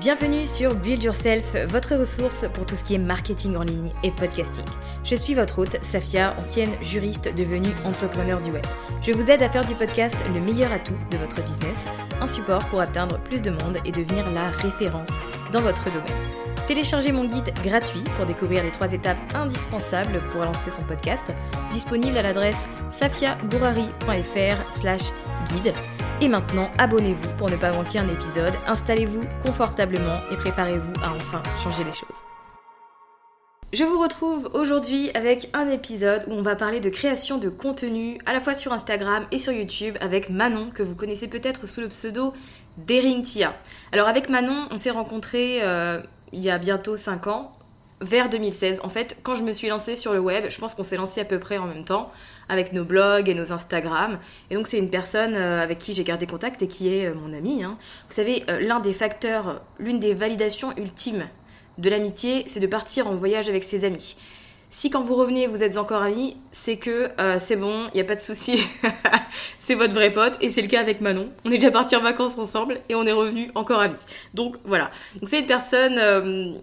Bienvenue 0.00 0.44
sur 0.44 0.74
Build 0.74 1.04
Yourself, 1.04 1.54
votre 1.68 1.94
ressource 1.94 2.46
pour 2.52 2.66
tout 2.66 2.74
ce 2.74 2.82
qui 2.82 2.96
est 2.96 2.98
marketing 2.98 3.54
en 3.54 3.62
ligne 3.62 3.92
et 4.02 4.10
podcasting. 4.10 4.64
Je 5.04 5.14
suis 5.14 5.34
votre 5.34 5.60
hôte, 5.60 5.76
Safia, 5.84 6.34
ancienne 6.36 6.72
juriste 6.82 7.32
devenue 7.32 7.70
entrepreneur 7.84 8.40
du 8.40 8.50
web. 8.50 8.66
Je 9.02 9.12
vous 9.12 9.30
aide 9.30 9.42
à 9.42 9.48
faire 9.48 9.64
du 9.64 9.76
podcast 9.76 10.16
le 10.34 10.40
meilleur 10.40 10.72
atout 10.72 10.98
de 11.12 11.16
votre 11.16 11.40
business, 11.44 11.86
un 12.20 12.26
support 12.26 12.64
pour 12.70 12.80
atteindre 12.80 13.20
plus 13.20 13.40
de 13.40 13.50
monde 13.50 13.78
et 13.84 13.92
devenir 13.92 14.28
la 14.32 14.50
référence 14.50 15.20
dans 15.52 15.60
votre 15.60 15.84
domaine. 15.84 16.53
Téléchargez 16.66 17.12
mon 17.12 17.26
guide 17.26 17.52
gratuit 17.62 18.02
pour 18.16 18.24
découvrir 18.24 18.62
les 18.62 18.70
trois 18.70 18.90
étapes 18.94 19.18
indispensables 19.34 20.22
pour 20.32 20.42
lancer 20.42 20.70
son 20.70 20.82
podcast, 20.82 21.26
disponible 21.74 22.16
à 22.16 22.22
l'adresse 22.22 22.68
safiagourari.fr 22.90 24.72
slash 24.72 25.02
guide. 25.52 25.74
Et 26.22 26.28
maintenant, 26.28 26.70
abonnez-vous 26.78 27.36
pour 27.36 27.50
ne 27.50 27.56
pas 27.56 27.70
manquer 27.70 27.98
un 27.98 28.08
épisode, 28.08 28.54
installez-vous 28.66 29.24
confortablement 29.44 30.20
et 30.32 30.36
préparez-vous 30.36 30.94
à 31.02 31.12
enfin 31.12 31.42
changer 31.62 31.84
les 31.84 31.92
choses. 31.92 32.22
Je 33.74 33.84
vous 33.84 34.00
retrouve 34.00 34.48
aujourd'hui 34.54 35.10
avec 35.14 35.50
un 35.52 35.68
épisode 35.68 36.24
où 36.28 36.32
on 36.32 36.42
va 36.42 36.54
parler 36.54 36.80
de 36.80 36.88
création 36.88 37.38
de 37.38 37.48
contenu 37.50 38.18
à 38.24 38.32
la 38.32 38.40
fois 38.40 38.54
sur 38.54 38.72
Instagram 38.72 39.26
et 39.32 39.38
sur 39.38 39.52
YouTube 39.52 39.96
avec 40.00 40.30
Manon 40.30 40.70
que 40.70 40.82
vous 40.82 40.94
connaissez 40.94 41.28
peut-être 41.28 41.66
sous 41.66 41.80
le 41.82 41.88
pseudo 41.88 42.32
Tia. 42.86 43.52
Alors 43.92 44.08
avec 44.08 44.28
Manon, 44.28 44.68
on 44.70 44.78
s'est 44.78 44.92
rencontrés 44.92 45.58
euh, 45.62 46.00
il 46.32 46.42
y 46.42 46.50
a 46.50 46.58
bientôt 46.58 46.96
5 46.96 47.26
ans, 47.26 47.52
vers 48.00 48.28
2016. 48.28 48.80
En 48.82 48.88
fait, 48.88 49.18
quand 49.22 49.34
je 49.34 49.42
me 49.42 49.52
suis 49.52 49.68
lancée 49.68 49.96
sur 49.96 50.12
le 50.12 50.20
web, 50.20 50.46
je 50.48 50.58
pense 50.58 50.74
qu'on 50.74 50.84
s'est 50.84 50.96
lancé 50.96 51.20
à 51.20 51.24
peu 51.24 51.38
près 51.38 51.58
en 51.58 51.66
même 51.66 51.84
temps 51.84 52.10
avec 52.48 52.72
nos 52.72 52.84
blogs 52.84 53.28
et 53.28 53.34
nos 53.34 53.52
Instagram. 53.52 54.18
Et 54.50 54.54
donc 54.54 54.66
c'est 54.66 54.78
une 54.78 54.90
personne 54.90 55.34
euh, 55.34 55.62
avec 55.62 55.78
qui 55.78 55.92
j'ai 55.92 56.04
gardé 56.04 56.26
contact 56.26 56.62
et 56.62 56.68
qui 56.68 56.94
est 56.94 57.06
euh, 57.06 57.14
mon 57.14 57.32
amie. 57.32 57.62
Hein. 57.62 57.78
Vous 58.08 58.14
savez, 58.14 58.44
euh, 58.48 58.60
l'un 58.60 58.80
des 58.80 58.92
facteurs, 58.92 59.62
l'une 59.78 60.00
des 60.00 60.14
validations 60.14 60.76
ultimes 60.76 61.26
de 61.78 61.90
l'amitié, 61.90 62.44
c'est 62.46 62.60
de 62.60 62.66
partir 62.66 63.08
en 63.08 63.16
voyage 63.16 63.48
avec 63.48 63.64
ses 63.64 63.84
amis. 63.84 64.16
Si 64.76 64.90
quand 64.90 65.02
vous 65.02 65.14
revenez, 65.14 65.46
vous 65.46 65.62
êtes 65.62 65.76
encore 65.76 66.02
amis, 66.02 66.36
c'est 66.50 66.78
que 66.78 67.08
c'est 67.38 67.54
bon, 67.54 67.86
il 67.94 67.94
n'y 67.94 68.00
a 68.00 68.04
pas 68.04 68.16
de 68.16 68.20
souci, 68.20 68.60
c'est 69.60 69.76
votre 69.76 69.94
vrai 69.94 70.10
pote, 70.10 70.36
et 70.40 70.50
c'est 70.50 70.62
le 70.62 70.66
cas 70.66 70.80
avec 70.80 71.00
Manon. 71.00 71.28
On 71.44 71.50
est 71.52 71.58
déjà 71.58 71.70
parti 71.70 71.94
en 71.94 72.00
vacances 72.00 72.38
ensemble 72.38 72.80
et 72.88 72.96
on 72.96 73.06
est 73.06 73.12
revenu 73.12 73.52
encore 73.54 73.78
amis. 73.78 73.94
Donc 74.34 74.56
voilà. 74.64 74.90
Donc 75.14 75.28
c'est 75.28 75.38
une 75.38 75.46
personne 75.46 76.60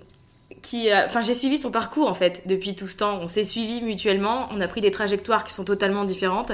qui, 0.62 0.90
enfin, 0.94 1.22
j'ai 1.22 1.34
suivi 1.34 1.58
son 1.58 1.72
parcours 1.72 2.10
en 2.10 2.14
fait 2.14 2.44
depuis 2.48 2.76
tout 2.76 2.88
ce 2.88 2.98
temps. 2.98 3.18
On 3.22 3.30
s'est 3.30 3.46
suivi 3.46 3.82
mutuellement, 3.82 4.50
on 4.52 4.60
a 4.60 4.68
pris 4.68 4.82
des 4.82 4.92
trajectoires 4.92 5.46
qui 5.46 5.54
sont 5.54 5.64
totalement 5.64 6.04
différentes 6.04 6.52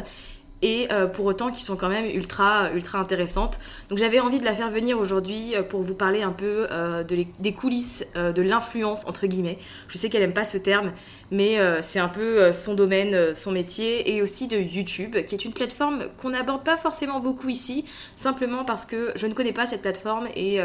et 0.61 0.87
euh, 0.91 1.07
pour 1.07 1.25
autant 1.25 1.51
qui 1.51 1.61
sont 1.61 1.75
quand 1.75 1.89
même 1.89 2.05
ultra 2.05 2.71
ultra 2.73 2.99
intéressantes. 2.99 3.59
Donc 3.89 3.99
j'avais 3.99 4.19
envie 4.19 4.39
de 4.39 4.45
la 4.45 4.53
faire 4.53 4.69
venir 4.69 4.97
aujourd'hui 4.97 5.55
euh, 5.55 5.63
pour 5.63 5.81
vous 5.81 5.93
parler 5.93 6.23
un 6.23 6.31
peu 6.31 6.67
euh, 6.71 7.03
de 7.03 7.17
des 7.39 7.53
coulisses 7.53 8.05
de 8.15 8.41
l'influence 8.41 9.05
entre 9.07 9.27
guillemets. 9.27 9.57
Je 9.87 9.97
sais 9.97 10.09
qu'elle 10.09 10.21
aime 10.21 10.33
pas 10.33 10.45
ce 10.45 10.57
terme, 10.57 10.93
mais 11.31 11.57
c'est 11.81 11.99
un 11.99 12.07
peu 12.07 12.53
son 12.53 12.73
domaine, 12.73 13.33
son 13.33 13.51
métier 13.51 14.13
et 14.15 14.21
aussi 14.21 14.47
de 14.47 14.57
YouTube, 14.57 15.17
qui 15.25 15.33
est 15.33 15.45
une 15.45 15.53
plateforme 15.53 16.07
qu'on 16.17 16.29
n'aborde 16.29 16.63
pas 16.63 16.77
forcément 16.77 17.19
beaucoup 17.19 17.49
ici, 17.49 17.85
simplement 18.15 18.65
parce 18.65 18.85
que 18.85 19.11
je 19.15 19.25
ne 19.25 19.33
connais 19.33 19.53
pas 19.53 19.65
cette 19.65 19.81
plateforme 19.81 20.27
et 20.35 20.59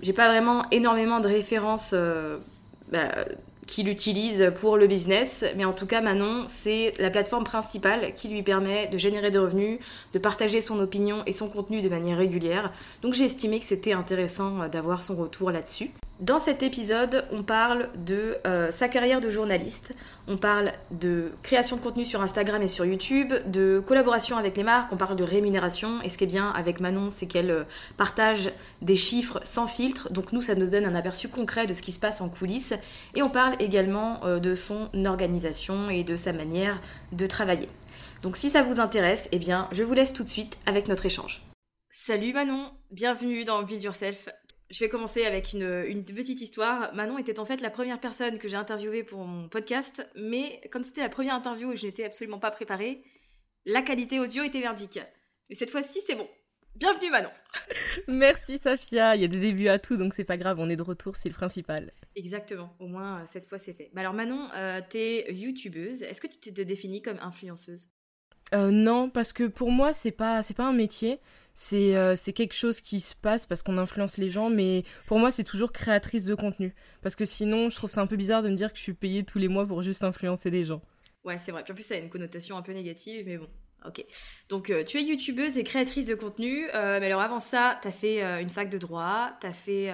j'ai 0.00 0.12
pas 0.12 0.28
vraiment 0.28 0.64
énormément 0.70 1.20
de 1.20 1.28
références 1.28 1.94
bah, 2.92 3.08
qui 3.66 3.82
l'utilise 3.82 4.52
pour 4.60 4.76
le 4.76 4.86
business, 4.86 5.44
mais 5.56 5.64
en 5.64 5.72
tout 5.72 5.86
cas 5.86 6.00
Manon, 6.00 6.44
c'est 6.46 6.94
la 6.98 7.10
plateforme 7.10 7.44
principale 7.44 8.12
qui 8.14 8.28
lui 8.28 8.42
permet 8.42 8.88
de 8.88 8.98
générer 8.98 9.30
des 9.30 9.38
revenus, 9.38 9.78
de 10.12 10.18
partager 10.18 10.60
son 10.60 10.80
opinion 10.80 11.22
et 11.26 11.32
son 11.32 11.48
contenu 11.48 11.80
de 11.80 11.88
manière 11.88 12.18
régulière. 12.18 12.72
Donc 13.02 13.14
j'ai 13.14 13.24
estimé 13.24 13.58
que 13.58 13.64
c'était 13.64 13.92
intéressant 13.92 14.68
d'avoir 14.68 15.02
son 15.02 15.16
retour 15.16 15.50
là-dessus. 15.50 15.90
Dans 16.22 16.38
cet 16.38 16.62
épisode, 16.62 17.24
on 17.32 17.42
parle 17.42 17.88
de 17.96 18.36
euh, 18.46 18.70
sa 18.70 18.86
carrière 18.88 19.20
de 19.20 19.28
journaliste, 19.28 19.92
on 20.28 20.36
parle 20.36 20.70
de 20.92 21.32
création 21.42 21.74
de 21.74 21.80
contenu 21.80 22.04
sur 22.04 22.22
Instagram 22.22 22.62
et 22.62 22.68
sur 22.68 22.84
YouTube, 22.84 23.32
de 23.46 23.82
collaboration 23.84 24.36
avec 24.36 24.56
les 24.56 24.62
marques, 24.62 24.92
on 24.92 24.96
parle 24.96 25.16
de 25.16 25.24
rémunération. 25.24 26.00
Et 26.02 26.08
ce 26.08 26.16
qui 26.16 26.22
est 26.22 26.28
bien 26.28 26.50
avec 26.52 26.78
Manon, 26.78 27.10
c'est 27.10 27.26
qu'elle 27.26 27.50
euh, 27.50 27.64
partage 27.96 28.52
des 28.82 28.94
chiffres 28.94 29.40
sans 29.42 29.66
filtre. 29.66 30.12
Donc 30.12 30.32
nous, 30.32 30.42
ça 30.42 30.54
nous 30.54 30.68
donne 30.68 30.84
un 30.84 30.94
aperçu 30.94 31.26
concret 31.26 31.66
de 31.66 31.74
ce 31.74 31.82
qui 31.82 31.90
se 31.90 31.98
passe 31.98 32.20
en 32.20 32.28
coulisses. 32.28 32.74
Et 33.16 33.22
on 33.22 33.28
parle 33.28 33.56
également 33.58 34.24
euh, 34.24 34.38
de 34.38 34.54
son 34.54 34.90
organisation 35.04 35.90
et 35.90 36.04
de 36.04 36.14
sa 36.14 36.32
manière 36.32 36.80
de 37.10 37.26
travailler. 37.26 37.68
Donc 38.22 38.36
si 38.36 38.48
ça 38.48 38.62
vous 38.62 38.78
intéresse, 38.78 39.28
eh 39.32 39.40
bien, 39.40 39.66
je 39.72 39.82
vous 39.82 39.92
laisse 39.92 40.12
tout 40.12 40.22
de 40.22 40.28
suite 40.28 40.60
avec 40.66 40.86
notre 40.86 41.04
échange. 41.04 41.42
Salut 41.90 42.32
Manon, 42.32 42.70
bienvenue 42.92 43.44
dans 43.44 43.64
Build 43.64 43.82
Yourself. 43.82 44.28
Je 44.72 44.78
vais 44.78 44.88
commencer 44.88 45.26
avec 45.26 45.52
une, 45.52 46.02
petite 46.02 46.40
histoire. 46.40 46.94
Manon 46.94 47.18
était 47.18 47.38
en 47.38 47.44
fait 47.44 47.60
la 47.60 47.68
première 47.68 48.00
personne 48.00 48.38
que 48.38 48.48
j'ai 48.48 48.56
interviewée 48.56 49.04
pour 49.04 49.26
mon 49.26 49.46
podcast, 49.46 50.08
mais 50.16 50.62
comme 50.70 50.82
c'était 50.82 51.02
la 51.02 51.10
première 51.10 51.34
interview 51.34 51.70
et 51.70 51.74
que 51.74 51.80
je 51.80 51.84
n'étais 51.84 52.04
absolument 52.06 52.38
pas 52.38 52.50
préparée, 52.50 53.02
la 53.66 53.82
qualité 53.82 54.18
audio 54.18 54.42
était 54.42 54.60
merdique. 54.60 54.98
Mais 55.50 55.56
cette 55.56 55.68
fois-ci, 55.68 56.00
c'est 56.06 56.14
bon. 56.14 56.26
Bienvenue 56.74 57.10
Manon 57.10 57.28
Merci 58.08 58.56
Safia, 58.56 59.14
il 59.14 59.20
y 59.20 59.26
a 59.26 59.28
des 59.28 59.40
débuts 59.40 59.68
à 59.68 59.78
tout, 59.78 59.98
donc 59.98 60.14
c'est 60.14 60.24
pas 60.24 60.38
grave, 60.38 60.58
on 60.58 60.70
est 60.70 60.76
de 60.76 60.82
retour, 60.82 61.16
c'est 61.16 61.28
le 61.28 61.34
principal. 61.34 61.92
Exactement, 62.16 62.74
au 62.78 62.88
moins 62.88 63.18
euh, 63.18 63.24
cette 63.30 63.44
fois 63.44 63.58
c'est 63.58 63.74
fait. 63.74 63.90
alors 63.94 64.14
Manon, 64.14 64.48
euh, 64.54 64.80
t'es 64.88 65.30
youtubeuse, 65.34 66.02
est-ce 66.02 66.22
que 66.22 66.28
tu 66.28 66.54
te 66.54 66.62
définis 66.62 67.02
comme 67.02 67.18
influenceuse? 67.20 67.90
Euh, 68.54 68.70
Non, 68.70 69.10
parce 69.10 69.34
que 69.34 69.44
pour 69.44 69.70
moi 69.70 69.92
c'est 69.92 70.12
pas, 70.12 70.42
c'est 70.42 70.54
pas 70.54 70.64
un 70.64 70.72
métier, 70.72 71.20
euh, 71.72 72.16
c'est 72.16 72.32
quelque 72.32 72.54
chose 72.54 72.80
qui 72.80 73.00
se 73.00 73.14
passe 73.14 73.46
parce 73.46 73.62
qu'on 73.62 73.78
influence 73.78 74.16
les 74.16 74.30
gens, 74.30 74.50
mais 74.50 74.84
pour 75.06 75.18
moi, 75.18 75.30
c'est 75.30 75.44
toujours 75.44 75.72
créatrice 75.72 76.24
de 76.24 76.34
contenu. 76.34 76.74
Parce 77.02 77.16
que 77.16 77.24
sinon, 77.24 77.68
je 77.68 77.76
trouve 77.76 77.90
ça 77.90 78.00
un 78.00 78.06
peu 78.06 78.16
bizarre 78.16 78.42
de 78.42 78.48
me 78.48 78.54
dire 78.54 78.72
que 78.72 78.78
je 78.78 78.82
suis 78.82 78.94
payée 78.94 79.24
tous 79.24 79.38
les 79.38 79.48
mois 79.48 79.66
pour 79.66 79.82
juste 79.82 80.04
influencer 80.04 80.50
des 80.50 80.64
gens. 80.64 80.82
Ouais, 81.24 81.38
c'est 81.38 81.52
vrai. 81.52 81.62
Puis 81.62 81.72
en 81.72 81.74
plus, 81.74 81.84
ça 81.84 81.94
a 81.94 81.98
une 81.98 82.10
connotation 82.10 82.56
un 82.56 82.62
peu 82.62 82.72
négative, 82.72 83.24
mais 83.26 83.38
bon. 83.38 83.48
Ok. 83.84 84.04
Donc, 84.48 84.70
euh, 84.70 84.84
tu 84.84 84.98
es 84.98 85.02
youtubeuse 85.02 85.58
et 85.58 85.64
créatrice 85.64 86.06
de 86.06 86.14
contenu. 86.14 86.68
Euh, 86.74 87.00
mais 87.00 87.06
alors, 87.06 87.20
avant 87.20 87.40
ça, 87.40 87.78
tu 87.82 87.88
as 87.88 87.92
fait 87.92 88.22
une 88.40 88.50
fac 88.50 88.70
de 88.70 88.78
droit, 88.78 89.32
tu 89.40 89.46
as 89.46 89.52
fait 89.52 89.90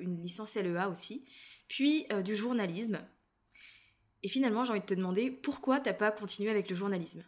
une 0.00 0.20
licence 0.20 0.54
LEA 0.56 0.88
aussi, 0.88 1.24
puis 1.68 2.06
du 2.24 2.34
journalisme. 2.34 3.00
Et 4.22 4.28
finalement, 4.28 4.64
j'ai 4.64 4.72
envie 4.72 4.80
de 4.80 4.86
te 4.86 4.94
demander 4.94 5.30
pourquoi 5.30 5.80
t'as 5.80 5.94
pas 5.94 6.10
continué 6.10 6.50
avec 6.50 6.68
le 6.68 6.76
journalisme? 6.76 7.24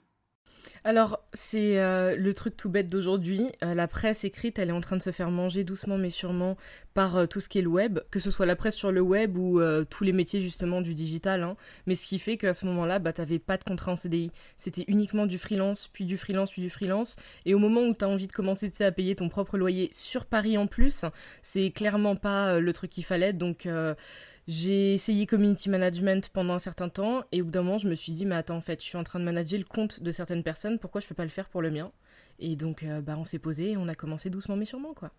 Alors, 0.84 1.20
c'est 1.32 1.78
euh, 1.78 2.16
le 2.16 2.34
truc 2.34 2.56
tout 2.56 2.68
bête 2.68 2.88
d'aujourd'hui. 2.88 3.46
Euh, 3.62 3.72
la 3.72 3.86
presse 3.86 4.24
écrite, 4.24 4.58
elle 4.58 4.70
est 4.70 4.72
en 4.72 4.80
train 4.80 4.96
de 4.96 5.02
se 5.02 5.12
faire 5.12 5.30
manger 5.30 5.62
doucement 5.62 5.96
mais 5.96 6.10
sûrement 6.10 6.56
par 6.92 7.16
euh, 7.16 7.26
tout 7.26 7.38
ce 7.38 7.48
qui 7.48 7.58
est 7.58 7.62
le 7.62 7.68
web, 7.68 8.00
que 8.10 8.18
ce 8.18 8.32
soit 8.32 8.46
la 8.46 8.56
presse 8.56 8.74
sur 8.74 8.90
le 8.90 9.00
web 9.00 9.36
ou 9.36 9.60
tous 9.88 10.02
les 10.02 10.12
métiers 10.12 10.40
justement 10.40 10.80
du 10.80 10.94
digital. 10.94 11.42
Hein. 11.42 11.56
Mais 11.86 11.94
ce 11.94 12.06
qui 12.06 12.18
fait 12.18 12.36
qu'à 12.36 12.52
ce 12.52 12.66
moment-là, 12.66 12.98
bah, 12.98 13.12
t'avais 13.12 13.38
pas 13.38 13.56
de 13.56 13.64
contrat 13.64 13.92
en 13.92 13.96
CDI. 13.96 14.32
C'était 14.56 14.84
uniquement 14.88 15.26
du 15.26 15.38
freelance, 15.38 15.88
puis 15.92 16.04
du 16.04 16.16
freelance, 16.16 16.50
puis 16.50 16.62
du 16.62 16.70
freelance. 16.70 17.16
Et 17.46 17.54
au 17.54 17.58
moment 17.58 17.82
où 17.82 17.94
tu 17.94 18.04
as 18.04 18.08
envie 18.08 18.26
de 18.26 18.32
commencer 18.32 18.72
à 18.80 18.90
payer 18.90 19.14
ton 19.14 19.28
propre 19.28 19.58
loyer 19.58 19.88
sur 19.92 20.26
Paris 20.26 20.58
en 20.58 20.66
plus, 20.66 21.04
c'est 21.42 21.70
clairement 21.70 22.16
pas 22.16 22.58
le 22.58 22.72
truc 22.72 22.90
qu'il 22.90 23.04
fallait. 23.04 23.32
Donc 23.32 23.68
j'ai 24.48 24.94
essayé 24.94 25.26
community 25.26 25.70
management 25.70 26.28
pendant 26.30 26.54
un 26.54 26.58
certain 26.58 26.88
temps 26.88 27.22
et 27.30 27.42
au 27.42 27.44
bout 27.44 27.50
d'un 27.50 27.62
moment, 27.62 27.78
je 27.78 27.88
me 27.88 27.94
suis 27.94 28.12
dit, 28.12 28.26
mais 28.26 28.34
attends, 28.34 28.56
en 28.56 28.60
fait, 28.60 28.80
je 28.80 28.86
suis 28.86 28.96
en 28.96 29.04
train 29.04 29.20
de 29.20 29.24
manager 29.24 29.58
le 29.58 29.64
compte 29.64 30.02
de 30.02 30.10
certaines 30.10 30.42
personnes, 30.42 30.78
pourquoi 30.78 31.00
je 31.00 31.06
peux 31.06 31.14
pas 31.14 31.22
le 31.22 31.30
faire 31.30 31.48
pour 31.48 31.62
le 31.62 31.70
mien? 31.70 31.92
Et 32.38 32.56
donc, 32.56 32.82
euh, 32.82 33.00
bah, 33.00 33.14
on 33.16 33.24
s'est 33.24 33.38
posé 33.38 33.72
et 33.72 33.76
on 33.76 33.88
a 33.88 33.94
commencé 33.94 34.30
doucement 34.30 34.56
mais 34.56 34.64
sûrement, 34.64 34.94
quoi. 34.94 35.12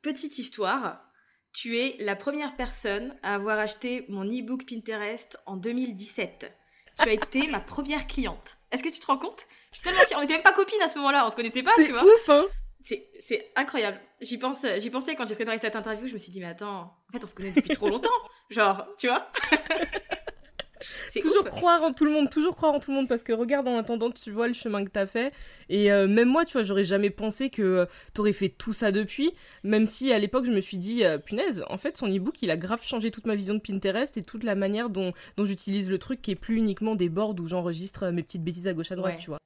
Petite 0.00 0.38
histoire, 0.38 1.04
tu 1.52 1.78
es 1.78 1.96
la 2.00 2.16
première 2.16 2.56
personne 2.56 3.14
à 3.22 3.34
avoir 3.34 3.58
acheté 3.58 4.06
mon 4.08 4.24
e-book 4.24 4.64
Pinterest 4.66 5.38
en 5.46 5.56
2017. 5.56 6.50
Tu 6.98 7.08
as 7.08 7.12
été 7.12 7.46
ma 7.48 7.60
première 7.60 8.06
cliente. 8.06 8.58
Est-ce 8.70 8.82
que 8.82 8.88
tu 8.88 9.00
te 9.00 9.06
rends 9.06 9.18
compte? 9.18 9.46
Je 9.70 9.78
suis 9.78 9.84
tellement 9.84 10.04
fière. 10.06 10.18
On 10.18 10.22
n'était 10.22 10.34
même 10.34 10.42
pas 10.42 10.52
copines 10.52 10.82
à 10.82 10.88
ce 10.88 10.98
moment-là, 10.98 11.26
on 11.26 11.30
se 11.30 11.36
connaissait 11.36 11.62
pas, 11.62 11.72
tu 11.76 11.90
vois. 11.90 12.04
ouf, 12.04 12.28
hein 12.28 12.44
c'est 12.82 13.52
incroyable. 13.54 14.00
J'y 14.20 14.38
pense, 14.38 14.66
j'y 14.78 14.90
pensais 14.90 15.14
quand 15.14 15.24
j'ai 15.24 15.34
préparé 15.34 15.58
cette 15.58 15.76
interview. 15.76 16.06
Je 16.06 16.14
me 16.14 16.18
suis 16.18 16.32
dit, 16.32 16.40
mais 16.40 16.46
attends, 16.46 16.80
en 17.08 17.12
fait, 17.12 17.22
on 17.22 17.26
se 17.26 17.34
connaît 17.34 17.52
depuis 17.52 17.70
trop 17.70 17.88
longtemps. 17.88 18.10
Genre, 18.52 18.86
tu 18.98 19.08
vois 19.08 19.26
toujours 21.20 21.44
croire 21.44 21.82
en 21.82 21.92
tout 21.92 22.04
le 22.04 22.10
monde, 22.10 22.30
toujours 22.30 22.56
croire 22.56 22.72
en 22.72 22.80
tout 22.80 22.90
le 22.90 22.96
monde 22.96 23.08
parce 23.08 23.22
que 23.22 23.32
regarde 23.32 23.68
en 23.68 23.76
attendant 23.76 24.10
tu 24.10 24.30
vois 24.30 24.48
le 24.48 24.54
chemin 24.54 24.84
que 24.84 24.90
t'as 24.90 25.06
fait. 25.06 25.32
Et 25.68 25.92
euh, 25.92 26.08
même 26.08 26.28
moi 26.28 26.44
tu 26.44 26.52
vois 26.54 26.64
j'aurais 26.64 26.84
jamais 26.84 27.10
pensé 27.10 27.50
que 27.50 27.62
euh, 27.62 27.86
t'aurais 28.14 28.32
fait 28.32 28.48
tout 28.48 28.72
ça 28.72 28.92
depuis. 28.92 29.32
Même 29.62 29.86
si 29.86 30.12
à 30.12 30.18
l'époque 30.18 30.44
je 30.44 30.50
me 30.50 30.60
suis 30.60 30.78
dit 30.78 31.04
euh, 31.04 31.18
punaise 31.18 31.64
en 31.68 31.78
fait 31.78 31.96
son 31.96 32.10
ebook 32.10 32.42
il 32.42 32.50
a 32.50 32.56
grave 32.56 32.82
changé 32.82 33.10
toute 33.10 33.26
ma 33.26 33.36
vision 33.36 33.54
de 33.54 33.60
Pinterest 33.60 34.16
et 34.16 34.22
toute 34.22 34.44
la 34.44 34.54
manière 34.54 34.90
dont, 34.90 35.12
dont 35.36 35.44
j'utilise 35.44 35.90
le 35.90 35.98
truc 35.98 36.20
qui 36.20 36.32
est 36.32 36.36
plus 36.36 36.56
uniquement 36.56 36.94
des 36.94 37.08
boards 37.08 37.38
où 37.38 37.46
j'enregistre 37.46 38.10
mes 38.10 38.22
petites 38.22 38.42
bêtises 38.42 38.66
à 38.68 38.74
gauche 38.74 38.92
à 38.92 38.96
droite 38.96 39.18
tu 39.18 39.30
vois. 39.30 39.38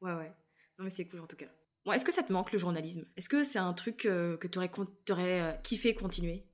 Ouais 0.00 0.14
ouais. 0.14 0.32
Non 0.78 0.84
mais 0.84 0.90
c'est 0.90 1.04
cool 1.04 1.20
en 1.20 1.26
tout 1.26 1.36
cas. 1.36 1.46
Est-ce 1.92 2.04
que 2.04 2.12
ça 2.12 2.22
te 2.22 2.32
manque 2.32 2.52
le 2.52 2.58
journalisme? 2.58 3.04
Est-ce 3.16 3.28
que 3.28 3.44
c'est 3.44 3.58
un 3.58 3.72
truc 3.72 3.96
que 3.98 4.46
tu 4.46 4.58
aurais, 4.58 5.40
euh, 5.40 5.52
kiffé 5.62 5.94
continuer? 5.94 6.44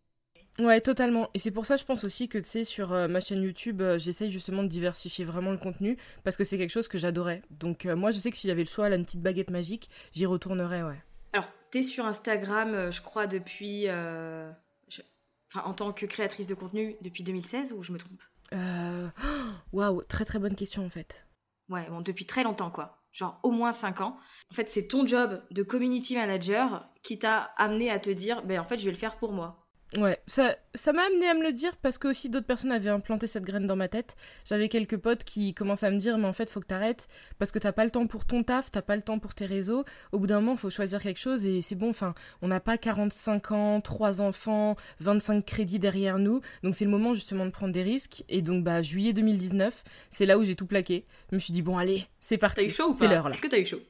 Ouais, 0.59 0.81
totalement. 0.81 1.31
Et 1.35 1.39
c'est 1.39 1.51
pour 1.51 1.67
ça, 1.67 1.77
je 1.77 1.85
pense 1.85 2.05
aussi 2.05 2.29
que, 2.29 2.39
tu 2.39 2.49
sais, 2.49 2.65
sur 2.65 2.93
euh, 2.93 3.09
ma 3.09 3.21
chaîne 3.21 3.43
YouTube, 3.43 3.83
j'essaye 3.97 4.31
justement 4.31 4.63
de 4.63 4.69
diversifier 4.69 5.25
vraiment 5.25 5.51
le 5.51 5.59
contenu 5.59 5.97
parce 6.23 6.37
que 6.37 6.45
c'est 6.45 6.59
quelque 6.59 6.71
chose 6.71 6.87
que 6.87 6.99
j'adorais. 6.99 7.43
Donc, 7.51 7.87
moi, 7.87 8.13
je 8.13 8.19
sais 8.19 8.31
que 8.31 8.37
s'il 8.37 8.49
y 8.49 8.53
avait 8.53 8.63
le 8.63 8.69
choix, 8.69 8.89
une 8.89 9.05
petite 9.05 9.23
baguette 9.23 9.51
magique, 9.51 9.91
j'y 10.13 10.27
retournerais, 10.27 10.83
ouais. 10.83 11.03
Alors, 11.33 11.49
t'es 11.71 11.83
sur 11.83 12.07
Instagram, 12.07 12.93
je 12.93 13.03
crois, 13.03 13.27
depuis. 13.27 13.89
Enfin, 13.89 15.69
en 15.69 15.75
tant 15.75 15.93
que 15.93 16.07
créatrice 16.07 16.47
de 16.47 16.55
contenu, 16.55 16.97
depuis 17.01 17.23
2016 17.25 17.73
ou 17.73 17.83
je 17.83 17.93
me 17.93 17.99
trompe? 17.99 18.23
Waouh, 19.73 20.03
très 20.03 20.25
très 20.25 20.39
bonne 20.39 20.55
question 20.55 20.85
en 20.85 20.91
fait. 20.91 21.27
Ouais, 21.69 21.89
bon, 21.89 22.01
depuis 22.01 22.27
très 22.27 22.45
longtemps, 22.45 22.71
quoi 22.71 23.05
genre 23.15 23.39
au 23.45 23.53
moins 23.53 23.73
5 23.73 24.01
ans. 24.01 24.19
En 24.51 24.55
fait, 24.55 24.69
c'est 24.69 24.89
ton 24.89 25.07
job 25.07 25.41
de 25.53 25.63
community 25.63 26.17
manager 26.17 26.91
qui 27.03 27.19
t'a 27.19 27.53
amené 27.57 27.91
à 27.91 27.99
te 27.99 28.11
dire, 28.11 28.43
ben 28.43 28.61
en 28.61 28.65
fait, 28.65 28.77
je 28.77 28.85
vais 28.85 28.91
le 28.91 28.99
faire 28.99 29.17
pour 29.17 29.33
moi. 29.33 29.64
Ouais, 29.97 30.21
ça, 30.27 30.57
ça 30.75 30.93
m'a 30.93 31.03
amené 31.03 31.29
à 31.29 31.35
me 31.35 31.43
le 31.43 31.53
dire 31.53 31.77
parce 31.77 31.99
que 31.99 32.09
aussi 32.09 32.29
d'autres 32.29 32.47
personnes 32.47 32.73
avaient 32.73 32.91
implanté 32.91 33.27
cette 33.27 33.45
graine 33.45 33.67
dans 33.67 33.77
ma 33.77 33.89
tête. 33.89 34.17
J'avais 34.45 34.69
quelques 34.69 34.97
potes 34.97 35.25
qui 35.25 35.55
commençaient 35.55 35.87
à 35.87 35.91
me 35.91 35.99
dire, 35.99 36.19
mais 36.19 36.27
en 36.27 36.33
fait, 36.33 36.51
faut 36.51 36.61
que 36.61 36.67
t'arrêtes 36.67 37.09
parce 37.39 37.53
que 37.53 37.59
t'as 37.59 37.73
pas 37.73 37.85
le 37.85 37.91
temps 37.91 38.07
pour 38.07 38.25
ton 38.25 38.43
taf, 38.43 38.71
t'as 38.71 38.83
pas 38.83 38.97
le 38.97 39.03
temps 39.03 39.19
pour 39.19 39.35
tes 39.35 39.47
réseaux. 39.47 39.85
Au 40.13 40.19
bout 40.19 40.27
d'un 40.27 40.41
moment, 40.41 40.57
faut 40.57 40.71
choisir 40.71 41.01
quelque 41.01 41.21
chose 41.21 41.47
et 41.47 41.61
c'est 41.61 41.75
bon. 41.77 41.91
Enfin, 41.91 42.15
on 42.43 42.49
n'a 42.49 42.61
pas 42.61 42.77
45 42.77 43.53
ans, 43.53 43.81
3 43.81 44.21
enfants, 44.21 44.77
25 45.01 45.45
crédits 45.45 45.79
derrière 45.79 46.19
nous. 46.19 46.41
Donc 46.63 46.75
c'est 46.75 46.85
le 46.85 46.91
moment 46.91 47.15
justement 47.15 47.47
de 47.47 47.51
prendre 47.51 47.73
des 47.73 47.83
risques. 47.83 48.25
Et 48.29 48.43
donc, 48.43 48.65
bah, 48.65 48.83
juillet 48.83 49.13
2019, 49.13 49.85
c'est 50.11 50.27
là 50.27 50.39
où 50.39 50.45
j'ai 50.45 50.57
tout 50.57 50.67
plaqué. 50.67 51.05
Je 51.31 51.37
me 51.37 51.41
suis 51.41 51.53
dit, 51.53 51.63
bon, 51.63 51.79
allez, 51.79 52.07
c'est 52.21 52.39
parti. 52.39 52.63
T'as 52.63 52.67
eu 52.67 52.71
chaud 52.71 52.89
ou 52.89 52.95
pas 52.95 53.07
C'est 53.07 53.15
l'heure 53.15 53.29
là. 53.29 53.35
Est-ce 53.35 53.43
que 53.43 53.49
t'as 53.49 53.61
eu 53.61 53.65
chaud? 53.65 53.81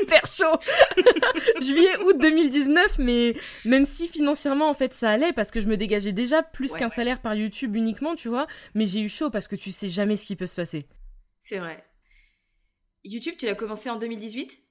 Hyper 0.00 0.26
chaud. 0.26 0.58
Juillet, 1.60 1.96
août 2.04 2.18
2019, 2.18 2.98
mais 2.98 3.34
même 3.64 3.84
si 3.84 4.08
financièrement, 4.08 4.68
en 4.68 4.74
fait, 4.74 4.94
ça 4.94 5.10
allait 5.10 5.32
parce 5.32 5.50
que 5.50 5.60
je 5.60 5.66
me 5.66 5.76
dégageais 5.76 6.12
déjà 6.12 6.42
plus 6.42 6.72
qu'un 6.72 6.88
salaire 6.88 7.20
par 7.20 7.34
YouTube 7.34 7.76
uniquement, 7.76 8.14
tu 8.14 8.28
vois. 8.28 8.46
Mais 8.74 8.86
j'ai 8.86 9.00
eu 9.00 9.08
chaud 9.08 9.30
parce 9.30 9.48
que 9.48 9.56
tu 9.56 9.72
sais 9.72 9.88
jamais 9.88 10.16
ce 10.16 10.26
qui 10.26 10.36
peut 10.36 10.46
se 10.46 10.54
passer. 10.54 10.86
C'est 11.42 11.58
vrai. 11.58 11.84
YouTube, 13.04 13.34
tu 13.38 13.46
l'as 13.46 13.54
commencé 13.54 13.90
en 13.90 13.96
2018 13.96 14.62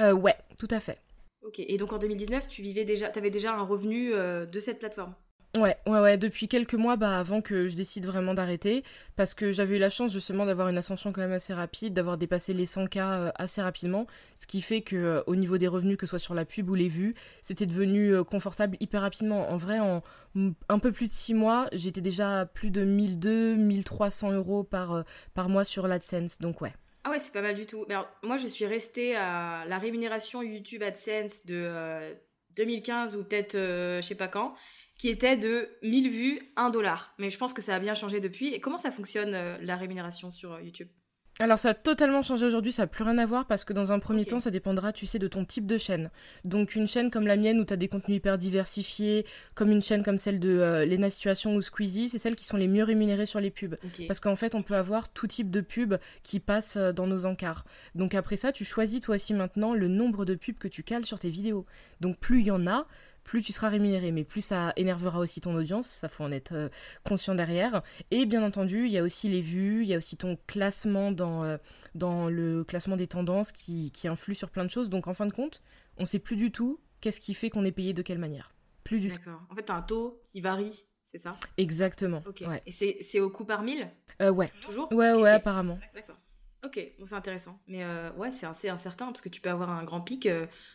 euh, 0.00 0.12
Ouais, 0.12 0.36
tout 0.58 0.68
à 0.70 0.80
fait. 0.80 1.00
Ok, 1.42 1.60
et 1.60 1.76
donc 1.76 1.92
en 1.92 1.98
2019, 1.98 2.48
tu 2.48 2.62
vivais 2.62 2.84
déjà, 2.84 3.08
avais 3.14 3.30
déjà 3.30 3.52
un 3.52 3.62
revenu 3.62 4.14
euh, 4.14 4.46
de 4.46 4.60
cette 4.60 4.78
plateforme? 4.78 5.14
Ouais, 5.56 5.76
ouais, 5.86 6.00
ouais, 6.00 6.18
depuis 6.18 6.48
quelques 6.48 6.74
mois, 6.74 6.96
bah, 6.96 7.16
avant 7.16 7.40
que 7.40 7.68
je 7.68 7.76
décide 7.76 8.06
vraiment 8.06 8.34
d'arrêter, 8.34 8.82
parce 9.14 9.34
que 9.34 9.52
j'avais 9.52 9.76
eu 9.76 9.78
la 9.78 9.88
chance 9.88 10.12
justement 10.12 10.46
d'avoir 10.46 10.68
une 10.68 10.76
ascension 10.76 11.12
quand 11.12 11.20
même 11.20 11.32
assez 11.32 11.54
rapide, 11.54 11.94
d'avoir 11.94 12.18
dépassé 12.18 12.52
les 12.52 12.66
100K 12.66 12.98
euh, 12.98 13.30
assez 13.36 13.62
rapidement, 13.62 14.08
ce 14.34 14.48
qui 14.48 14.60
fait 14.60 14.80
que 14.80 14.96
euh, 14.96 15.22
au 15.28 15.36
niveau 15.36 15.56
des 15.56 15.68
revenus, 15.68 15.96
que 15.96 16.06
ce 16.06 16.10
soit 16.10 16.18
sur 16.18 16.34
la 16.34 16.44
pub 16.44 16.70
ou 16.70 16.74
les 16.74 16.88
vues, 16.88 17.14
c'était 17.40 17.66
devenu 17.66 18.12
euh, 18.12 18.24
confortable 18.24 18.76
hyper 18.80 19.02
rapidement. 19.02 19.48
En 19.48 19.56
vrai, 19.56 19.78
en 19.78 20.02
un 20.68 20.78
peu 20.80 20.90
plus 20.90 21.06
de 21.06 21.12
6 21.12 21.34
mois, 21.34 21.68
j'étais 21.70 22.00
déjà 22.00 22.40
à 22.40 22.46
plus 22.46 22.72
de 22.72 22.84
1200, 22.84 23.56
1300 23.56 24.32
euros 24.32 24.64
par, 24.64 25.04
par 25.34 25.48
mois 25.48 25.62
sur 25.62 25.86
l'AdSense, 25.86 26.40
donc 26.40 26.62
ouais. 26.62 26.72
Ah 27.04 27.10
ouais, 27.10 27.20
c'est 27.20 27.32
pas 27.32 27.42
mal 27.42 27.54
du 27.54 27.66
tout. 27.66 27.84
alors, 27.88 28.08
moi, 28.24 28.38
je 28.38 28.48
suis 28.48 28.66
restée 28.66 29.14
à 29.14 29.64
la 29.68 29.78
rémunération 29.78 30.42
YouTube 30.42 30.82
AdSense 30.82 31.46
de 31.46 31.70
2015 32.56 33.14
ou 33.14 33.22
peut-être 33.22 33.52
je 33.52 34.00
sais 34.02 34.16
pas 34.16 34.26
quand 34.26 34.56
qui 35.04 35.10
était 35.10 35.36
de 35.36 35.68
1000 35.82 36.08
vues, 36.08 36.40
1 36.56 36.70
dollar. 36.70 37.12
Mais 37.18 37.28
je 37.28 37.36
pense 37.36 37.52
que 37.52 37.60
ça 37.60 37.74
a 37.74 37.78
bien 37.78 37.92
changé 37.92 38.20
depuis. 38.20 38.54
Et 38.54 38.58
comment 38.58 38.78
ça 38.78 38.90
fonctionne 38.90 39.34
euh, 39.34 39.58
la 39.60 39.76
rémunération 39.76 40.30
sur 40.30 40.54
euh, 40.54 40.62
YouTube? 40.62 40.88
Alors 41.40 41.58
ça 41.58 41.70
a 41.70 41.74
totalement 41.74 42.22
changé 42.22 42.46
aujourd'hui, 42.46 42.72
ça 42.72 42.84
n'a 42.84 42.86
plus 42.86 43.04
rien 43.04 43.18
à 43.18 43.26
voir 43.26 43.46
parce 43.46 43.64
que 43.64 43.74
dans 43.74 43.92
un 43.92 43.98
premier 43.98 44.24
temps 44.24 44.40
ça 44.40 44.50
dépendra 44.50 44.92
tu 44.94 45.04
sais 45.04 45.18
de 45.18 45.26
ton 45.26 45.44
type 45.44 45.66
de 45.66 45.76
chaîne. 45.76 46.10
Donc 46.44 46.74
une 46.74 46.86
chaîne 46.86 47.10
comme 47.10 47.26
la 47.26 47.36
mienne 47.36 47.58
où 47.58 47.66
tu 47.66 47.74
as 47.74 47.76
des 47.76 47.88
contenus 47.88 48.16
hyper 48.16 48.38
diversifiés, 48.38 49.26
comme 49.54 49.70
une 49.70 49.82
chaîne 49.82 50.02
comme 50.04 50.16
celle 50.16 50.40
de 50.40 50.48
euh, 50.48 50.86
Lena 50.86 51.10
Situation 51.10 51.54
ou 51.54 51.60
Squeezie, 51.60 52.08
c'est 52.08 52.18
celles 52.18 52.36
qui 52.36 52.46
sont 52.46 52.56
les 52.56 52.68
mieux 52.68 52.84
rémunérées 52.84 53.26
sur 53.26 53.40
les 53.40 53.50
pubs. 53.50 53.76
Parce 54.06 54.20
qu'en 54.20 54.36
fait 54.36 54.54
on 54.54 54.62
peut 54.62 54.76
avoir 54.76 55.12
tout 55.12 55.26
type 55.26 55.50
de 55.50 55.60
pubs 55.60 55.98
qui 56.22 56.40
passent 56.40 56.78
dans 56.78 57.06
nos 57.06 57.26
encarts. 57.26 57.66
Donc 57.94 58.14
après 58.14 58.36
ça 58.36 58.52
tu 58.52 58.64
choisis 58.64 59.02
toi 59.02 59.16
aussi 59.16 59.34
maintenant 59.34 59.74
le 59.74 59.88
nombre 59.88 60.24
de 60.24 60.34
pubs 60.34 60.56
que 60.56 60.68
tu 60.68 60.82
cales 60.82 61.04
sur 61.04 61.18
tes 61.18 61.28
vidéos. 61.30 61.66
Donc 62.00 62.16
plus 62.16 62.40
il 62.40 62.46
y 62.46 62.50
en 62.52 62.66
a, 62.66 62.86
plus 63.24 63.42
tu 63.42 63.52
seras 63.52 63.68
rémunéré, 63.70 64.12
mais 64.12 64.22
plus 64.24 64.42
ça 64.42 64.72
énervera 64.76 65.18
aussi 65.18 65.40
ton 65.40 65.54
audience, 65.56 65.86
ça 65.86 66.08
faut 66.08 66.22
en 66.24 66.30
être 66.30 66.52
euh, 66.52 66.68
conscient 67.04 67.34
derrière. 67.34 67.82
Et 68.10 68.26
bien 68.26 68.42
entendu, 68.44 68.86
il 68.86 68.92
y 68.92 68.98
a 68.98 69.02
aussi 69.02 69.28
les 69.28 69.40
vues, 69.40 69.82
il 69.82 69.88
y 69.88 69.94
a 69.94 69.96
aussi 69.96 70.16
ton 70.16 70.38
classement 70.46 71.10
dans, 71.10 71.42
euh, 71.42 71.56
dans 71.94 72.28
le 72.28 72.64
classement 72.64 72.96
des 72.96 73.06
tendances 73.06 73.50
qui, 73.50 73.90
qui 73.90 74.06
influe 74.08 74.34
sur 74.34 74.50
plein 74.50 74.64
de 74.64 74.70
choses. 74.70 74.90
Donc 74.90 75.08
en 75.08 75.14
fin 75.14 75.26
de 75.26 75.32
compte, 75.32 75.62
on 75.96 76.04
sait 76.04 76.18
plus 76.18 76.36
du 76.36 76.52
tout 76.52 76.78
qu'est-ce 77.00 77.20
qui 77.20 77.34
fait 77.34 77.50
qu'on 77.50 77.64
est 77.64 77.72
payé 77.72 77.92
de 77.92 78.02
quelle 78.02 78.18
manière. 78.18 78.52
Plus 78.84 79.00
du 79.00 79.08
tout. 79.10 79.18
D'accord. 79.18 79.40
En 79.50 79.54
fait, 79.54 79.64
tu 79.64 79.72
as 79.72 79.76
un 79.76 79.82
taux 79.82 80.20
qui 80.24 80.40
varie, 80.42 80.86
c'est 81.04 81.18
ça? 81.18 81.38
Exactement. 81.56 82.22
Ok. 82.26 82.44
Et 82.66 83.02
c'est 83.02 83.20
au 83.20 83.30
coût 83.30 83.44
par 83.46 83.62
mille? 83.62 83.88
Euh, 84.20 84.30
Ouais. 84.30 84.50
Toujours? 84.64 84.92
Ouais, 84.92 85.12
ouais, 85.12 85.30
apparemment. 85.30 85.78
D'accord. 85.94 86.16
Ok, 86.64 86.80
bon, 86.98 87.06
c'est 87.06 87.14
intéressant. 87.14 87.58
Mais 87.68 87.84
ouais, 88.16 88.30
c'est 88.30 88.46
assez 88.46 88.68
incertain 88.68 89.06
parce 89.06 89.20
que 89.20 89.28
tu 89.28 89.40
peux 89.40 89.50
avoir 89.50 89.70
un 89.70 89.84
grand 89.84 90.00
pic 90.00 90.28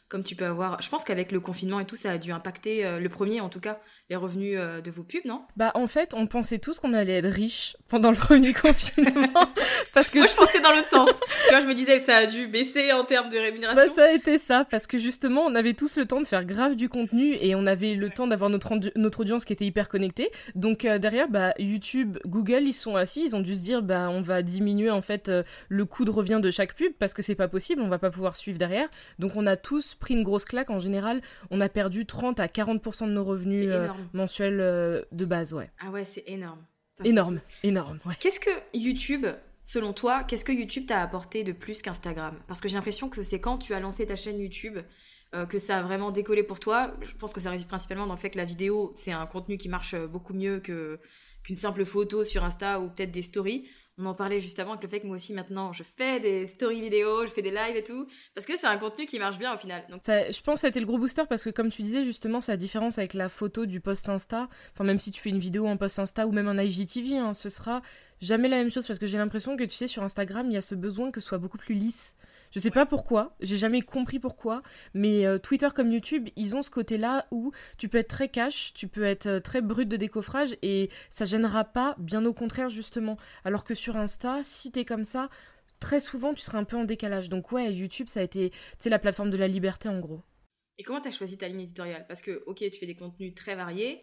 comme 0.09 0.23
tu 0.23 0.35
peux 0.35 0.45
avoir. 0.45 0.81
Je 0.81 0.89
pense 0.89 1.03
qu'avec 1.03 1.31
le 1.31 1.39
confinement 1.39 1.79
et 1.79 1.85
tout, 1.85 1.95
ça 1.95 2.11
a 2.11 2.17
dû 2.17 2.31
impacter, 2.31 2.83
euh, 2.83 2.99
le 2.99 3.09
premier 3.09 3.41
en 3.41 3.49
tout 3.49 3.59
cas, 3.59 3.79
les 4.09 4.15
revenus 4.15 4.57
euh, 4.59 4.81
de 4.81 4.89
vos 4.89 5.03
pubs, 5.03 5.23
non? 5.25 5.43
Bah 5.55 5.71
en 5.75 5.85
fait, 5.85 6.15
on 6.15 6.25
pensait 6.25 6.57
tous 6.57 6.79
qu'on 6.79 6.93
allait 6.93 7.19
être 7.19 7.31
riches 7.31 7.77
pendant 7.87 8.09
le 8.09 8.17
premier 8.17 8.53
confinement. 8.55 9.29
parce 9.93 10.09
que... 10.09 10.17
Moi 10.17 10.27
je 10.27 10.33
pensais 10.33 10.59
dans 10.61 10.71
l'autre 10.71 10.87
sens. 10.87 11.09
tu 11.47 11.53
vois, 11.53 11.61
je 11.61 11.67
me 11.67 11.75
disais 11.75 11.99
ça 11.99 12.17
a 12.17 12.25
dû 12.25 12.47
baisser 12.47 12.91
en 12.91 13.05
termes 13.05 13.29
de 13.29 13.37
rémunération. 13.37 13.83
Bah 13.87 13.93
ça 13.95 14.09
a 14.09 14.11
été 14.11 14.39
ça, 14.39 14.65
parce 14.65 14.87
que 14.87 14.97
justement, 14.97 15.43
on 15.45 15.53
avait 15.53 15.75
tous 15.75 15.95
le 15.95 16.07
temps 16.07 16.21
de 16.21 16.27
faire 16.27 16.43
grave 16.43 16.75
du 16.75 16.89
contenu 16.89 17.37
et 17.39 17.53
on 17.53 17.67
avait 17.67 17.93
le 17.93 18.09
temps 18.09 18.25
d'avoir 18.25 18.49
notre, 18.49 18.73
notre 18.95 19.19
audience 19.19 19.45
qui 19.45 19.53
était 19.53 19.65
hyper 19.65 19.89
connectée. 19.89 20.31
Donc 20.55 20.85
euh, 20.85 20.97
derrière, 20.97 21.29
bah, 21.29 21.53
YouTube, 21.59 22.17
Google, 22.25 22.63
ils 22.63 22.73
sont 22.73 22.95
assis, 22.95 23.25
ils 23.25 23.35
ont 23.35 23.41
dû 23.41 23.55
se 23.55 23.61
dire, 23.61 23.83
bah 23.83 24.09
on 24.09 24.21
va 24.21 24.41
diminuer 24.41 24.89
en 24.89 25.01
fait 25.01 25.31
le 25.67 25.78
coût 25.85 26.05
de 26.05 26.11
revient 26.11 26.39
de 26.41 26.51
chaque 26.51 26.75
pub 26.75 26.93
parce 26.93 27.13
que 27.13 27.21
c'est 27.21 27.35
pas 27.35 27.47
possible, 27.47 27.81
on 27.81 27.87
va 27.87 27.99
pas 27.99 28.11
pouvoir 28.11 28.35
suivre 28.35 28.57
derrière. 28.57 28.89
Donc 29.19 29.35
on 29.35 29.45
a 29.45 29.57
tous 29.57 29.95
pris 29.95 30.13
une 30.13 30.23
grosse 30.23 30.45
claque. 30.45 30.69
En 30.69 30.79
général, 30.79 31.21
on 31.51 31.61
a 31.61 31.69
perdu 31.69 32.05
30 32.05 32.39
à 32.39 32.47
40% 32.47 33.07
de 33.07 33.11
nos 33.11 33.23
revenus 33.23 33.67
euh, 33.69 33.87
mensuels 34.13 34.59
euh, 34.59 35.03
de 35.11 35.25
base, 35.25 35.53
ouais. 35.53 35.69
Ah 35.79 35.89
ouais, 35.89 36.05
c'est 36.05 36.23
énorme. 36.27 36.63
énorme, 37.03 37.39
énorme, 37.63 37.99
Qu'est-ce 38.19 38.39
que 38.39 38.49
YouTube, 38.73 39.25
selon 39.63 39.93
toi, 39.93 40.23
qu'est-ce 40.23 40.45
que 40.45 40.51
YouTube 40.51 40.85
t'a 40.87 41.01
apporté 41.01 41.43
de 41.43 41.51
plus 41.51 41.81
qu'Instagram? 41.81 42.35
Parce 42.47 42.61
que 42.61 42.67
j'ai 42.67 42.75
l'impression 42.75 43.09
que 43.09 43.23
c'est 43.23 43.39
quand 43.39 43.57
tu 43.57 43.73
as 43.73 43.79
lancé 43.79 44.05
ta 44.05 44.15
chaîne 44.15 44.39
YouTube 44.39 44.77
euh, 45.35 45.45
que 45.45 45.59
ça 45.59 45.77
a 45.77 45.81
vraiment 45.81 46.11
décollé 46.11 46.43
pour 46.43 46.59
toi. 46.59 46.93
Je 47.01 47.13
pense 47.15 47.33
que 47.33 47.39
ça 47.39 47.51
réside 47.51 47.67
principalement 47.67 48.07
dans 48.07 48.15
le 48.15 48.19
fait 48.19 48.31
que 48.31 48.37
la 48.37 48.45
vidéo, 48.45 48.93
c'est 48.95 49.11
un 49.11 49.25
contenu 49.27 49.57
qui 49.57 49.69
marche 49.69 49.95
beaucoup 49.95 50.33
mieux 50.33 50.59
que 50.59 50.99
qu'une 51.43 51.55
simple 51.55 51.85
photo 51.85 52.23
sur 52.23 52.43
Insta 52.43 52.79
ou 52.79 52.89
peut-être 52.89 53.11
des 53.11 53.21
stories. 53.21 53.67
On 54.01 54.05
en 54.05 54.13
parlait 54.13 54.39
juste 54.39 54.59
avant 54.59 54.71
avec 54.71 54.83
le 54.83 54.87
fait 54.87 55.01
que 55.01 55.07
moi 55.07 55.17
aussi 55.17 55.33
maintenant 55.33 55.73
je 55.73 55.83
fais 55.83 56.21
des 56.21 56.47
stories 56.47 56.79
vidéo, 56.79 57.25
je 57.25 57.31
fais 57.31 57.41
des 57.41 57.51
lives 57.51 57.75
et 57.75 57.83
tout, 57.83 58.07
parce 58.33 58.45
que 58.47 58.57
c'est 58.57 58.65
un 58.65 58.77
contenu 58.77 59.05
qui 59.05 59.19
marche 59.19 59.37
bien 59.37 59.53
au 59.53 59.57
final. 59.57 59.83
Donc... 59.89 60.01
je 60.07 60.41
pense 60.41 60.55
que 60.55 60.59
ça 60.61 60.67
a 60.67 60.69
été 60.69 60.79
le 60.79 60.85
gros 60.85 60.97
booster 60.97 61.23
parce 61.27 61.43
que 61.43 61.49
comme 61.49 61.69
tu 61.69 61.81
disais 61.81 62.05
justement, 62.05 62.39
c'est 62.39 62.53
la 62.53 62.57
différence 62.57 62.97
avec 62.97 63.13
la 63.13 63.27
photo 63.27 63.65
du 63.65 63.81
post 63.81 64.07
Insta. 64.07 64.47
Enfin 64.73 64.85
même 64.85 64.99
si 64.99 65.11
tu 65.11 65.21
fais 65.21 65.29
une 65.29 65.39
vidéo 65.39 65.67
en 65.67 65.75
post 65.75 65.99
Insta 65.99 66.25
ou 66.27 66.31
même 66.31 66.47
en 66.47 66.57
IGTV, 66.57 67.17
hein, 67.17 67.33
ce 67.33 67.49
sera 67.49 67.81
jamais 68.21 68.47
la 68.47 68.57
même 68.57 68.71
chose 68.71 68.87
parce 68.87 68.99
que 68.99 69.07
j'ai 69.07 69.17
l'impression 69.17 69.57
que 69.57 69.63
tu 69.65 69.75
sais 69.75 69.87
sur 69.87 70.03
Instagram 70.03 70.47
il 70.49 70.53
y 70.53 70.57
a 70.57 70.61
ce 70.61 70.75
besoin 70.75 71.11
que 71.11 71.19
ce 71.19 71.27
soit 71.27 71.37
beaucoup 71.37 71.57
plus 71.57 71.75
lisse. 71.75 72.15
Je 72.51 72.59
sais 72.59 72.71
pas 72.71 72.85
pourquoi, 72.85 73.35
j'ai 73.41 73.57
jamais 73.57 73.81
compris 73.81 74.19
pourquoi, 74.19 74.63
mais 74.95 75.25
euh, 75.25 75.37
Twitter 75.37 75.67
comme 75.75 75.91
YouTube, 75.91 76.29
ils 76.35 76.55
ont 76.55 76.63
ce 76.63 76.71
côté-là 76.71 77.27
où 77.29 77.51
tu 77.77 77.89
peux 77.89 77.99
être 77.99 78.09
très 78.09 78.29
cash, 78.29 78.73
tu 78.73 78.87
peux 78.87 79.03
être 79.03 79.27
euh, 79.27 79.39
très 79.39 79.61
brut 79.61 79.87
de 79.87 79.97
décoffrage 79.97 80.57
et 80.63 80.89
ça 81.11 81.25
gênera 81.25 81.63
pas, 81.63 81.95
bien 81.99 82.25
au 82.25 82.33
contraire 82.33 82.69
justement. 82.69 83.17
Alors 83.45 83.63
que 83.63 83.75
sur 83.75 83.97
Insta, 83.97 84.39
si 84.41 84.71
t'es 84.71 84.83
comme 84.83 85.03
ça, 85.03 85.29
très 85.79 85.99
souvent 85.99 86.33
tu 86.33 86.41
seras 86.41 86.57
un 86.57 86.63
peu 86.63 86.75
en 86.75 86.85
décalage. 86.85 87.29
Donc 87.29 87.51
ouais, 87.51 87.71
YouTube 87.71 88.07
ça 88.07 88.21
a 88.21 88.23
été, 88.23 88.51
c'est 88.79 88.89
la 88.89 88.99
plateforme 88.99 89.29
de 89.29 89.37
la 89.37 89.47
liberté 89.47 89.87
en 89.87 89.99
gros. 89.99 90.23
Et 90.79 90.83
comment 90.83 91.01
t'as 91.01 91.11
choisi 91.11 91.37
ta 91.37 91.47
ligne 91.47 91.61
éditoriale? 91.61 92.05
Parce 92.07 92.23
que 92.23 92.43
ok, 92.47 92.57
tu 92.57 92.79
fais 92.79 92.87
des 92.87 92.95
contenus 92.95 93.35
très 93.35 93.53
variés. 93.53 94.01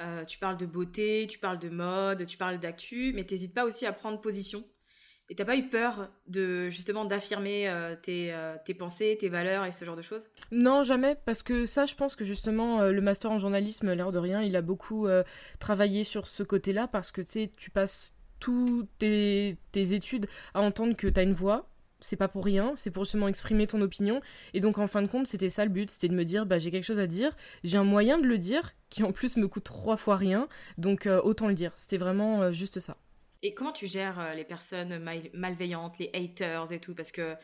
Euh, 0.00 0.24
tu 0.24 0.38
parles 0.38 0.56
de 0.56 0.64
beauté, 0.64 1.26
tu 1.28 1.38
parles 1.38 1.58
de 1.58 1.68
mode, 1.68 2.24
tu 2.24 2.38
parles 2.38 2.58
d'actu, 2.58 3.12
mais 3.14 3.24
t'hésites 3.24 3.52
pas 3.52 3.64
aussi 3.64 3.84
à 3.84 3.92
prendre 3.92 4.20
position? 4.20 4.64
Et 5.30 5.36
t'as 5.36 5.44
pas 5.44 5.56
eu 5.56 5.62
peur 5.62 6.08
de 6.26 6.68
justement 6.70 7.04
d'affirmer 7.04 7.68
euh, 7.68 7.94
euh, 8.08 8.56
tes, 8.64 8.74
pensées, 8.74 9.16
tes 9.18 9.28
valeurs 9.28 9.64
et 9.64 9.70
ce 9.70 9.84
genre 9.84 9.94
de 9.94 10.02
choses? 10.02 10.26
Non, 10.50 10.82
jamais, 10.82 11.16
parce 11.24 11.44
que 11.44 11.66
ça, 11.66 11.86
je 11.86 11.94
pense 11.94 12.16
que 12.16 12.24
justement, 12.24 12.80
euh, 12.80 12.90
le 12.90 13.00
master 13.00 13.30
en 13.30 13.38
journalisme, 13.38 13.92
l'air 13.92 14.10
de 14.10 14.18
rien, 14.18 14.42
il 14.42 14.56
a 14.56 14.60
beaucoup 14.60 15.06
travaillé 15.60 16.02
sur 16.02 16.26
ce 16.26 16.42
côté-là, 16.42 16.88
parce 16.88 17.12
que 17.12 17.22
tu 17.22 17.48
tu 17.56 17.70
passes 17.70 18.14
toutes 18.40 18.88
tes, 18.98 19.56
études 19.72 20.26
à 20.54 20.60
entendre 20.60 20.96
que 20.96 21.06
t'as 21.06 21.22
une 21.22 21.32
voix, 21.32 21.68
c'est 22.00 22.16
pas 22.16 22.28
pour 22.28 22.44
rien, 22.44 22.72
c'est 22.76 22.90
pour 22.90 23.04
justement 23.04 23.28
exprimer 23.28 23.68
ton 23.68 23.80
opinion. 23.82 24.20
Et 24.52 24.60
donc 24.60 24.78
en 24.78 24.88
fin 24.88 25.02
de 25.02 25.06
compte, 25.06 25.28
c'était 25.28 25.48
ça 25.48 25.64
le 25.64 25.70
but, 25.70 25.90
c'était 25.90 26.08
de 26.08 26.14
me 26.14 26.24
dire, 26.24 26.44
bah 26.44 26.58
j'ai 26.58 26.72
quelque 26.72 26.84
chose 26.84 26.98
à 26.98 27.06
dire, 27.06 27.36
j'ai 27.62 27.78
un 27.78 27.84
moyen 27.84 28.18
de 28.18 28.26
le 28.26 28.38
dire, 28.38 28.72
qui 28.88 29.04
en 29.04 29.12
plus 29.12 29.36
me 29.36 29.46
coûte 29.46 29.64
trois 29.64 29.96
fois 29.96 30.16
rien, 30.16 30.48
donc 30.76 31.08
autant 31.22 31.46
le 31.46 31.54
dire. 31.54 31.72
C'était 31.76 31.98
vraiment 31.98 32.50
juste 32.50 32.80
ça. 32.80 32.96
Et 33.42 33.54
comment 33.54 33.72
tu 33.72 33.86
gères 33.86 34.20
euh, 34.20 34.34
les 34.34 34.44
personnes 34.44 34.98
malveillantes, 35.34 35.98
les 35.98 36.10
haters 36.14 36.72
et 36.72 36.80
tout? 36.80 36.94
Parce 36.94 37.12
que, 37.12 37.34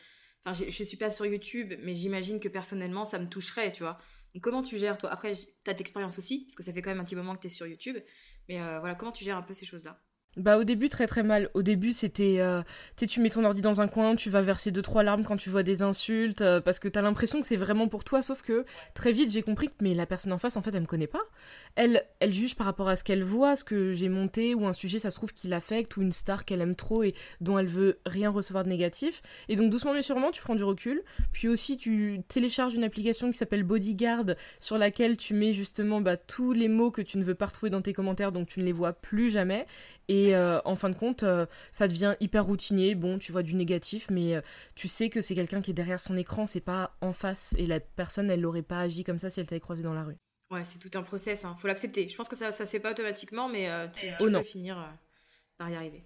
enfin, 0.45 0.65
je, 0.65 0.83
suis 0.83 0.97
pas 0.97 1.09
sur 1.09 1.25
YouTube, 1.25 1.73
mais 1.81 1.95
j'imagine 1.95 2.39
que 2.39 2.47
personnellement, 2.47 3.05
ça 3.05 3.19
me 3.19 3.27
toucherait, 3.27 3.71
tu 3.71 3.83
vois. 3.83 3.97
Comment 4.41 4.61
tu 4.61 4.77
gères, 4.77 4.97
toi? 4.97 5.09
Après, 5.09 5.33
tu 5.33 5.71
as 5.71 6.05
aussi, 6.05 6.45
parce 6.45 6.55
que 6.55 6.63
ça 6.63 6.71
fait 6.71 6.81
quand 6.83 6.91
même 6.91 6.99
un 6.99 7.05
petit 7.05 7.15
moment 7.15 7.35
que 7.35 7.41
tu 7.41 7.47
es 7.47 7.49
sur 7.49 7.65
YouTube. 7.65 7.97
Mais 8.47 8.61
euh, 8.61 8.79
voilà, 8.79 8.93
comment 8.93 9.11
tu 9.11 9.23
gères 9.23 9.37
un 9.37 9.41
peu 9.41 9.55
ces 9.55 9.65
choses-là? 9.65 9.99
Bah 10.37 10.57
au 10.57 10.63
début 10.63 10.89
très 10.89 11.07
très 11.07 11.23
mal. 11.23 11.49
Au 11.53 11.63
début 11.63 11.93
c'était, 11.93 12.37
euh, 12.39 12.61
tu 12.95 13.07
tu 13.07 13.19
mets 13.19 13.29
ton 13.29 13.43
ordi 13.43 13.61
dans 13.61 13.81
un 13.81 13.87
coin, 13.87 14.15
tu 14.15 14.29
vas 14.29 14.41
verser 14.41 14.71
deux 14.71 14.81
trois 14.81 15.03
larmes 15.03 15.23
quand 15.23 15.37
tu 15.37 15.49
vois 15.49 15.63
des 15.63 15.81
insultes 15.81 16.41
euh, 16.41 16.61
parce 16.61 16.79
que 16.79 16.87
t'as 16.87 17.01
l'impression 17.01 17.41
que 17.41 17.47
c'est 17.47 17.55
vraiment 17.55 17.87
pour 17.87 18.03
toi. 18.03 18.21
Sauf 18.21 18.41
que 18.43 18.65
très 18.93 19.11
vite 19.11 19.31
j'ai 19.31 19.41
compris 19.41 19.67
que 19.67 19.73
mais 19.81 19.93
la 19.93 20.05
personne 20.05 20.31
en 20.33 20.37
face 20.37 20.55
en 20.55 20.61
fait 20.61 20.73
elle 20.73 20.81
me 20.81 20.85
connaît 20.87 21.07
pas. 21.07 21.23
Elle 21.75 22.03
elle 22.19 22.33
juge 22.33 22.55
par 22.55 22.65
rapport 22.65 22.87
à 22.87 22.95
ce 22.95 23.03
qu'elle 23.03 23.23
voit, 23.23 23.55
ce 23.55 23.63
que 23.63 23.93
j'ai 23.93 24.09
monté 24.09 24.53
ou 24.53 24.67
un 24.67 24.73
sujet 24.73 24.99
ça 24.99 25.09
se 25.09 25.15
trouve 25.15 25.33
qui 25.33 25.47
l'affecte 25.47 25.97
ou 25.97 26.01
une 26.03 26.11
star 26.11 26.45
qu'elle 26.45 26.61
aime 26.61 26.75
trop 26.75 27.03
et 27.03 27.15
dont 27.41 27.57
elle 27.57 27.67
veut 27.67 27.99
rien 28.05 28.29
recevoir 28.29 28.63
de 28.63 28.69
négatif. 28.69 29.23
Et 29.49 29.55
donc 29.55 29.71
doucement 29.71 29.93
mais 29.93 30.03
sûrement 30.03 30.31
tu 30.31 30.41
prends 30.41 30.55
du 30.55 30.63
recul. 30.63 31.01
Puis 31.31 31.47
aussi 31.47 31.77
tu 31.77 32.21
télécharges 32.27 32.75
une 32.75 32.83
application 32.83 33.31
qui 33.31 33.37
s'appelle 33.37 33.63
Bodyguard 33.63 34.35
sur 34.59 34.77
laquelle 34.77 35.17
tu 35.17 35.33
mets 35.33 35.53
justement 35.53 35.99
bah, 35.99 36.15
tous 36.15 36.53
les 36.53 36.67
mots 36.67 36.91
que 36.91 37.01
tu 37.01 37.17
ne 37.17 37.23
veux 37.23 37.35
pas 37.35 37.47
retrouver 37.47 37.69
dans 37.71 37.81
tes 37.81 37.93
commentaires 37.93 38.31
donc 38.31 38.47
tu 38.47 38.59
ne 38.59 38.65
les 38.65 38.71
vois 38.71 38.93
plus 38.93 39.31
jamais. 39.31 39.65
Et 40.07 40.35
euh, 40.35 40.59
en 40.63 40.75
fin 40.75 40.89
de 40.89 40.95
compte, 40.95 41.23
euh, 41.23 41.45
ça 41.71 41.87
devient 41.87 42.15
hyper 42.19 42.45
routinier. 42.45 42.95
Bon, 42.95 43.17
tu 43.17 43.31
vois 43.31 43.43
du 43.43 43.55
négatif, 43.55 44.07
mais 44.09 44.35
euh, 44.35 44.41
tu 44.75 44.87
sais 44.87 45.09
que 45.09 45.21
c'est 45.21 45.35
quelqu'un 45.35 45.61
qui 45.61 45.71
est 45.71 45.73
derrière 45.73 45.99
son 45.99 46.15
écran, 46.15 46.45
c'est 46.45 46.61
pas 46.61 46.95
en 47.01 47.11
face. 47.11 47.53
Et 47.57 47.65
la 47.65 47.79
personne, 47.79 48.31
elle 48.31 48.41
n'aurait 48.41 48.61
pas 48.61 48.79
agi 48.79 49.03
comme 49.03 49.19
ça 49.19 49.29
si 49.29 49.39
elle 49.39 49.47
t'avait 49.47 49.59
croisé 49.59 49.83
dans 49.83 49.93
la 49.93 50.03
rue. 50.03 50.15
Ouais, 50.49 50.63
c'est 50.63 50.79
tout 50.79 50.97
un 50.97 51.03
process. 51.03 51.43
Hein. 51.43 51.55
Faut 51.59 51.67
l'accepter. 51.67 52.07
Je 52.07 52.15
pense 52.15 52.29
que 52.29 52.37
ça, 52.37 52.51
ça 52.51 52.65
se 52.65 52.71
fait 52.71 52.79
pas 52.79 52.91
automatiquement, 52.91 53.49
mais 53.49 53.69
tu, 53.95 54.07
tu 54.07 54.35
oh, 54.35 54.43
finir 54.43 54.77
par 55.57 55.69
y 55.69 55.75
arriver. 55.75 56.03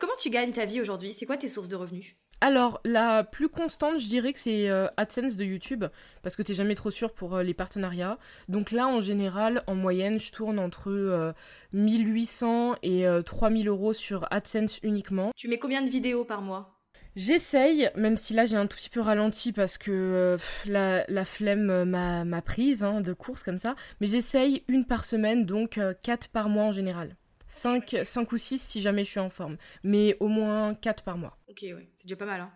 comment 0.00 0.16
tu 0.18 0.30
gagnes 0.30 0.52
ta 0.52 0.64
vie 0.64 0.80
aujourd'hui? 0.80 1.12
C'est 1.12 1.26
quoi 1.26 1.36
tes 1.36 1.48
sources 1.48 1.68
de 1.68 1.76
revenus? 1.76 2.16
Alors, 2.40 2.80
la 2.84 3.24
plus 3.24 3.48
constante, 3.48 3.98
je 3.98 4.08
dirais 4.08 4.32
que 4.32 4.38
c'est 4.38 4.68
euh, 4.68 4.88
AdSense 4.98 5.36
de 5.36 5.44
YouTube, 5.44 5.84
parce 6.22 6.36
que 6.36 6.42
t'es 6.42 6.52
jamais 6.52 6.74
trop 6.74 6.90
sûr 6.90 7.12
pour 7.12 7.34
euh, 7.34 7.42
les 7.42 7.54
partenariats. 7.54 8.18
Donc 8.48 8.72
là, 8.72 8.86
en 8.86 9.00
général, 9.00 9.62
en 9.66 9.74
moyenne, 9.74 10.20
je 10.20 10.30
tourne 10.32 10.58
entre 10.58 11.34
1800 11.72 12.72
euh, 12.72 12.74
et 12.82 13.06
3000 13.24 13.68
euros 13.68 13.94
sur 13.94 14.26
AdSense 14.30 14.78
uniquement. 14.82 15.30
Tu 15.34 15.48
mets 15.48 15.58
combien 15.58 15.82
de 15.82 15.88
vidéos 15.88 16.24
par 16.24 16.42
mois? 16.42 16.74
J'essaye, 17.14 17.90
même 17.96 18.18
si 18.18 18.34
là 18.34 18.44
j'ai 18.44 18.56
un 18.56 18.66
tout 18.66 18.76
petit 18.76 18.90
peu 18.90 19.00
ralenti 19.00 19.52
parce 19.52 19.78
que 19.78 20.36
la, 20.66 21.24
flemme 21.24 21.84
m'a 21.84 22.42
prise 22.42 22.84
hein, 22.84 23.00
de 23.00 23.14
course 23.14 23.42
comme 23.42 23.56
ça, 23.56 23.74
mais 24.02 24.06
j'essaye 24.06 24.64
une 24.68 24.84
par 24.84 25.06
semaine, 25.06 25.46
donc 25.46 25.80
4 26.02 26.28
par 26.28 26.50
mois 26.50 26.64
en 26.64 26.72
général. 26.72 27.16
5, 27.46 28.00
5 28.04 28.32
ou 28.32 28.36
6 28.36 28.58
si 28.58 28.80
jamais 28.80 29.04
je 29.04 29.10
suis 29.10 29.20
en 29.20 29.30
forme, 29.30 29.56
mais 29.82 30.16
au 30.20 30.28
moins 30.28 30.74
4 30.74 31.02
par 31.04 31.18
mois. 31.18 31.38
Ok, 31.48 31.60
ouais, 31.62 31.90
c'est 31.96 32.06
déjà 32.06 32.16
pas 32.16 32.26
mal. 32.26 32.40
Hein. 32.40 32.52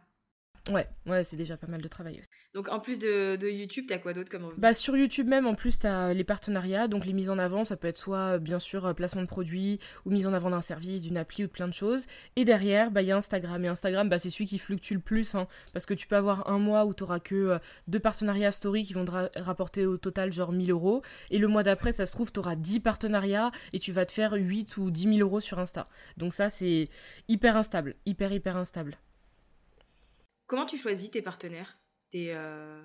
Ouais, 0.70 0.88
ouais, 1.06 1.24
c'est 1.24 1.36
déjà 1.36 1.56
pas 1.56 1.66
mal 1.66 1.82
de 1.82 1.88
travail 1.88 2.20
aussi. 2.20 2.28
Donc 2.54 2.68
en 2.68 2.78
plus 2.78 2.98
de, 2.98 3.36
de 3.36 3.48
YouTube, 3.48 3.86
t'as 3.88 3.98
quoi 3.98 4.12
d'autre 4.12 4.30
comme 4.30 4.52
Bah 4.56 4.72
sur 4.72 4.96
YouTube 4.96 5.26
même, 5.26 5.46
en 5.46 5.54
plus 5.54 5.78
t'as 5.78 6.12
les 6.14 6.24
partenariats, 6.24 6.86
donc 6.88 7.04
les 7.04 7.12
mises 7.12 7.30
en 7.30 7.38
avant, 7.38 7.64
ça 7.64 7.76
peut 7.76 7.88
être 7.88 7.96
soit 7.96 8.38
bien 8.38 8.58
sûr 8.58 8.86
euh, 8.86 8.94
placement 8.94 9.22
de 9.22 9.26
produits 9.26 9.78
ou 10.04 10.10
mise 10.10 10.26
en 10.26 10.32
avant 10.32 10.50
d'un 10.50 10.60
service, 10.60 11.02
d'une 11.02 11.16
appli 11.16 11.44
ou 11.44 11.46
de 11.46 11.52
plein 11.52 11.68
de 11.68 11.74
choses. 11.74 12.06
Et 12.36 12.44
derrière, 12.44 12.90
bah 12.90 13.02
il 13.02 13.08
y 13.08 13.12
a 13.12 13.16
Instagram. 13.16 13.64
Et 13.64 13.68
Instagram, 13.68 14.08
bah 14.08 14.18
c'est 14.18 14.30
celui 14.30 14.46
qui 14.46 14.58
fluctue 14.58 14.94
le 14.94 15.00
plus, 15.00 15.34
hein, 15.34 15.48
parce 15.72 15.86
que 15.86 15.94
tu 15.94 16.06
peux 16.06 16.16
avoir 16.16 16.48
un 16.48 16.58
mois 16.58 16.84
où 16.86 16.94
t'auras 16.94 17.20
que 17.20 17.34
euh, 17.34 17.58
deux 17.88 18.00
partenariats 18.00 18.52
story 18.52 18.84
qui 18.84 18.94
vont 18.94 19.04
te 19.04 19.38
rapporter 19.38 19.86
au 19.86 19.96
total 19.96 20.32
genre 20.32 20.52
1000 20.52 20.70
euros. 20.70 21.02
Et 21.30 21.38
le 21.38 21.48
mois 21.48 21.62
d'après, 21.62 21.92
ça 21.92 22.06
se 22.06 22.12
trouve, 22.12 22.32
t'auras 22.32 22.56
10 22.56 22.80
partenariats 22.80 23.50
et 23.72 23.78
tu 23.78 23.92
vas 23.92 24.06
te 24.06 24.12
faire 24.12 24.32
8 24.32 24.76
ou 24.76 24.90
10 24.90 25.14
000 25.14 25.18
euros 25.18 25.40
sur 25.40 25.58
Insta. 25.58 25.88
Donc 26.16 26.34
ça 26.34 26.50
c'est 26.50 26.88
hyper 27.28 27.56
instable, 27.56 27.96
hyper 28.06 28.32
hyper 28.32 28.56
instable. 28.56 28.96
Comment 30.50 30.66
tu 30.66 30.76
choisis 30.76 31.12
tes 31.12 31.22
partenaires, 31.22 31.78
tes, 32.10 32.34
euh, 32.34 32.82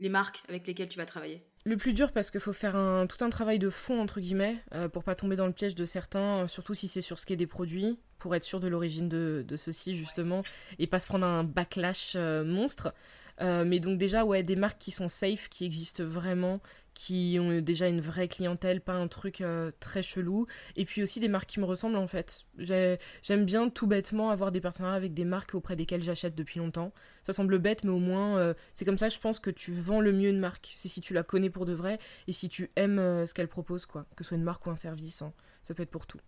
les 0.00 0.08
marques 0.08 0.42
avec 0.48 0.66
lesquelles 0.66 0.88
tu 0.88 0.96
vas 0.96 1.04
travailler? 1.04 1.44
Le 1.66 1.76
plus 1.76 1.92
dur 1.92 2.12
parce 2.12 2.30
qu'il 2.30 2.40
faut 2.40 2.54
faire 2.54 2.76
un, 2.76 3.06
tout 3.06 3.22
un 3.22 3.28
travail 3.28 3.58
de 3.58 3.68
fond 3.68 4.00
entre 4.00 4.20
guillemets 4.20 4.56
euh, 4.72 4.88
pour 4.88 5.04
pas 5.04 5.14
tomber 5.14 5.36
dans 5.36 5.46
le 5.46 5.52
piège 5.52 5.74
de 5.74 5.84
certains, 5.84 6.44
euh, 6.44 6.46
surtout 6.46 6.72
si 6.72 6.88
c'est 6.88 7.02
sur 7.02 7.18
ce 7.18 7.26
qui 7.26 7.34
est 7.34 7.36
des 7.36 7.46
produits, 7.46 7.98
pour 8.18 8.34
être 8.34 8.42
sûr 8.42 8.58
de 8.58 8.68
l'origine 8.68 9.10
de, 9.10 9.44
de 9.46 9.56
ceci 9.58 9.94
justement 9.98 10.44
et 10.78 10.86
pas 10.86 10.98
se 10.98 11.06
prendre 11.06 11.26
un 11.26 11.44
backlash 11.44 12.16
monstre. 12.16 12.94
mais 13.38 13.80
donc 13.80 13.98
déjà 13.98 14.24
ouais 14.24 14.42
des 14.42 14.56
marques 14.56 14.78
qui 14.78 14.90
sont 14.90 15.08
safe, 15.08 15.50
qui 15.50 15.66
existent 15.66 16.04
vraiment, 16.04 16.62
qui 16.94 17.36
ont 17.40 17.60
déjà 17.60 17.88
une 17.88 18.00
vraie 18.00 18.28
clientèle, 18.28 18.80
pas 18.80 18.94
un 18.94 19.08
truc 19.08 19.40
euh, 19.40 19.72
très 19.80 20.02
chelou. 20.02 20.46
Et 20.76 20.84
puis 20.84 21.02
aussi 21.02 21.20
des 21.20 21.28
marques 21.28 21.48
qui 21.48 21.60
me 21.60 21.64
ressemblent 21.64 21.96
en 21.96 22.06
fait. 22.06 22.46
J'aime 22.58 23.44
bien 23.44 23.68
tout 23.68 23.86
bêtement 23.86 24.30
avoir 24.30 24.52
des 24.52 24.60
partenariats 24.60 24.96
avec 24.96 25.12
des 25.12 25.24
marques 25.24 25.54
auprès 25.54 25.76
desquelles 25.76 26.02
j'achète 26.02 26.34
depuis 26.34 26.58
longtemps. 26.58 26.92
Ça 27.22 27.32
semble 27.32 27.58
bête, 27.58 27.84
mais 27.84 27.90
au 27.90 27.98
moins 27.98 28.38
euh, 28.38 28.54
c'est 28.72 28.84
comme 28.84 28.98
ça 28.98 29.08
je 29.08 29.18
pense 29.18 29.40
que 29.40 29.50
tu 29.50 29.72
vends 29.72 30.00
le 30.00 30.12
mieux 30.12 30.30
une 30.30 30.38
marque. 30.38 30.72
C'est 30.76 30.88
si 30.88 31.00
tu 31.00 31.12
la 31.12 31.24
connais 31.24 31.50
pour 31.50 31.66
de 31.66 31.74
vrai 31.74 31.98
et 32.28 32.32
si 32.32 32.48
tu 32.48 32.70
aimes 32.76 32.98
euh, 32.98 33.26
ce 33.26 33.34
qu'elle 33.34 33.48
propose, 33.48 33.86
quoi. 33.86 34.06
Que 34.16 34.22
ce 34.22 34.28
soit 34.28 34.36
une 34.36 34.44
marque 34.44 34.64
ou 34.66 34.70
un 34.70 34.76
service, 34.76 35.22
hein. 35.22 35.32
ça 35.62 35.74
peut 35.74 35.82
être 35.82 35.90
pour 35.90 36.06
tout. 36.06 36.20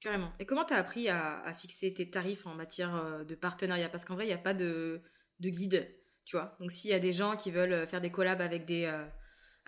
Carrément. 0.00 0.32
Et 0.38 0.46
comment 0.46 0.64
t'as 0.64 0.76
appris 0.76 1.08
à, 1.08 1.42
fixer 1.56 1.92
tes 1.92 2.08
tarifs 2.08 2.46
en 2.46 2.54
matière 2.54 3.24
de 3.26 3.34
partenariat? 3.34 3.88
Parce 3.88 4.04
qu'en 4.04 4.14
vrai, 4.14 4.24
il 4.24 4.28
n'y 4.28 4.34
a 4.34 4.38
pas 4.38 4.54
de, 4.54 5.02
de 5.40 5.48
guide, 5.48 5.88
tu 6.24 6.36
vois. 6.36 6.56
Donc 6.60 6.70
s'il 6.70 6.92
y 6.92 6.94
a 6.94 7.00
des 7.00 7.12
gens 7.12 7.34
qui 7.36 7.50
veulent 7.50 7.84
faire 7.88 8.00
des 8.00 8.12
collabs 8.12 8.40
avec 8.40 8.64
des 8.64 8.88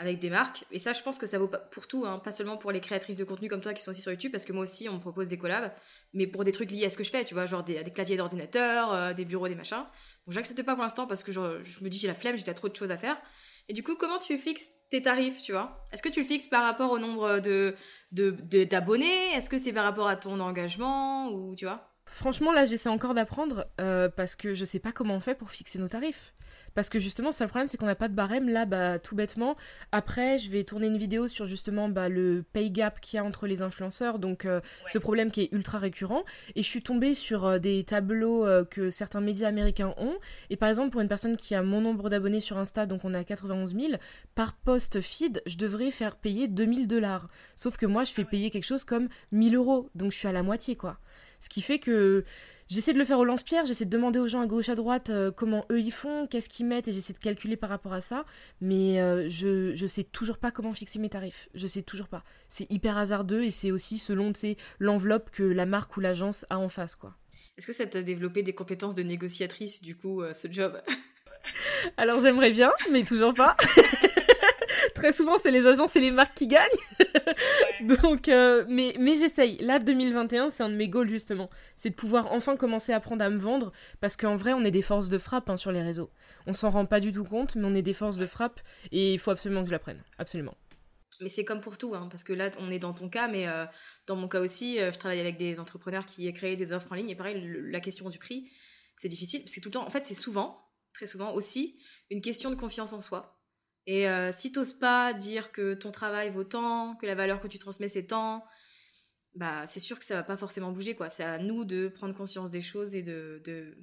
avec 0.00 0.19
des 0.19 0.30
marques. 0.30 0.64
Et 0.73 0.78
ça, 0.78 0.95
je 0.95 1.02
pense 1.02 1.19
que 1.19 1.26
ça 1.26 1.38
vaut 1.38 1.50
pour 1.71 1.87
tout, 1.87 2.07
hein, 2.07 2.19
pas 2.19 2.33
seulement 2.33 2.57
pour 2.57 2.73
les 2.73 2.80
créatrices 2.80 3.19
de 3.19 3.25
contenu 3.25 3.49
comme 3.49 3.61
toi 3.61 3.75
qui 3.75 3.83
sont 3.83 3.90
aussi 3.90 4.00
sur 4.00 4.11
YouTube, 4.11 4.33
parce 4.33 4.47
que 4.47 4.52
moi 4.52 4.64
aussi, 4.64 4.88
on 4.88 4.95
me 4.95 4.99
propose 4.99 5.28
des 5.28 5.37
collabs, 5.37 5.71
mais 6.14 6.26
pour 6.26 6.42
des 6.42 6.52
trucs 6.52 6.71
liés 6.71 6.87
à 6.87 6.90
ce 6.90 6.97
que 6.97 7.04
je 7.04 7.11
fais, 7.11 7.23
tu 7.25 7.35
vois, 7.35 7.45
genre 7.45 7.62
des, 7.62 7.83
claviers 7.85 8.16
d'ordinateur, 8.16 8.92
euh, 8.92 9.12
des 9.12 9.26
bureaux, 9.26 9.47
des 9.47 9.54
machins. 9.54 9.85
Donc, 10.26 10.35
j'accepte 10.35 10.62
pas 10.62 10.75
pour 10.75 10.83
l'instant 10.83 11.07
parce 11.07 11.23
que 11.23 11.33
je, 11.33 11.40
me 11.40 11.88
dis 11.88 11.99
j'ai 11.99 12.09
la 12.09 12.14
flemme, 12.14 12.37
j'ai 12.37 12.45
trop 12.54 12.69
de 12.69 12.75
choses 12.75 12.90
à 12.90 12.97
faire. 12.97 13.21
Et 13.69 13.75
du 13.75 13.83
coup, 13.83 13.95
comment 13.95 14.19
tu 14.19 14.37
fixes 14.38 14.69
tes 14.88 15.02
tarifs, 15.02 15.42
tu 15.42 15.52
vois? 15.52 15.85
Est-ce 15.92 16.02
que 16.02 16.09
tu 16.09 16.21
le 16.21 16.26
fixes 16.26 16.49
par 16.49 16.62
rapport 16.62 16.90
au 16.90 16.99
nombre 16.99 17.38
de 17.40 17.76
d'abonnés? 18.11 19.35
Est-ce 19.35 19.50
que 19.50 19.59
c'est 19.59 19.73
par 19.73 19.85
rapport 19.85 20.09
à 20.09 20.16
ton 20.16 20.40
engagement 20.40 21.28
ou 21.28 21.54
tu 21.54 21.66
vois? 21.66 21.90
Franchement, 22.07 22.52
là, 22.52 22.66
j'essaie 22.66 22.88
encore 22.88 23.14
d'apprendre 23.14 23.66
euh, 23.80 24.09
parce 24.09 24.35
que 24.35 24.54
je 24.54 24.64
sais 24.64 24.80
pas 24.80 24.92
comment 24.92 25.14
on 25.14 25.21
fait 25.21 25.35
pour 25.35 25.50
fixer 25.50 25.78
nos 25.78 25.88
tarifs. 25.88 26.35
Parce 26.75 26.89
que 26.89 26.99
justement, 26.99 27.33
ça 27.33 27.45
le 27.45 27.49
problème, 27.49 27.69
c'est 27.69 27.77
qu'on 27.77 27.87
n'a 27.87 27.95
pas 27.95 28.09
de 28.09 28.15
barème. 28.15 28.49
Là, 28.49 28.65
bah, 28.65 28.99
tout 28.99 29.15
bêtement, 29.15 29.57
après, 29.93 30.39
je 30.39 30.50
vais 30.50 30.65
tourner 30.65 30.87
une 30.87 30.97
vidéo 30.99 31.27
sur 31.27 31.47
justement 31.47 31.89
bah, 31.89 32.09
le 32.09 32.45
pay 32.53 32.71
gap 32.71 33.00
qu'il 33.00 33.17
y 33.17 33.21
a 33.21 33.25
entre 33.25 33.47
les 33.47 33.62
influenceurs, 33.62 34.19
donc 34.19 34.45
euh, 34.45 34.61
ce 34.93 34.99
problème 34.99 35.31
qui 35.31 35.43
est 35.43 35.53
ultra 35.53 35.79
récurrent. 35.79 36.25
Et 36.55 36.62
je 36.62 36.69
suis 36.69 36.83
tombée 36.83 37.15
sur 37.15 37.47
euh, 37.47 37.59
des 37.59 37.85
tableaux 37.85 38.47
euh, 38.47 38.65
que 38.65 38.91
certains 38.91 39.21
médias 39.21 39.49
américains 39.49 39.95
ont. 39.99 40.17
Et 40.50 40.57
par 40.57 40.69
exemple, 40.69 40.91
pour 40.91 41.00
une 41.00 41.09
personne 41.09 41.37
qui 41.37 41.55
a 41.55 41.62
mon 41.62 41.81
nombre 41.81 42.09
d'abonnés 42.09 42.41
sur 42.41 42.59
Insta, 42.59 42.87
donc 42.87 43.05
on 43.05 43.15
a 43.15 43.25
91 43.25 43.75
000, 43.75 43.93
par 44.35 44.55
post 44.55 45.00
feed, 45.00 45.43
je 45.47 45.57
devrais 45.57 45.91
faire 45.91 46.17
payer 46.17 46.49
2000 46.49 46.87
dollars. 46.87 47.29
Sauf 47.57 47.77
que 47.77 47.87
moi, 47.87 48.05
je 48.05 48.12
fais 48.12 48.25
payer 48.25 48.50
quelque 48.50 48.65
chose 48.65 48.85
comme 48.85 49.09
1000 49.33 49.57
euros. 49.57 49.91
Donc 49.95 50.12
je 50.12 50.17
suis 50.17 50.29
à 50.29 50.33
la 50.33 50.43
moitié, 50.43 50.77
quoi. 50.77 50.99
Ce 51.41 51.49
qui 51.49 51.62
fait 51.62 51.79
que 51.79 52.25
J'essaie 52.71 52.93
de 52.93 52.99
le 52.99 53.05
faire 53.05 53.19
au 53.19 53.25
lance-pierre, 53.25 53.67
j'essaie 53.67 53.85
de 53.85 53.91
demander 53.91 54.21
aux 54.21 54.29
gens 54.29 54.41
à 54.41 54.47
gauche, 54.47 54.69
à 54.69 54.77
droite 54.77 55.11
euh, 55.11 55.33
comment 55.33 55.67
eux 55.73 55.81
ils 55.81 55.91
font, 55.91 56.29
qu'est-ce 56.29 56.49
qu'ils 56.49 56.67
mettent, 56.67 56.87
et 56.87 56.93
j'essaie 56.93 57.12
de 57.12 57.19
calculer 57.19 57.57
par 57.57 57.69
rapport 57.69 57.93
à 57.93 58.00
ça. 58.00 58.25
Mais 58.61 59.00
euh, 59.00 59.29
je, 59.29 59.75
je 59.75 59.87
sais 59.89 60.05
toujours 60.05 60.39
pas 60.39 60.53
comment 60.53 60.73
fixer 60.73 61.00
mes 61.00 61.09
tarifs. 61.09 61.49
Je 61.53 61.67
sais 61.67 61.83
toujours 61.83 62.07
pas. 62.07 62.23
C'est 62.49 62.71
hyper 62.71 62.97
hasardeux 62.97 63.43
et 63.43 63.50
c'est 63.50 63.73
aussi 63.73 63.99
selon 63.99 64.33
l'enveloppe 64.79 65.31
que 65.31 65.43
la 65.43 65.67
marque 65.67 65.97
ou 65.97 66.00
l'agence 66.00 66.47
a 66.49 66.59
en 66.59 66.69
face, 66.69 66.95
quoi. 66.95 67.17
Est-ce 67.59 67.67
que 67.67 67.73
ça 67.73 67.87
t'a 67.87 68.03
développé 68.03 68.45
des 68.45 68.55
compétences 68.55 68.95
de 68.95 69.03
négociatrice, 69.03 69.83
du 69.83 69.97
coup, 69.97 70.23
euh, 70.23 70.33
ce 70.33 70.47
job? 70.50 70.81
Alors 71.97 72.21
j'aimerais 72.21 72.53
bien, 72.53 72.71
mais 72.93 73.03
toujours 73.03 73.35
pas. 73.35 73.57
Très 75.00 75.12
souvent, 75.12 75.38
c'est 75.38 75.50
les 75.50 75.66
agences 75.66 75.97
et 75.97 76.00
les 76.00 76.11
marques 76.11 76.35
qui 76.35 76.47
gagnent. 76.47 76.69
Donc, 78.02 78.28
euh, 78.28 78.66
mais, 78.69 78.95
mais 78.99 79.16
j'essaye. 79.16 79.57
Là, 79.59 79.78
2021, 79.78 80.50
c'est 80.50 80.62
un 80.62 80.69
de 80.69 80.75
mes 80.75 80.88
goals 80.88 81.09
justement. 81.09 81.49
C'est 81.78 81.88
de 81.88 81.95
pouvoir 81.95 82.30
enfin 82.33 82.57
commencer 82.57 82.92
à 82.92 82.97
apprendre 82.97 83.25
à 83.25 83.30
me 83.30 83.38
vendre. 83.38 83.73
Parce 84.00 84.16
qu'en 84.16 84.37
vrai, 84.37 84.52
on 84.52 84.62
est 84.62 84.71
des 84.71 84.83
forces 84.83 85.09
de 85.09 85.16
frappe 85.16 85.49
hein, 85.49 85.57
sur 85.57 85.73
les 85.73 85.80
réseaux. 85.80 86.11
On 86.47 86.52
s'en 86.52 86.69
rend 86.69 86.85
pas 86.85 87.00
du 87.00 87.12
tout 87.12 87.25
compte, 87.25 87.57
mais 87.57 87.64
on 87.64 87.75
est 87.75 87.80
des 87.80 87.95
forces 87.95 88.19
de 88.19 88.26
frappe. 88.26 88.61
Et 88.92 89.14
il 89.14 89.19
faut 89.19 89.30
absolument 89.30 89.62
que 89.62 89.69
je 89.69 89.73
l'apprenne. 89.73 90.04
Absolument. 90.19 90.54
Mais 91.23 91.30
c'est 91.30 91.45
comme 91.45 91.62
pour 91.62 91.78
tout, 91.78 91.95
hein, 91.95 92.09
parce 92.11 92.23
que 92.23 92.35
là, 92.35 92.50
on 92.59 92.71
est 92.71 92.78
dans 92.78 92.92
ton 92.92 93.09
cas, 93.09 93.26
mais 93.26 93.49
euh, 93.49 93.64
dans 94.07 94.16
mon 94.16 94.28
cas 94.28 94.40
aussi, 94.40 94.78
euh, 94.78 94.92
je 94.92 94.99
travaille 94.99 95.21
avec 95.21 95.38
des 95.38 95.61
entrepreneurs 95.61 96.04
qui 96.04 96.30
créent 96.35 96.57
des 96.57 96.75
offres 96.75 96.92
en 96.92 96.95
ligne. 96.95 97.09
Et 97.09 97.16
pareil, 97.16 97.42
la 97.42 97.80
question 97.80 98.11
du 98.11 98.19
prix, 98.19 98.50
c'est 98.97 99.09
difficile. 99.09 99.42
C'est 99.47 99.62
tout 99.62 99.71
le 99.71 99.75
temps, 99.75 99.87
en 99.87 99.90
fait, 99.90 100.04
c'est 100.04 100.14
souvent, 100.14 100.62
très 100.92 101.07
souvent 101.07 101.33
aussi, 101.33 101.80
une 102.11 102.21
question 102.21 102.50
de 102.50 102.54
confiance 102.54 102.92
en 102.92 103.00
soi. 103.00 103.40
Et 103.91 104.09
euh, 104.09 104.31
si 104.33 104.53
t'oses 104.53 104.73
pas 104.73 105.13
dire 105.13 105.51
que 105.51 105.75
ton 105.75 105.91
travail 105.91 106.31
vaut 106.31 106.45
tant, 106.45 106.95
que 106.95 107.07
la 107.07 107.17
valeur 107.17 107.41
que 107.41 107.49
tu 107.49 107.59
transmets 107.59 107.89
c'est 107.89 108.05
tant, 108.05 108.45
bah 109.35 109.67
c'est 109.67 109.81
sûr 109.81 109.99
que 109.99 110.05
ça 110.05 110.15
va 110.15 110.23
pas 110.23 110.37
forcément 110.37 110.71
bouger 110.71 110.95
quoi. 110.95 111.11
C'est 111.11 111.25
à 111.25 111.39
nous 111.39 111.65
de 111.65 111.89
prendre 111.89 112.15
conscience 112.15 112.51
des 112.51 112.61
choses 112.61 112.95
et 112.95 113.03
de, 113.03 113.43
de 113.45 113.77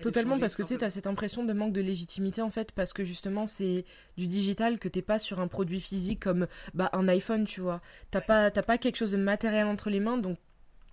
Totalement, 0.00 0.38
parce 0.38 0.54
que 0.54 0.62
tu 0.64 0.68
sais, 0.68 0.76
t'as 0.76 0.90
cette 0.90 1.06
impression 1.06 1.44
de 1.44 1.52
manque 1.54 1.72
de 1.72 1.80
légitimité 1.80 2.42
en 2.42 2.50
fait, 2.50 2.72
parce 2.72 2.92
que 2.92 3.04
justement 3.04 3.46
c'est 3.46 3.86
du 4.18 4.26
digital 4.26 4.78
que 4.78 4.88
t'es 4.88 5.00
pas 5.00 5.18
sur 5.18 5.40
un 5.40 5.48
produit 5.48 5.80
physique 5.80 6.20
comme 6.20 6.46
bah, 6.74 6.90
un 6.92 7.08
iPhone, 7.08 7.46
tu 7.46 7.62
vois. 7.62 7.80
T'as 8.10 8.20
pas, 8.20 8.50
pas 8.50 8.76
quelque 8.76 8.96
chose 8.96 9.12
de 9.12 9.16
matériel 9.16 9.66
entre 9.66 9.88
les 9.88 10.00
mains, 10.00 10.18
donc 10.18 10.36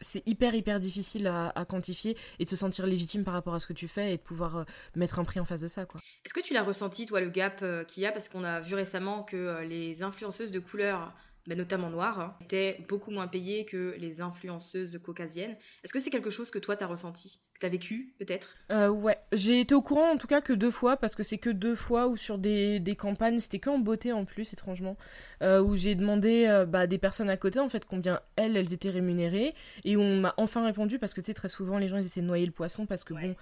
c'est 0.01 0.27
hyper 0.27 0.55
hyper 0.55 0.79
difficile 0.79 1.27
à, 1.27 1.65
quantifier 1.67 2.17
et 2.39 2.46
de 2.46 2.50
se 2.50 2.55
sentir 2.55 2.86
légitime 2.86 3.24
par 3.24 3.34
rapport 3.34 3.53
à 3.53 3.60
ce 3.60 3.67
que 3.67 3.74
tu 3.74 3.88
fais 3.88 4.13
et 4.13 4.17
de 4.17 4.22
pouvoir 4.22 4.58
euh, 4.58 4.63
mettre 4.96 5.20
un 5.20 5.24
prix 5.24 5.39
en 5.39 5.46
face 5.46 5.62
de 5.62 5.67
ça. 5.67 5.84
Est-ce 6.25 6.34
que 6.34 6.41
tu 6.41 6.53
l'as 6.53 6.63
ressenti 6.63 7.05
toi 7.05 7.22
le 7.22 7.29
gap 7.29 7.60
euh, 7.62 7.84
qu'il 7.84 8.03
y 8.03 8.05
a? 8.05 8.12
Parce 8.12 8.27
qu'on 8.27 8.43
a 8.43 8.60
vu 8.60 8.75
récemment 8.75 9.24
que 9.24 9.38
euh, 9.38 9.63
les 9.63 10.03
influenceuses 10.03 10.51
de 10.51 10.60
couleur 10.60 11.13
bah, 11.48 11.55
notamment 11.55 11.89
noires, 11.89 12.20
hein, 12.20 12.38
étaient 12.41 12.86
beaucoup 12.88 13.10
moins 13.10 13.27
payées 13.27 13.65
que 13.65 13.96
les 13.98 14.22
influenceuses 14.22 15.00
caucasiennes. 15.03 15.58
Est-ce 15.84 15.93
que 15.93 16.00
c'est 16.00 16.12
quelque 16.12 16.29
chose 16.29 16.51
que 16.51 16.60
toi 16.60 16.75
t'as 16.75 16.86
ressenti? 16.86 17.41
T'as 17.62 17.70
vécu, 17.70 18.12
peut-être 18.18 18.56
euh, 18.72 18.89
Ouais, 18.89 19.20
j'ai 19.34 19.60
été 19.60 19.75
au 19.75 19.84
courant 19.84 20.10
en 20.10 20.18
tout 20.18 20.25
cas 20.25 20.41
que 20.41 20.51
deux 20.51 20.72
fois, 20.72 20.98
parce 20.98 21.13
que 21.13 21.22
c'est 21.22 21.38
que 21.38 21.51
deux 21.51 21.75
fois 21.75 22.08
où 22.08 22.18
sur 22.18 22.39
des, 22.39 22.80
des 22.80 22.96
campagnes, 22.96 23.38
c'était 23.38 23.60
que 23.60 23.70
en 23.70 23.77
beauté 23.77 24.12
en 24.13 24.25
plus, 24.25 24.51
étrangement, 24.51 24.98
euh, 25.44 25.62
où 25.62 25.75
j'ai 25.75 25.94
demandé 25.94 26.48
euh, 26.48 26.65
bah, 26.65 26.88
des 26.88 26.98
personnes 26.98 27.30
à 27.30 27.38
côté, 27.38 27.60
en 27.60 27.70
fait, 27.70 27.86
combien 27.86 28.20
elles, 28.36 28.58
elles 28.58 28.74
étaient 28.74 28.89
rémunérées, 28.89 29.53
et 29.84 29.96
où 29.96 30.01
on 30.01 30.22
m'a 30.22 30.34
enfin 30.38 30.65
répondu, 30.65 30.98
parce 30.98 31.13
que 31.13 31.22
tu 31.22 31.27
sais, 31.27 31.36
très 31.36 31.50
souvent, 31.50 31.77
les 31.77 31.88
gens, 31.88 31.98
ils 31.98 32.06
essaient 32.08 32.22
de 32.22 32.25
noyer 32.25 32.48
le 32.48 32.51
poisson, 32.51 32.88
parce 32.88 33.03
que 33.03 33.13
bon, 33.13 33.36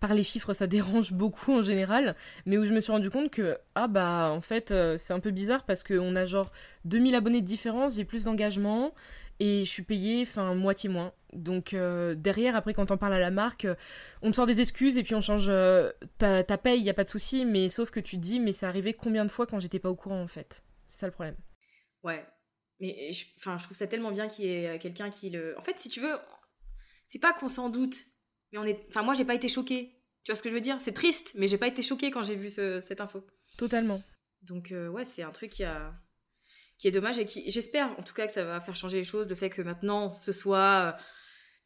par 0.00 0.14
les 0.14 0.22
chiffres, 0.22 0.54
ça 0.54 0.66
dérange 0.66 1.12
beaucoup 1.12 1.52
en 1.52 1.62
général, 1.62 2.16
mais 2.46 2.56
où 2.56 2.64
je 2.64 2.72
me 2.72 2.80
suis 2.80 2.92
rendu 2.92 3.10
compte 3.10 3.30
que, 3.30 3.58
ah 3.74 3.88
bah, 3.88 4.30
en 4.32 4.40
fait, 4.40 4.72
c'est 4.96 5.12
un 5.12 5.20
peu 5.20 5.32
bizarre, 5.32 5.64
parce 5.64 5.84
qu'on 5.84 6.16
a 6.16 6.24
genre 6.24 6.50
2000 6.86 7.14
abonnés 7.14 7.42
de 7.42 7.46
différence, 7.46 7.96
j'ai 7.96 8.06
plus 8.06 8.24
d'engagement, 8.24 8.94
et 9.40 9.64
je 9.64 9.70
suis 9.70 9.82
payée 9.82 10.22
enfin 10.22 10.54
moitié 10.54 10.88
moins. 10.88 11.12
Donc 11.32 11.74
euh, 11.74 12.14
derrière, 12.14 12.56
après 12.56 12.74
quand 12.74 12.90
on 12.90 12.96
parle 12.96 13.14
à 13.14 13.18
la 13.18 13.30
marque, 13.30 13.66
euh, 13.66 13.74
on 14.22 14.30
te 14.30 14.36
sort 14.36 14.46
des 14.46 14.60
excuses 14.60 14.96
et 14.96 15.02
puis 15.02 15.14
on 15.14 15.20
change 15.20 15.46
euh, 15.48 15.92
ta, 16.18 16.42
ta, 16.42 16.56
paye, 16.56 16.80
il 16.80 16.86
y 16.86 16.90
a 16.90 16.94
pas 16.94 17.04
de 17.04 17.08
souci, 17.08 17.44
mais 17.44 17.68
sauf 17.68 17.90
que 17.90 18.00
tu 18.00 18.16
te 18.16 18.22
dis 18.22 18.40
mais 18.40 18.52
ça 18.52 18.68
arrivait 18.68 18.94
combien 18.94 19.24
de 19.24 19.30
fois 19.30 19.46
quand 19.46 19.60
j'étais 19.60 19.78
pas 19.78 19.90
au 19.90 19.96
courant 19.96 20.22
en 20.22 20.28
fait? 20.28 20.62
C'est 20.86 21.00
ça 21.00 21.06
le 21.06 21.12
problème. 21.12 21.36
Ouais. 22.02 22.24
Mais 22.80 23.10
enfin 23.38 23.56
je, 23.58 23.64
trouve 23.64 23.76
ça 23.76 23.86
tellement 23.86 24.10
bien 24.10 24.28
qu'il 24.28 24.46
y 24.46 24.48
ait 24.48 24.78
quelqu'un 24.78 25.10
qui 25.10 25.30
le 25.30 25.58
En 25.58 25.62
fait, 25.62 25.78
si 25.78 25.88
tu 25.88 26.00
veux, 26.00 26.14
c'est 27.08 27.18
pas 27.18 27.32
qu'on 27.32 27.48
s'en 27.48 27.68
doute, 27.68 27.96
mais 28.52 28.58
on 28.58 28.64
est 28.64 28.84
enfin 28.88 29.02
moi 29.02 29.14
j'ai 29.14 29.24
pas 29.24 29.34
été 29.34 29.48
choquée. 29.48 29.92
Tu 30.24 30.32
vois 30.32 30.36
ce 30.36 30.42
que 30.42 30.48
je 30.48 30.54
veux 30.54 30.60
dire? 30.60 30.78
C'est 30.80 30.92
triste, 30.92 31.32
mais 31.36 31.46
j'ai 31.46 31.58
pas 31.58 31.68
été 31.68 31.82
choquée 31.82 32.10
quand 32.10 32.22
j'ai 32.22 32.34
vu 32.34 32.50
cette 32.50 33.00
info. 33.00 33.24
Totalement. 33.56 34.02
Donc 34.42 34.72
ouais, 34.72 35.04
c'est 35.04 35.22
un 35.22 35.30
truc 35.30 35.50
qui 35.50 35.64
a 35.64 35.94
qui 36.78 36.88
est 36.88 36.90
dommage 36.90 37.18
et 37.18 37.24
qui 37.24 37.50
j'espère 37.50 37.98
en 37.98 38.02
tout 38.02 38.14
cas 38.14 38.26
que 38.26 38.32
ça 38.32 38.44
va 38.44 38.60
faire 38.60 38.76
changer 38.76 38.98
les 38.98 39.04
choses 39.04 39.28
le 39.28 39.34
fait 39.34 39.50
que 39.50 39.62
maintenant 39.62 40.12
ce 40.12 40.32
soit 40.32 40.94
euh, 40.94 41.02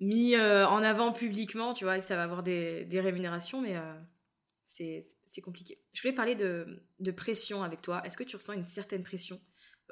mis 0.01 0.35
euh, 0.35 0.67
en 0.69 0.83
avant 0.83 1.13
publiquement 1.13 1.73
tu 1.73 1.85
vois 1.85 1.97
et 1.97 2.01
que 2.01 2.07
ça 2.07 2.17
va 2.17 2.23
avoir 2.23 2.43
des, 2.43 2.85
des 2.85 3.01
rémunérations 3.01 3.61
mais 3.61 3.77
euh, 3.77 3.95
c'est 5.27 5.43
compliqué. 5.43 5.79
Je 5.93 6.01
voulais 6.01 6.15
parler 6.15 6.35
de, 6.35 6.83
de 7.01 7.11
pression 7.11 7.63
avec 7.63 7.83
toi. 7.83 8.01
Est-ce 8.07 8.17
que 8.17 8.25
tu 8.25 8.37
ressens 8.37 8.55
une 8.55 8.65
certaine 8.65 9.03
pression 9.03 9.39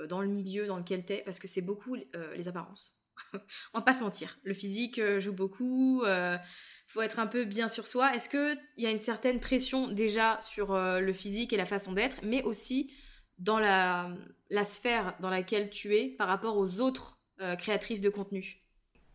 dans 0.09 0.23
le 0.23 0.29
milieu 0.29 0.67
dans 0.67 0.79
lequel 0.79 1.05
tu 1.05 1.13
es 1.13 1.23
parce 1.23 1.39
que 1.39 1.47
c'est 1.47 1.61
beaucoup 1.61 1.95
les 1.95 2.49
apparences. 2.49 2.97
On 3.75 3.79
va 3.79 3.83
pas 3.83 3.93
se 3.93 4.03
mentir. 4.03 4.39
Le 4.45 4.55
physique 4.55 5.01
joue 5.19 5.35
beaucoup 5.35 6.05
faut 6.87 7.03
être 7.03 7.19
un 7.19 7.27
peu 7.27 7.45
bien 7.45 7.69
sur 7.69 7.87
soi. 7.87 8.15
Est-ce 8.15 8.31
que 8.31 8.55
il 8.77 8.85
y 8.85 8.87
a 8.87 8.91
une 8.91 9.01
certaine 9.01 9.41
pression 9.41 9.89
déjà 9.89 10.41
sur 10.41 10.75
le 10.75 11.13
physique 11.13 11.53
et 11.53 11.59
la 11.59 11.67
façon 11.67 11.93
d'être 11.93 12.21
mais 12.23 12.43
aussi 12.45 12.91
dans 13.39 13.59
la, 13.59 14.09
sphère 14.65 15.15
dans 15.21 15.31
laquelle 15.31 15.71
tu 15.71 15.95
es 15.95 16.09
par 16.09 16.29
rapport 16.29 16.57
aux 16.57 16.81
autres 16.81 17.19
euh, 17.41 17.57
créatrices 17.57 18.01
de 18.01 18.09
contenu. 18.09 18.63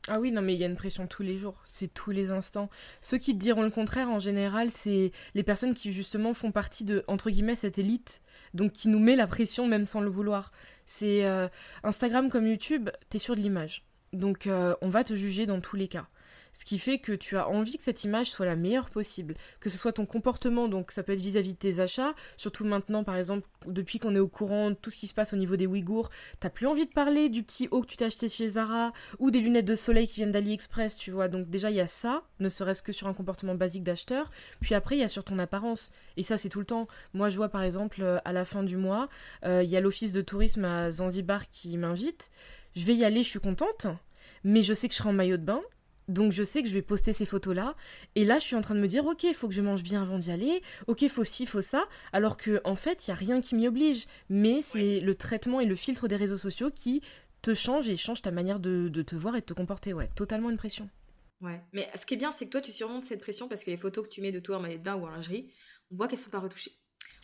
Ah 0.09 0.19
oui, 0.19 0.33
non, 0.33 0.41
mais 0.41 0.53
il 0.53 0.59
y 0.59 0.65
a 0.65 0.67
une 0.67 0.75
pression 0.75 1.07
tous 1.07 1.23
les 1.23 1.37
jours, 1.37 1.61
c'est 1.65 1.93
tous 1.93 2.11
les 2.11 2.31
instants. 2.31 2.69
Ceux 2.99 3.17
qui 3.17 3.33
te 3.33 3.39
diront 3.39 3.61
le 3.61 3.69
contraire, 3.69 4.09
en 4.09 4.19
général, 4.19 4.69
c'est 4.69 5.13
les 5.33 5.43
personnes 5.43 5.73
qui 5.73 5.93
justement 5.93 6.33
font 6.33 6.51
partie 6.51 6.83
de, 6.83 7.05
entre 7.07 7.29
guillemets, 7.29 7.55
cette 7.55 7.77
élite, 7.77 8.21
donc 8.53 8.73
qui 8.73 8.89
nous 8.89 8.99
met 8.99 9.15
la 9.15 9.27
pression 9.27 9.65
même 9.65 9.85
sans 9.85 10.01
le 10.01 10.09
vouloir. 10.09 10.51
C'est 10.85 11.25
euh, 11.25 11.47
Instagram 11.83 12.29
comme 12.29 12.47
YouTube, 12.47 12.89
t'es 13.09 13.17
sur 13.17 13.37
de 13.37 13.39
l'image. 13.39 13.85
Donc 14.11 14.45
euh, 14.45 14.75
on 14.81 14.89
va 14.89 15.05
te 15.05 15.15
juger 15.15 15.45
dans 15.45 15.61
tous 15.61 15.77
les 15.77 15.87
cas 15.87 16.07
ce 16.53 16.65
qui 16.65 16.79
fait 16.79 16.99
que 16.99 17.11
tu 17.11 17.35
as 17.37 17.47
envie 17.49 17.77
que 17.77 17.83
cette 17.83 18.03
image 18.03 18.29
soit 18.29 18.45
la 18.45 18.55
meilleure 18.55 18.89
possible, 18.89 19.33
que 19.59 19.69
ce 19.69 19.77
soit 19.77 19.93
ton 19.93 20.05
comportement, 20.05 20.67
donc 20.67 20.91
ça 20.91 21.03
peut 21.03 21.13
être 21.13 21.19
vis-à-vis 21.19 21.53
de 21.53 21.57
tes 21.57 21.79
achats, 21.79 22.13
surtout 22.37 22.63
maintenant 22.63 23.03
par 23.03 23.15
exemple, 23.15 23.47
depuis 23.65 23.99
qu'on 23.99 24.15
est 24.15 24.19
au 24.19 24.27
courant 24.27 24.69
de 24.69 24.75
tout 24.75 24.89
ce 24.89 24.97
qui 24.97 25.07
se 25.07 25.13
passe 25.13 25.33
au 25.33 25.37
niveau 25.37 25.55
des 25.55 25.65
Ouïghours, 25.65 26.09
t'as 26.39 26.49
plus 26.49 26.67
envie 26.67 26.85
de 26.85 26.91
parler 26.91 27.29
du 27.29 27.43
petit 27.43 27.67
haut 27.71 27.81
que 27.81 27.87
tu 27.87 27.97
t'as 27.97 28.05
acheté 28.05 28.29
chez 28.29 28.47
Zara, 28.47 28.93
ou 29.19 29.31
des 29.31 29.39
lunettes 29.39 29.65
de 29.65 29.75
soleil 29.75 30.07
qui 30.07 30.15
viennent 30.15 30.31
d'AliExpress, 30.31 30.97
tu 30.97 31.11
vois, 31.11 31.27
donc 31.27 31.49
déjà 31.49 31.71
il 31.71 31.75
y 31.75 31.81
a 31.81 31.87
ça, 31.87 32.23
ne 32.39 32.49
serait-ce 32.49 32.83
que 32.83 32.91
sur 32.91 33.07
un 33.07 33.13
comportement 33.13 33.55
basique 33.55 33.83
d'acheteur, 33.83 34.31
puis 34.61 34.75
après 34.75 34.95
il 34.95 34.99
y 34.99 35.03
a 35.03 35.09
sur 35.09 35.23
ton 35.23 35.39
apparence, 35.39 35.91
et 36.17 36.23
ça 36.23 36.37
c'est 36.37 36.49
tout 36.49 36.59
le 36.59 36.65
temps. 36.65 36.87
Moi 37.13 37.29
je 37.29 37.37
vois 37.37 37.49
par 37.49 37.63
exemple 37.63 38.01
euh, 38.01 38.19
à 38.25 38.31
la 38.31 38.45
fin 38.45 38.63
du 38.63 38.77
mois, 38.77 39.09
euh, 39.45 39.63
il 39.63 39.69
y 39.69 39.77
a 39.77 39.81
l'office 39.81 40.11
de 40.11 40.21
tourisme 40.21 40.65
à 40.65 40.91
Zanzibar 40.91 41.49
qui 41.49 41.77
m'invite, 41.77 42.29
je 42.75 42.85
vais 42.85 42.95
y 42.95 43.03
aller, 43.05 43.23
je 43.23 43.29
suis 43.29 43.39
contente, 43.39 43.87
mais 44.43 44.61
je 44.61 44.73
sais 44.73 44.87
que 44.87 44.93
je 44.93 44.99
serai 44.99 45.09
en 45.09 45.13
maillot 45.13 45.37
de 45.37 45.43
bain, 45.43 45.61
donc 46.07 46.31
je 46.31 46.43
sais 46.43 46.61
que 46.61 46.67
je 46.67 46.73
vais 46.73 46.81
poster 46.81 47.13
ces 47.13 47.25
photos-là. 47.25 47.75
Et 48.15 48.25
là, 48.25 48.39
je 48.39 48.43
suis 48.43 48.55
en 48.55 48.61
train 48.61 48.75
de 48.75 48.79
me 48.79 48.87
dire, 48.87 49.05
ok, 49.05 49.23
il 49.23 49.33
faut 49.33 49.47
que 49.47 49.53
je 49.53 49.61
mange 49.61 49.83
bien 49.83 50.01
avant 50.01 50.19
d'y 50.19 50.31
aller. 50.31 50.61
Ok, 50.87 51.01
il 51.01 51.09
faut 51.09 51.23
ci, 51.23 51.45
faut 51.45 51.61
ça. 51.61 51.85
Alors 52.11 52.37
que 52.37 52.61
en 52.63 52.75
fait, 52.75 53.07
il 53.07 53.11
y 53.11 53.11
a 53.11 53.15
rien 53.15 53.41
qui 53.41 53.55
m'y 53.55 53.67
oblige. 53.67 54.05
Mais 54.29 54.61
c'est 54.61 54.99
le 54.99 55.15
traitement 55.15 55.59
et 55.59 55.65
le 55.65 55.75
filtre 55.75 56.07
des 56.07 56.15
réseaux 56.15 56.37
sociaux 56.37 56.71
qui 56.73 57.01
te 57.41 57.53
changent 57.53 57.89
et 57.89 57.97
changent 57.97 58.21
ta 58.21 58.31
manière 58.31 58.59
de, 58.59 58.89
te 58.89 59.15
voir 59.15 59.35
et 59.35 59.41
de 59.41 59.45
te 59.45 59.53
comporter. 59.53 59.93
Ouais, 59.93 60.09
totalement 60.15 60.49
une 60.49 60.57
pression. 60.57 60.89
Ouais. 61.41 61.61
Mais 61.73 61.89
ce 61.95 62.05
qui 62.05 62.13
est 62.13 62.17
bien, 62.17 62.31
c'est 62.31 62.45
que 62.45 62.51
toi, 62.51 62.61
tu 62.61 62.71
surmontes 62.71 63.03
cette 63.03 63.21
pression 63.21 63.47
parce 63.47 63.63
que 63.63 63.71
les 63.71 63.77
photos 63.77 64.05
que 64.05 64.09
tu 64.09 64.21
mets 64.21 64.31
de 64.31 64.39
toi 64.39 64.57
en 64.57 64.59
maillot 64.61 64.77
de 64.77 64.83
bain 64.83 64.95
ou 64.95 65.05
en 65.05 65.09
lingerie, 65.09 65.51
on 65.91 65.95
voit 65.95 66.07
qu'elles 66.07 66.19
sont 66.19 66.29
pas 66.29 66.39
retouchées. 66.39 66.71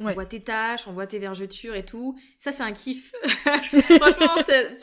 On 0.01 0.09
voit 0.09 0.25
tes 0.25 0.41
taches, 0.41 0.87
on 0.87 0.93
voit 0.93 1.07
tes 1.07 1.19
vergetures 1.19 1.75
et 1.75 1.83
tout. 1.83 2.17
Ça, 2.37 2.51
c'est 2.51 2.63
un 2.63 2.71
kiff. 2.71 3.13
Franchement, 3.23 4.35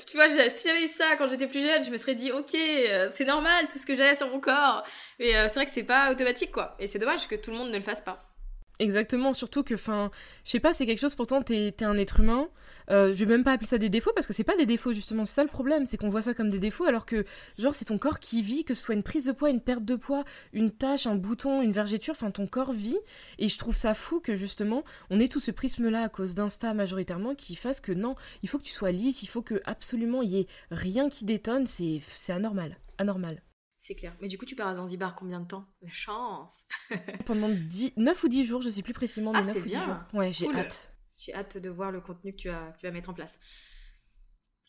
tu 0.06 0.16
vois, 0.16 0.28
si 0.28 0.68
j'avais 0.68 0.84
eu 0.84 0.88
ça 0.88 1.16
quand 1.16 1.26
j'étais 1.26 1.46
plus 1.46 1.62
jeune, 1.62 1.82
je 1.84 1.90
me 1.90 1.96
serais 1.96 2.14
dit, 2.14 2.32
ok, 2.32 2.54
euh, 2.54 3.08
c'est 3.12 3.24
normal 3.24 3.66
tout 3.68 3.78
ce 3.78 3.86
que 3.86 3.94
j'ai 3.94 4.14
sur 4.14 4.28
mon 4.28 4.40
corps. 4.40 4.84
Mais 5.18 5.34
euh, 5.36 5.48
c'est 5.48 5.54
vrai 5.54 5.64
que 5.64 5.70
c'est 5.70 5.82
pas 5.82 6.12
automatique, 6.12 6.52
quoi. 6.52 6.76
Et 6.78 6.86
c'est 6.86 6.98
dommage 6.98 7.28
que 7.28 7.34
tout 7.34 7.50
le 7.50 7.56
monde 7.56 7.70
ne 7.70 7.76
le 7.76 7.82
fasse 7.82 8.00
pas. 8.00 8.35
Exactement, 8.78 9.32
surtout 9.32 9.62
que, 9.62 9.72
enfin, 9.72 10.10
je 10.44 10.50
sais 10.50 10.60
pas, 10.60 10.74
c'est 10.74 10.84
quelque 10.84 10.98
chose, 10.98 11.14
pourtant, 11.14 11.40
t'es 11.40 11.68
es 11.68 11.84
un 11.84 11.96
être 11.96 12.20
humain. 12.20 12.48
Euh, 12.90 13.12
je 13.12 13.24
vais 13.24 13.26
même 13.26 13.42
pas 13.42 13.52
appeler 13.52 13.66
ça 13.66 13.78
des 13.78 13.88
défauts 13.88 14.12
parce 14.14 14.26
que 14.26 14.34
c'est 14.34 14.44
pas 14.44 14.56
des 14.56 14.66
défauts, 14.66 14.92
justement. 14.92 15.24
C'est 15.24 15.34
ça 15.34 15.42
le 15.42 15.48
problème, 15.48 15.86
c'est 15.86 15.96
qu'on 15.96 16.10
voit 16.10 16.20
ça 16.20 16.34
comme 16.34 16.50
des 16.50 16.58
défauts 16.58 16.84
alors 16.84 17.06
que, 17.06 17.24
genre, 17.58 17.74
c'est 17.74 17.86
ton 17.86 17.96
corps 17.96 18.20
qui 18.20 18.42
vit, 18.42 18.64
que 18.64 18.74
ce 18.74 18.82
soit 18.82 18.94
une 18.94 19.02
prise 19.02 19.24
de 19.24 19.32
poids, 19.32 19.48
une 19.48 19.62
perte 19.62 19.84
de 19.84 19.96
poids, 19.96 20.24
une 20.52 20.70
tache, 20.70 21.06
un 21.06 21.16
bouton, 21.16 21.62
une 21.62 21.72
vergeture, 21.72 22.12
enfin, 22.12 22.30
ton 22.30 22.46
corps 22.46 22.72
vit. 22.72 22.98
Et 23.38 23.48
je 23.48 23.58
trouve 23.58 23.74
ça 23.76 23.94
fou 23.94 24.20
que, 24.20 24.36
justement, 24.36 24.84
on 25.08 25.20
ait 25.20 25.28
tout 25.28 25.40
ce 25.40 25.50
prisme-là 25.50 26.02
à 26.02 26.08
cause 26.10 26.34
d'Insta 26.34 26.74
majoritairement 26.74 27.34
qui 27.34 27.56
fasse 27.56 27.80
que 27.80 27.92
non, 27.92 28.14
il 28.42 28.48
faut 28.48 28.58
que 28.58 28.64
tu 28.64 28.72
sois 28.72 28.92
lisse, 28.92 29.22
il 29.22 29.26
faut 29.28 29.42
que 29.42 29.62
absolument 29.64 30.20
il 30.22 30.30
y 30.32 30.38
ait 30.40 30.46
rien 30.70 31.08
qui 31.08 31.24
détonne, 31.24 31.66
c'est 31.66 32.02
anormal. 32.28 32.76
Anormal. 32.98 33.45
C'est 33.86 33.94
clair. 33.94 34.16
Mais 34.20 34.26
du 34.26 34.36
coup, 34.36 34.46
tu 34.46 34.56
pars 34.56 34.66
à 34.66 34.74
Zanzibar 34.74 35.14
combien 35.14 35.38
de 35.38 35.46
temps? 35.46 35.64
La 35.80 35.92
chance 35.92 36.64
Pendant 37.24 37.48
10, 37.48 37.92
9 37.96 38.24
ou 38.24 38.28
10 38.28 38.44
jours, 38.44 38.60
je 38.60 38.68
sais 38.68 38.82
plus 38.82 38.92
précisément, 38.92 39.30
mais 39.30 39.38
ah, 39.42 39.44
9 39.44 39.56
ou 39.58 39.60
10 39.60 39.64
bien. 39.66 39.84
jours. 39.84 39.96
Ouais, 40.14 40.32
j'ai 40.32 40.52
hâte. 40.52 40.90
J'ai 41.14 41.32
hâte 41.32 41.56
de 41.56 41.70
voir 41.70 41.92
le 41.92 42.00
contenu 42.00 42.32
que 42.32 42.36
tu 42.36 42.48
vas, 42.48 42.74
tu 42.80 42.84
vas 42.84 42.90
mettre 42.90 43.10
en 43.10 43.14
place. 43.14 43.38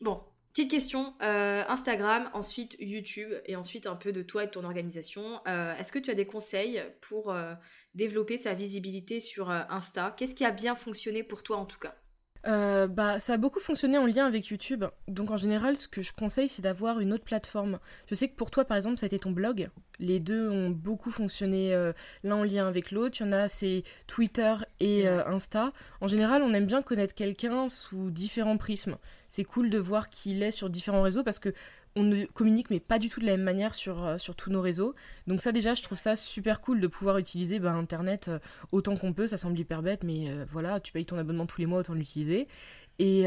Bon, 0.01 0.23
Petite 0.53 0.69
question, 0.69 1.15
euh, 1.23 1.63
Instagram, 1.67 2.29
ensuite 2.33 2.77
YouTube 2.79 3.31
et 3.45 3.55
ensuite 3.55 3.85
un 3.87 3.95
peu 3.95 4.11
de 4.11 4.21
toi 4.21 4.43
et 4.43 4.45
de 4.47 4.51
ton 4.51 4.63
organisation. 4.63 5.41
Euh, 5.47 5.75
est-ce 5.77 5.91
que 5.91 5.99
tu 5.99 6.11
as 6.11 6.15
des 6.15 6.25
conseils 6.25 6.83
pour 7.01 7.31
euh, 7.31 7.53
développer 7.95 8.37
sa 8.37 8.53
visibilité 8.53 9.19
sur 9.19 9.49
Insta? 9.49 10.13
Qu'est-ce 10.15 10.35
qui 10.35 10.45
a 10.45 10.51
bien 10.51 10.75
fonctionné 10.75 11.23
pour 11.23 11.41
toi 11.41 11.57
en 11.57 11.65
tout 11.65 11.79
cas? 11.79 11.95
Euh, 12.47 12.87
bah, 12.87 13.19
ça 13.19 13.33
a 13.33 13.37
beaucoup 13.37 13.59
fonctionné 13.59 13.97
en 13.97 14.05
lien 14.05 14.25
avec 14.25 14.47
YouTube. 14.47 14.85
Donc 15.07 15.31
en 15.31 15.37
général, 15.37 15.75
ce 15.77 15.87
que 15.87 16.01
je 16.01 16.13
conseille, 16.13 16.49
c'est 16.49 16.61
d'avoir 16.61 16.99
une 16.99 17.13
autre 17.13 17.25
plateforme. 17.25 17.79
Je 18.09 18.15
sais 18.15 18.29
que 18.29 18.35
pour 18.35 18.51
toi, 18.51 18.65
par 18.65 18.77
exemple, 18.77 18.97
ça 18.97 19.05
a 19.05 19.07
été 19.07 19.19
ton 19.19 19.31
blog. 19.31 19.69
Les 19.99 20.19
deux 20.19 20.49
ont 20.49 20.69
beaucoup 20.69 21.09
fonctionné 21.11 21.73
euh, 21.73 21.91
l'un 22.23 22.35
en 22.37 22.43
lien 22.43 22.67
avec 22.67 22.91
l'autre. 22.91 23.17
Il 23.19 23.25
y 23.25 23.29
en 23.29 23.31
a, 23.33 23.47
c'est 23.47 23.83
Twitter 24.05 24.53
et 24.79 25.07
euh, 25.07 25.25
Insta. 25.25 25.71
En 26.01 26.07
général, 26.07 26.43
on 26.43 26.53
aime 26.53 26.67
bien 26.67 26.81
connaître 26.81 27.15
quelqu'un 27.15 27.67
sous 27.67 28.11
différents 28.11 28.57
prismes. 28.57 28.97
C'est 29.27 29.43
cool 29.43 29.69
de 29.69 29.79
voir 29.79 30.09
qui 30.09 30.31
il 30.31 30.43
est 30.43 30.51
sur 30.51 30.69
différents 30.69 31.01
réseaux 31.01 31.23
parce 31.23 31.39
que 31.39 31.53
on 31.95 32.03
ne 32.03 32.25
communique 32.25 32.69
mais 32.69 32.79
pas 32.79 32.99
du 32.99 33.09
tout 33.09 33.19
de 33.19 33.25
la 33.25 33.31
même 33.31 33.43
manière 33.43 33.73
sur, 33.73 34.05
euh, 34.05 34.17
sur 34.19 34.35
tous 34.35 34.51
nos 34.51 34.61
réseaux. 34.61 34.93
Donc 35.25 35.41
ça 35.41 35.51
déjà, 35.51 35.73
je 35.73 35.81
trouve 35.81 35.97
ça 35.97 36.15
super 36.15 36.61
cool 36.61 36.79
de 36.79 36.85
pouvoir 36.85 37.17
utiliser 37.17 37.57
bah, 37.57 37.71
Internet 37.71 38.29
autant 38.71 38.95
qu'on 38.95 39.13
peut. 39.13 39.25
Ça 39.25 39.37
semble 39.37 39.57
hyper 39.57 39.81
bête, 39.81 40.03
mais 40.03 40.31
voilà, 40.51 40.79
tu 40.79 40.91
payes 40.91 41.05
ton 41.05 41.17
abonnement 41.17 41.47
tous 41.47 41.59
les 41.59 41.65
mois, 41.65 41.79
autant 41.79 41.95
l'utiliser. 41.95 42.47
Et 42.99 43.25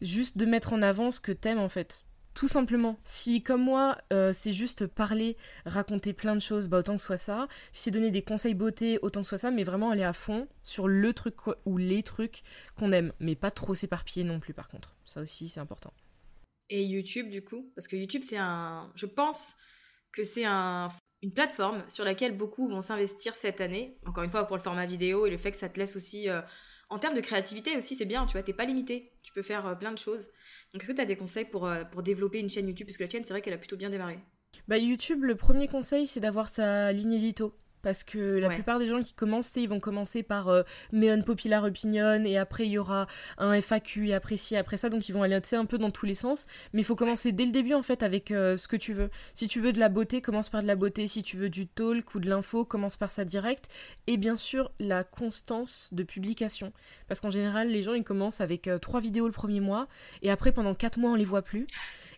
juste 0.00 0.38
de 0.38 0.44
mettre 0.44 0.72
en 0.72 0.82
avant 0.82 1.12
ce 1.12 1.20
que 1.20 1.32
t'aimes 1.32 1.58
en 1.58 1.68
fait. 1.68 2.04
Tout 2.38 2.48
simplement. 2.48 2.98
Si, 3.02 3.42
comme 3.42 3.62
moi, 3.62 3.98
c'est 4.32 4.52
juste 4.52 4.86
parler, 4.86 5.36
raconter 5.64 6.12
plein 6.12 6.36
de 6.36 6.40
choses, 6.40 6.68
bah 6.68 6.78
autant 6.78 6.96
que 6.96 7.02
soit 7.02 7.16
ça. 7.16 7.48
Si 7.72 7.82
c'est 7.82 7.90
donner 7.90 8.12
des 8.12 8.22
conseils 8.22 8.54
beauté, 8.54 9.00
autant 9.02 9.22
que 9.22 9.28
soit 9.28 9.38
ça, 9.38 9.50
mais 9.50 9.64
vraiment 9.64 9.90
aller 9.90 10.04
à 10.04 10.12
fond 10.12 10.46
sur 10.62 10.86
le 10.86 11.12
truc 11.12 11.34
ou 11.64 11.78
les 11.78 12.02
trucs 12.02 12.42
qu'on 12.76 12.92
aime. 12.92 13.12
Mais 13.18 13.34
pas 13.34 13.50
trop 13.50 13.74
s'éparpiller 13.74 14.24
non 14.24 14.38
plus, 14.38 14.54
par 14.54 14.68
contre. 14.68 14.94
Ça 15.04 15.20
aussi, 15.20 15.48
c'est 15.48 15.60
important 15.60 15.92
et 16.70 16.84
YouTube 16.84 17.28
du 17.28 17.42
coup? 17.42 17.70
Parce 17.74 17.88
que 17.88 17.96
YouTube, 17.96 18.22
c'est 18.24 18.36
un. 18.36 18.92
Je 18.94 19.06
pense 19.06 19.54
que 20.12 20.24
c'est 20.24 20.44
un, 20.44 20.88
une 21.22 21.32
plateforme 21.32 21.84
sur 21.88 22.04
laquelle 22.04 22.36
beaucoup 22.36 22.68
vont 22.68 22.82
s'investir 22.82 23.34
cette 23.34 23.60
année. 23.60 23.98
Encore 24.06 24.24
une 24.24 24.30
fois, 24.30 24.44
pour 24.46 24.56
le 24.56 24.62
format 24.62 24.86
vidéo 24.86 25.26
et 25.26 25.30
le 25.30 25.38
fait 25.38 25.50
que 25.50 25.56
ça 25.56 25.68
te 25.68 25.78
laisse 25.78 25.96
aussi. 25.96 26.28
Euh, 26.28 26.40
en 26.90 26.98
termes 26.98 27.14
de 27.14 27.20
créativité 27.20 27.76
aussi, 27.76 27.94
c'est 27.96 28.06
bien, 28.06 28.26
tu 28.26 28.32
vois, 28.32 28.42
t'es 28.42 28.52
pas 28.52 28.64
limité. 28.64 29.12
Tu 29.22 29.32
peux 29.32 29.42
faire 29.42 29.66
euh, 29.66 29.74
plein 29.74 29.92
de 29.92 29.98
choses. 29.98 30.30
Donc, 30.72 30.82
est-ce 30.82 30.92
que 30.92 31.00
tu 31.00 31.06
des 31.06 31.16
conseils 31.16 31.44
pour, 31.44 31.66
euh, 31.66 31.84
pour 31.84 32.02
développer 32.02 32.40
une 32.40 32.48
chaîne 32.48 32.66
YouTube? 32.66 32.86
Parce 32.86 32.96
que 32.96 33.04
la 33.04 33.08
tienne, 33.08 33.24
c'est 33.24 33.34
vrai 33.34 33.42
qu'elle 33.42 33.54
a 33.54 33.58
plutôt 33.58 33.76
bien 33.76 33.90
démarré. 33.90 34.18
Bah, 34.68 34.78
YouTube, 34.78 35.24
le 35.24 35.34
premier 35.34 35.68
conseil, 35.68 36.06
c'est 36.06 36.20
d'avoir 36.20 36.48
sa 36.48 36.92
ligne 36.92 37.12
édito. 37.12 37.54
Parce 37.82 38.04
que 38.04 38.38
la 38.38 38.48
plupart 38.48 38.78
des 38.78 38.88
gens 38.88 39.02
qui 39.02 39.12
commencent, 39.12 39.54
ils 39.56 39.68
vont 39.68 39.80
commencer 39.80 40.22
par 40.22 40.48
euh, 40.48 40.62
un 40.92 41.20
Popular 41.22 41.64
Opinion 41.64 42.24
et 42.24 42.36
après 42.36 42.66
il 42.66 42.72
y 42.72 42.78
aura 42.78 43.06
un 43.38 43.52
FAQ 43.60 44.08
et 44.08 44.14
après 44.14 44.36
ci, 44.36 44.56
après 44.56 44.76
ça. 44.76 44.88
Donc 44.88 45.08
ils 45.08 45.12
vont 45.12 45.22
aller 45.22 45.38
un 45.52 45.64
peu 45.64 45.78
dans 45.78 45.90
tous 45.90 46.06
les 46.06 46.14
sens. 46.14 46.46
Mais 46.72 46.82
il 46.82 46.84
faut 46.84 46.96
commencer 46.96 47.32
dès 47.32 47.44
le 47.44 47.52
début 47.52 47.74
en 47.74 47.82
fait 47.82 48.02
avec 48.02 48.30
euh, 48.30 48.56
ce 48.56 48.68
que 48.68 48.76
tu 48.76 48.92
veux. 48.92 49.10
Si 49.34 49.48
tu 49.48 49.60
veux 49.60 49.72
de 49.72 49.78
la 49.78 49.88
beauté, 49.88 50.20
commence 50.20 50.50
par 50.50 50.62
de 50.62 50.66
la 50.66 50.76
beauté. 50.76 51.06
Si 51.06 51.22
tu 51.22 51.36
veux 51.36 51.48
du 51.48 51.66
talk 51.66 52.14
ou 52.14 52.20
de 52.20 52.28
l'info, 52.28 52.64
commence 52.64 52.96
par 52.96 53.10
ça 53.10 53.24
direct. 53.24 53.68
Et 54.06 54.16
bien 54.16 54.36
sûr, 54.36 54.70
la 54.80 55.04
constance 55.04 55.88
de 55.92 56.02
publication. 56.02 56.72
Parce 57.06 57.20
qu'en 57.20 57.30
général, 57.30 57.70
les 57.70 57.82
gens 57.82 57.94
ils 57.94 58.04
commencent 58.04 58.40
avec 58.40 58.66
euh, 58.66 58.78
trois 58.78 59.00
vidéos 59.00 59.26
le 59.26 59.32
premier 59.32 59.60
mois 59.60 59.88
et 60.22 60.30
après 60.30 60.52
pendant 60.52 60.74
quatre 60.74 60.98
mois 60.98 61.12
on 61.12 61.14
les 61.14 61.24
voit 61.24 61.42
plus. 61.42 61.66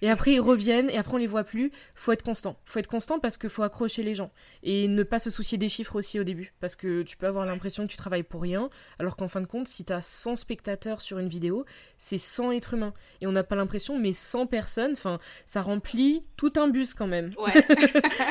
Et 0.03 0.11
après, 0.11 0.33
ils 0.33 0.41
reviennent, 0.41 0.91
et 0.91 0.97
après, 0.97 1.15
on 1.15 1.19
les 1.19 1.27
voit 1.27 1.45
plus. 1.45 1.73
Faut 1.95 2.13
être 2.13 2.23
constant. 2.23 2.57
Faut 2.65 2.79
être 2.79 2.87
constant 2.87 3.19
parce 3.19 3.37
qu'il 3.37 3.51
faut 3.51 3.63
accrocher 3.63 4.03
les 4.03 4.15
gens. 4.15 4.31
Et 4.63 4.89
ne 4.89 5.03
pas 5.03 5.19
se 5.19 5.31
soucier 5.31 5.59
des 5.59 5.69
chiffres 5.69 5.97
aussi 5.97 6.19
au 6.19 6.25
début. 6.25 6.53
Parce 6.61 6.77
que 6.77 7.03
tu 7.03 7.17
peux 7.17 7.27
avoir 7.27 7.45
l'impression 7.47 7.87
que 7.87 7.91
tu 7.91 7.97
travailles 7.97 8.23
pour 8.23 8.43
rien, 8.43 8.71
alors 8.99 9.17
qu'en 9.17 9.29
fin 9.29 9.41
de 9.41 9.47
compte, 9.47 9.69
si 9.69 9.85
tu 9.85 9.93
as 9.93 10.01
100 10.01 10.37
spectateurs 10.37 11.01
sur 11.01 11.19
une 11.19 11.29
vidéo, 11.29 11.65
c'est 11.99 12.19
100 12.19 12.53
êtres 12.53 12.75
humains. 12.75 12.95
Et 13.21 13.27
on 13.27 13.33
n'a 13.33 13.45
pas 13.45 13.57
l'impression, 13.57 13.99
mais 13.99 14.13
100 14.13 14.47
personnes, 14.47 14.93
enfin, 14.93 15.19
ça 15.45 15.63
remplit 15.63 16.25
tout 16.37 16.53
un 16.57 16.69
bus 16.69 16.95
quand 16.95 17.07
même. 17.07 17.31
Ouais. 17.39 17.53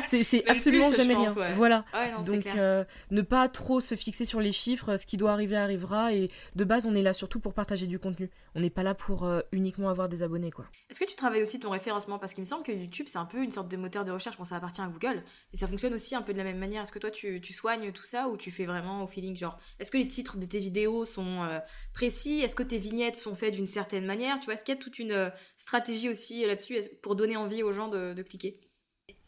c'est 0.23 0.47
absolument 0.47 0.91
jamais 0.91 1.15
rien. 1.15 1.33
Voilà. 1.55 1.85
Donc, 2.25 2.45
euh, 2.47 2.83
ne 3.11 3.21
pas 3.21 3.47
trop 3.49 3.79
se 3.79 3.95
fixer 3.95 4.25
sur 4.25 4.39
les 4.39 4.51
chiffres. 4.51 4.97
Ce 4.97 5.05
qui 5.05 5.17
doit 5.17 5.31
arriver 5.31 5.55
arrivera. 5.55 6.13
Et 6.13 6.29
de 6.55 6.63
base, 6.63 6.85
on 6.85 6.95
est 6.95 7.01
là 7.01 7.13
surtout 7.13 7.39
pour 7.39 7.53
partager 7.53 7.87
du 7.87 7.99
contenu. 7.99 8.29
On 8.55 8.61
n'est 8.61 8.69
pas 8.69 8.83
là 8.83 8.95
pour 8.95 9.25
euh, 9.25 9.41
uniquement 9.51 9.89
avoir 9.89 10.09
des 10.09 10.23
abonnés, 10.23 10.51
quoi. 10.51 10.65
Est-ce 10.89 10.99
que 10.99 11.05
tu 11.05 11.15
travailles 11.15 11.43
aussi 11.43 11.58
ton 11.59 11.69
référencement 11.69 12.19
Parce 12.19 12.33
qu'il 12.33 12.41
me 12.41 12.45
semble 12.47 12.63
que 12.63 12.71
YouTube, 12.71 13.07
c'est 13.09 13.17
un 13.17 13.25
peu 13.25 13.43
une 13.43 13.51
sorte 13.51 13.69
de 13.69 13.77
moteur 13.77 14.05
de 14.05 14.11
recherche. 14.11 14.37
Bon, 14.37 14.45
ça 14.45 14.55
appartient 14.55 14.81
à 14.81 14.87
Google. 14.87 15.23
Et 15.53 15.57
ça 15.57 15.67
fonctionne 15.67 15.93
aussi 15.93 16.15
un 16.15 16.21
peu 16.21 16.33
de 16.33 16.37
la 16.37 16.43
même 16.43 16.57
manière. 16.57 16.83
Est-ce 16.83 16.91
que 16.91 16.99
toi, 16.99 17.11
tu, 17.11 17.41
soignes 17.53 17.91
tout 17.91 18.05
ça 18.05 18.29
ou 18.29 18.37
tu 18.37 18.51
fais 18.51 18.65
vraiment 18.65 19.03
au 19.03 19.07
feeling 19.07 19.35
Genre, 19.35 19.57
est-ce 19.79 19.91
que 19.91 19.97
les 19.97 20.07
titres 20.07 20.37
de 20.37 20.45
tes 20.45 20.59
vidéos 20.59 21.05
sont 21.05 21.43
euh, 21.43 21.59
précis? 21.93 22.41
Est-ce 22.41 22.55
que 22.55 22.63
tes 22.63 22.77
vignettes 22.77 23.15
sont 23.15 23.35
faites 23.35 23.53
d'une 23.53 23.67
certaine 23.67 24.05
manière? 24.05 24.39
Tu 24.39 24.45
vois, 24.45 24.55
est-ce 24.55 24.63
qu'il 24.63 24.75
y 24.75 24.77
a 24.77 24.81
toute 24.81 24.99
une 24.99 25.11
euh, 25.11 25.29
stratégie 25.57 26.09
aussi 26.09 26.45
là-dessus 26.45 26.77
pour 27.01 27.15
donner 27.15 27.37
envie 27.37 27.63
aux 27.63 27.71
gens 27.71 27.87
de 27.87 28.21
cliquer? 28.21 28.59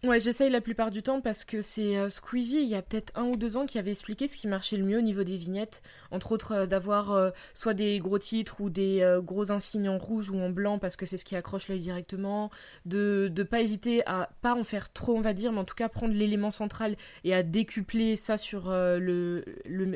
Ouais, 0.04 0.20
j'essaye 0.20 0.50
la 0.50 0.62
plupart 0.62 0.90
du 0.90 1.04
temps 1.04 1.22
parce 1.22 1.46
que 1.46 1.62
c'est 1.62 1.96
euh, 1.96 2.10
Squeezie, 2.10 2.64
il 2.64 2.68
y 2.68 2.74
a 2.74 2.82
peut-être 2.82 3.16
un 3.16 3.26
ou 3.26 3.36
deux 3.36 3.56
ans, 3.56 3.68
qui 3.68 3.78
avait 3.78 3.92
expliqué 3.92 4.28
ce 4.28 4.36
qui 4.36 4.48
marchait 4.48 4.76
le 4.76 4.84
mieux 4.84 4.98
au 4.98 5.02
niveau 5.02 5.24
des 5.24 5.38
vignettes. 5.38 5.84
Entre 6.10 6.32
autres, 6.32 6.54
euh, 6.54 6.66
d'avoir 6.66 7.12
euh, 7.12 7.30
soit 7.54 7.76
des 7.76 8.00
gros 8.00 8.18
titres 8.18 8.62
ou 8.62 8.72
des 8.72 9.08
gros 9.24 9.52
insignes 9.52 9.90
en 9.90 10.00
rouge 10.00 10.32
ou 10.32 10.40
en 10.40 10.50
blanc 10.50 10.80
parce 10.80 10.96
que 10.96 11.06
c'est 11.06 11.18
ce 11.18 11.26
qui 11.26 11.36
accroche 11.36 11.68
l'œil 11.68 11.82
directement. 11.82 12.50
De 12.86 13.32
ne 13.36 13.44
pas 13.44 13.62
hésiter 13.62 14.02
à 14.08 14.30
pas 14.42 14.56
en 14.56 14.64
faire 14.64 14.92
trop, 14.92 15.16
on 15.16 15.22
va 15.22 15.34
dire, 15.34 15.52
mais 15.52 15.60
en 15.60 15.66
tout 15.66 15.76
cas 15.76 15.88
prendre 15.88 16.16
l'élément 16.16 16.50
central 16.50 16.96
et 17.24 17.36
à 17.36 17.44
décupler 17.44 18.16
ça 18.16 18.38
sur 18.38 18.72
le, 18.72 19.46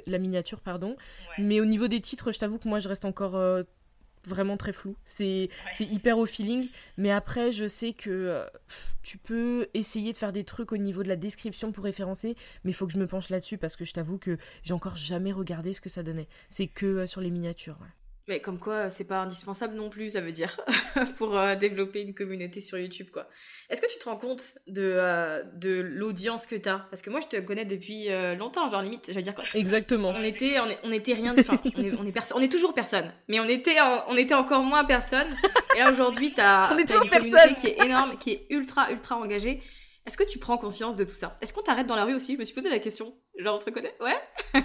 la 0.05 0.17
miniature, 0.19 0.61
pardon. 0.61 0.97
Mais 1.39 1.59
au 1.59 1.65
niveau 1.65 1.87
des 1.87 1.99
titres, 1.99 2.31
je 2.31 2.37
t'avoue 2.37 2.59
que 2.59 2.69
moi, 2.69 2.77
je 2.77 2.89
reste 2.89 3.05
encore 3.05 3.63
vraiment 4.27 4.57
très 4.57 4.73
flou. 4.73 4.95
C'est 5.05 5.49
hyper 5.79 6.17
au 6.17 6.25
feeling. 6.25 6.67
Mais 6.97 7.11
après, 7.11 7.51
je 7.51 7.67
sais 7.67 7.93
que 7.93 8.09
euh, 8.09 8.45
tu 9.03 9.17
peux 9.17 9.67
essayer 9.73 10.13
de 10.13 10.17
faire 10.17 10.31
des 10.31 10.43
trucs 10.43 10.71
au 10.71 10.77
niveau 10.77 11.03
de 11.03 11.07
la 11.07 11.15
description 11.15 11.71
pour 11.71 11.83
référencer. 11.83 12.35
Mais 12.63 12.71
il 12.71 12.73
faut 12.73 12.87
que 12.87 12.93
je 12.93 12.99
me 12.99 13.07
penche 13.07 13.29
là-dessus 13.29 13.57
parce 13.57 13.75
que 13.75 13.85
je 13.85 13.93
t'avoue 13.93 14.17
que 14.17 14.37
j'ai 14.63 14.73
encore 14.73 14.97
jamais 14.97 15.31
regardé 15.31 15.73
ce 15.73 15.81
que 15.81 15.89
ça 15.89 16.03
donnait. 16.03 16.27
C'est 16.49 16.67
que 16.67 16.85
euh, 16.85 17.05
sur 17.05 17.21
les 17.21 17.29
miniatures. 17.29 17.77
Mais 18.27 18.39
comme 18.39 18.57
quoi, 18.57 18.89
c'est 18.89 19.03
pas 19.03 19.19
indispensable 19.19 19.75
non 19.75 19.89
plus, 19.89 20.11
ça 20.11 20.21
veut 20.21 20.31
dire, 20.31 20.59
pour 21.17 21.37
euh, 21.37 21.55
développer 21.55 22.01
une 22.01 22.15
communauté 22.15 22.59
sur 22.59 22.77
YouTube, 22.79 23.09
quoi. 23.11 23.29
Est-ce 23.69 23.81
que 23.81 23.91
tu 23.91 23.99
te 23.99 24.05
rends 24.09 24.17
compte 24.17 24.41
de, 24.65 24.81
euh, 24.81 25.43
de 25.53 25.79
l'audience 25.81 26.47
que 26.47 26.55
t'as? 26.55 26.79
Parce 26.89 27.03
que 27.03 27.11
moi, 27.11 27.19
je 27.19 27.27
te 27.27 27.39
connais 27.39 27.65
depuis 27.65 28.09
euh, 28.09 28.35
longtemps, 28.35 28.67
genre 28.67 28.81
limite, 28.81 29.05
j'allais 29.07 29.21
dire 29.21 29.35
quoi? 29.35 29.43
Exactement. 29.53 30.09
On 30.09 30.23
était, 30.23 30.57
on, 30.83 30.91
était 30.91 31.13
rien, 31.13 31.35
enfin, 31.37 31.59
on 31.63 31.83
est, 31.83 31.93
on 31.99 32.05
est, 32.05 32.33
on 32.33 32.41
est 32.41 32.51
toujours 32.51 32.73
personne, 32.73 33.11
mais 33.27 33.39
on 33.39 33.47
était, 33.47 33.77
on 34.07 34.17
était 34.17 34.33
encore 34.33 34.63
moins 34.63 34.85
personne. 34.85 35.27
Et 35.75 35.79
là, 35.79 35.91
aujourd'hui, 35.91 36.33
t'as 36.33 36.69
as 36.69 36.79
une 36.79 37.09
communauté 37.09 37.55
qui 37.59 37.67
est 37.67 37.83
énorme, 37.83 38.17
qui 38.17 38.31
est 38.31 38.47
ultra, 38.49 38.91
ultra 38.91 39.17
engagée. 39.17 39.61
Est-ce 40.07 40.17
que 40.17 40.23
tu 40.23 40.39
prends 40.39 40.57
conscience 40.57 40.95
de 40.95 41.03
tout 41.03 41.15
ça? 41.15 41.37
Est-ce 41.41 41.53
qu'on 41.53 41.63
t'arrête 41.63 41.87
dans 41.87 41.95
la 41.95 42.05
rue 42.05 42.15
aussi? 42.15 42.33
Je 42.33 42.39
me 42.39 42.43
suis 42.43 42.53
posé 42.53 42.69
la 42.69 42.79
question. 42.79 43.15
Genre, 43.37 43.59
on 43.61 43.71
te 43.71 44.03
Ouais 44.03 44.61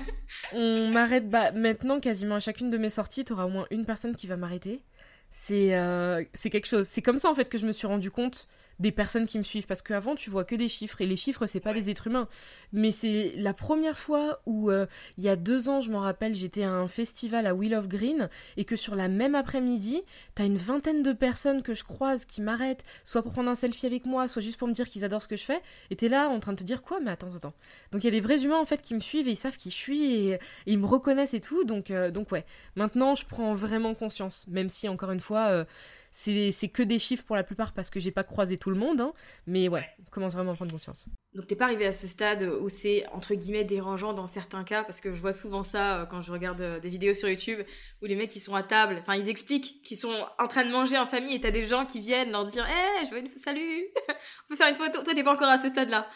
On 0.53 0.89
m'arrête 0.89 1.29
bah, 1.29 1.53
maintenant 1.53 2.01
quasiment 2.01 2.37
à 2.37 2.41
chacune 2.41 2.71
de 2.71 2.79
mes 2.79 2.91
sorties, 2.91 3.25
tu 3.25 3.33
auras 3.33 3.47
au 3.47 3.49
moins 3.49 3.67
une 3.71 3.85
personne 3.85 4.15
qui 4.15 4.27
va 4.27 4.37
m'arrêter. 4.37 4.83
C'est 5.31 5.77
euh, 5.77 6.23
c'est 6.35 6.51
quelque 6.51 6.67
chose. 6.67 6.89
C'est 6.89 7.03
comme 7.03 7.19
ça 7.19 7.31
en 7.31 7.35
fait 7.35 7.49
que 7.49 7.59
je 7.59 7.67
me 7.67 7.73
suis 7.73 7.87
rendu 7.87 8.11
compte 8.11 8.47
des 8.81 8.91
personnes 8.91 9.27
qui 9.27 9.39
me 9.39 9.45
suivent 9.45 9.67
parce 9.67 9.83
qu'avant 9.83 10.15
tu 10.15 10.31
vois 10.31 10.45
que 10.45 10.57
des 10.57 10.69
chiffres 10.69 11.01
et 11.01 11.07
les 11.07 11.17
chiffres 11.17 11.47
c'est 11.47 11.61
pas 11.61 11.73
des 11.73 11.91
êtres 11.91 12.09
humains. 12.09 12.29
Mais 12.73 12.91
c'est 12.91 13.35
la 13.37 13.55
première 13.55 13.99
fois 13.99 14.41
où 14.47 14.71
euh, 14.71 14.87
il 15.19 15.25
y 15.25 15.29
a 15.29 15.37
deux 15.37 15.69
ans 15.69 15.81
je 15.81 15.91
m'en 15.91 16.01
rappelle 16.01 16.35
j'étais 16.35 16.65
à 16.65 16.71
un 16.73 16.89
festival 16.89 17.47
à 17.47 17.55
Wheel 17.55 17.75
of 17.75 17.89
Green 17.89 18.29
et 18.57 18.65
que 18.65 18.77
sur 18.77 18.95
la 18.95 19.09
même 19.09 19.35
après-midi 19.35 20.03
t'as 20.35 20.47
une 20.47 20.57
vingtaine 20.57 21.03
de 21.03 21.13
personnes 21.13 21.63
que 21.63 21.75
je 21.75 21.85
croise 21.85 22.25
qui 22.25 22.43
m'arrêtent 22.43 22.85
soit 23.05 23.23
pour 23.23 23.33
prendre 23.33 23.51
un 23.51 23.55
selfie 23.55 23.87
avec 23.87 24.07
moi 24.07 24.29
soit 24.29 24.43
juste 24.43 24.57
pour 24.57 24.67
me 24.67 24.73
dire 24.73 24.89
qu'ils 24.89 25.05
adorent 25.05 25.23
ce 25.23 25.29
que 25.29 25.37
je 25.37 25.45
fais 25.45 25.61
et 25.91 25.97
t'es 25.97 26.09
là 26.09 26.29
en 26.29 26.41
train 26.41 26.53
de 26.53 26.59
te 26.59 26.65
dire 26.65 26.83
quoi 26.83 26.99
mais 27.01 27.11
attends 27.11 27.35
attends 27.37 27.55
donc 27.93 28.03
il 28.03 28.07
y 28.07 28.09
a 28.09 28.13
des 28.13 28.21
vrais 28.21 28.43
humains 28.45 28.59
en 28.59 28.65
fait 28.65 28.83
qui 28.83 28.95
me 28.95 29.01
suivent 29.01 29.29
et 29.29 29.33
ils 29.33 29.37
savent 29.37 29.57
qui 29.57 29.71
je 29.71 29.77
suis 29.77 30.15
et, 30.15 30.39
ils 30.67 30.79
me 30.79 30.87
reconnaissent 30.87 31.35
et 31.35 31.41
tout 31.41 31.65
donc 31.65 31.91
euh, 31.91 32.11
donc 32.11 32.33
ouais. 32.33 32.45
Maintenant 32.77 33.15
je 33.15 33.27
prends 33.27 33.55
vraiment 33.55 33.95
conscience 33.95 34.47
même 34.49 34.69
si 34.69 34.89
encore 34.89 35.11
une 35.11 35.21
fois 35.21 35.49
euh, 35.49 35.65
c'est 36.11 36.69
que 36.69 36.83
des 36.83 36.99
chiffres 36.99 37.25
pour 37.25 37.37
la 37.37 37.45
plupart 37.45 37.73
parce 37.73 37.91
que 37.91 38.01
j'ai 38.01 38.11
pas 38.11 38.25
croisé 38.25 38.57
tout 38.57 38.71
le 38.71 38.77
monde, 38.77 39.01
hein. 39.01 39.13
mais 39.47 39.69
ouais, 39.69 39.89
on 40.07 40.11
commence 40.11 40.35
vraiment 40.35 40.53
à 40.53 40.55
prendre 40.55 40.73
conscience. 40.73 41.07
Donc 41.35 41.47
t'es 41.47 41.55
pas 41.55 41.67
arrivé 41.67 41.87
à 41.87 41.93
ce 41.93 42.09
stade 42.09 42.43
où 42.43 42.69
c'est 42.69 43.07
entre 43.13 43.35
guillemets 43.35 43.65
dérangeant 43.65 44.13
dans 44.13 44.27
certains 44.27 44.65
cas? 44.65 44.83
Parce 44.83 45.01
que 45.01 45.13
je 45.15 45.21
vois 45.21 45.33
souvent 45.33 45.63
ça 45.63 46.01
euh, 46.01 46.07
quand 46.07 46.21
je 46.21 46.33
regarde 46.33 46.61
euh, 46.61 46.81
des 46.81 46.91
vidéos 46.91 47.15
sur 47.15 47.29
YouTube 47.29 47.61
où 48.03 48.07
les 48.07 48.17
mecs 48.17 48.35
ils 48.35 48.41
sont 48.41 48.55
à 48.55 48.63
table, 48.63 48.99
enfin 49.01 49.15
ils 49.15 49.29
expliquent 49.29 49.83
qu'ils 49.83 49.97
sont 49.97 50.27
en 50.39 50.49
train 50.49 50.65
de 50.65 50.71
manger 50.71 50.99
en 50.99 51.07
famille 51.07 51.35
et 51.37 51.41
t'as 51.41 51.53
des 51.53 51.65
gens 51.65 51.87
qui 51.87 52.01
viennent 52.01 52.33
leur 52.33 52.45
dire 52.45 52.67
"Eh, 52.69 53.07
je 53.07 53.11
veux 53.13 53.21
une 53.21 53.29
salut, 53.29 53.85
on 54.09 54.49
peut 54.49 54.57
faire 54.57 54.69
une 54.69 54.77
photo." 54.77 55.03
Toi 55.03 55.15
t'es 55.15 55.25
pas 55.25 55.35
encore 55.35 55.49
à 55.49 55.59
ce 55.59 55.69
stade-là. 55.69 56.09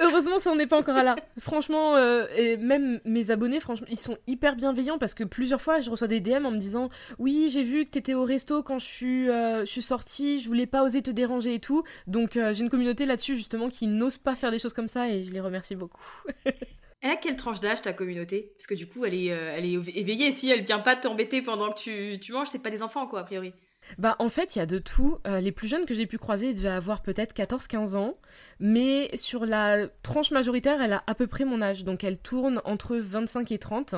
Heureusement, 0.00 0.40
ça 0.40 0.50
n'en 0.50 0.58
est 0.58 0.66
pas 0.66 0.78
encore 0.78 1.02
là. 1.02 1.16
Franchement, 1.38 1.96
euh, 1.96 2.26
et 2.36 2.56
même 2.56 3.00
mes 3.04 3.30
abonnés, 3.30 3.60
franchement, 3.60 3.86
ils 3.90 3.98
sont 3.98 4.18
hyper 4.26 4.56
bienveillants 4.56 4.98
parce 4.98 5.14
que 5.14 5.24
plusieurs 5.24 5.60
fois, 5.60 5.80
je 5.80 5.90
reçois 5.90 6.08
des 6.08 6.20
DM 6.20 6.46
en 6.46 6.50
me 6.50 6.58
disant 6.58 6.90
Oui, 7.18 7.48
j'ai 7.50 7.62
vu 7.62 7.84
que 7.84 7.90
t'étais 7.90 8.14
au 8.14 8.24
resto 8.24 8.62
quand 8.62 8.78
je 8.78 8.86
suis, 8.86 9.30
euh, 9.30 9.64
je 9.64 9.80
sortie, 9.80 10.40
je 10.40 10.48
voulais 10.48 10.66
pas 10.66 10.82
oser 10.82 11.02
te 11.02 11.10
déranger 11.10 11.54
et 11.54 11.60
tout. 11.60 11.84
Donc, 12.06 12.36
euh, 12.36 12.52
j'ai 12.52 12.62
une 12.62 12.70
communauté 12.70 13.06
là-dessus, 13.06 13.36
justement, 13.36 13.68
qui 13.68 13.86
n'ose 13.86 14.16
pas 14.18 14.34
faire 14.34 14.50
des 14.50 14.58
choses 14.58 14.72
comme 14.72 14.88
ça 14.88 15.08
et 15.08 15.22
je 15.22 15.32
les 15.32 15.40
remercie 15.40 15.76
beaucoup. 15.76 16.02
Elle 17.00 17.10
a 17.10 17.16
quelle 17.16 17.36
tranche 17.36 17.60
d'âge 17.60 17.82
ta 17.82 17.92
communauté? 17.92 18.54
Parce 18.56 18.66
que 18.66 18.72
du 18.72 18.86
coup, 18.86 19.04
elle 19.04 19.12
est, 19.12 19.26
elle 19.26 19.66
est 19.66 19.74
éveillée. 19.94 20.32
Si 20.32 20.48
elle 20.48 20.62
vient 20.62 20.78
pas 20.78 20.96
t'embêter 20.96 21.42
pendant 21.42 21.70
que 21.70 21.78
tu, 21.78 22.18
tu 22.18 22.32
manges, 22.32 22.48
c'est 22.48 22.62
pas 22.62 22.70
des 22.70 22.82
enfants, 22.82 23.06
quoi, 23.06 23.20
a 23.20 23.24
priori. 23.24 23.52
Bah 23.98 24.16
en 24.18 24.28
fait, 24.28 24.56
il 24.56 24.58
y 24.58 24.62
a 24.62 24.66
de 24.66 24.78
tout. 24.78 25.18
Euh, 25.26 25.40
les 25.40 25.52
plus 25.52 25.68
jeunes 25.68 25.86
que 25.86 25.94
j'ai 25.94 26.06
pu 26.06 26.18
croiser 26.18 26.54
devaient 26.54 26.68
avoir 26.68 27.02
peut-être 27.02 27.34
14-15 27.34 27.96
ans, 27.96 28.16
mais 28.60 29.10
sur 29.14 29.46
la 29.46 29.86
tranche 30.02 30.30
majoritaire, 30.30 30.80
elle 30.82 30.94
a 30.94 31.04
à 31.06 31.14
peu 31.14 31.26
près 31.26 31.44
mon 31.44 31.62
âge, 31.62 31.84
donc 31.84 32.04
elle 32.04 32.18
tourne 32.18 32.60
entre 32.64 32.96
25 32.96 33.52
et 33.52 33.58
30. 33.58 33.94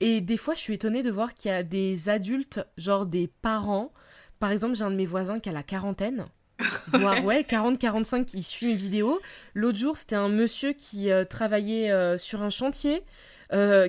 Et 0.00 0.20
des 0.20 0.36
fois, 0.36 0.54
je 0.54 0.60
suis 0.60 0.74
étonnée 0.74 1.02
de 1.02 1.10
voir 1.10 1.34
qu'il 1.34 1.50
y 1.50 1.54
a 1.54 1.62
des 1.62 2.08
adultes, 2.08 2.60
genre 2.76 3.06
des 3.06 3.28
parents. 3.42 3.92
Par 4.38 4.50
exemple, 4.50 4.74
j'ai 4.74 4.84
un 4.84 4.90
de 4.90 4.96
mes 4.96 5.06
voisins 5.06 5.40
qui 5.40 5.48
a 5.48 5.52
la 5.52 5.62
quarantaine. 5.62 6.26
voire 6.92 7.24
ouais, 7.24 7.42
40-45 7.42 8.24
qui 8.24 8.42
suit 8.42 8.66
mes 8.66 8.74
vidéos. 8.74 9.20
L'autre 9.54 9.78
jour, 9.78 9.96
c'était 9.96 10.16
un 10.16 10.28
monsieur 10.28 10.72
qui 10.72 11.10
euh, 11.10 11.24
travaillait 11.24 11.92
euh, 11.92 12.18
sur 12.18 12.42
un 12.42 12.50
chantier. 12.50 13.04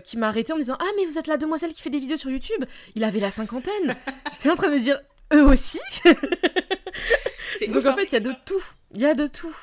qui 0.05 0.17
m'a 0.17 0.27
arrêté 0.27 0.53
en 0.53 0.55
me 0.55 0.61
disant 0.61 0.77
Ah, 0.79 0.85
mais 0.95 1.05
vous 1.05 1.17
êtes 1.17 1.27
la 1.27 1.37
demoiselle 1.37 1.73
qui 1.73 1.81
fait 1.81 1.89
des 1.89 1.99
vidéos 1.99 2.17
sur 2.17 2.29
YouTube 2.29 2.63
Il 2.95 3.03
avait 3.03 3.19
la 3.19 3.31
cinquantaine 3.31 3.95
J'étais 4.31 4.51
en 4.51 4.55
train 4.55 4.69
de 4.69 4.75
me 4.75 4.79
dire 4.79 4.99
eux 5.33 5.43
aussi. 5.43 5.79
Donc 7.67 7.85
en 7.85 7.89
hein. 7.89 7.95
fait, 7.95 8.05
il 8.05 8.13
y 8.13 8.15
a 8.15 8.19
de 8.19 8.33
tout. 8.45 8.63
Il 8.93 9.01
y 9.01 9.05
a 9.05 9.13
de 9.13 9.27
tout. 9.27 9.55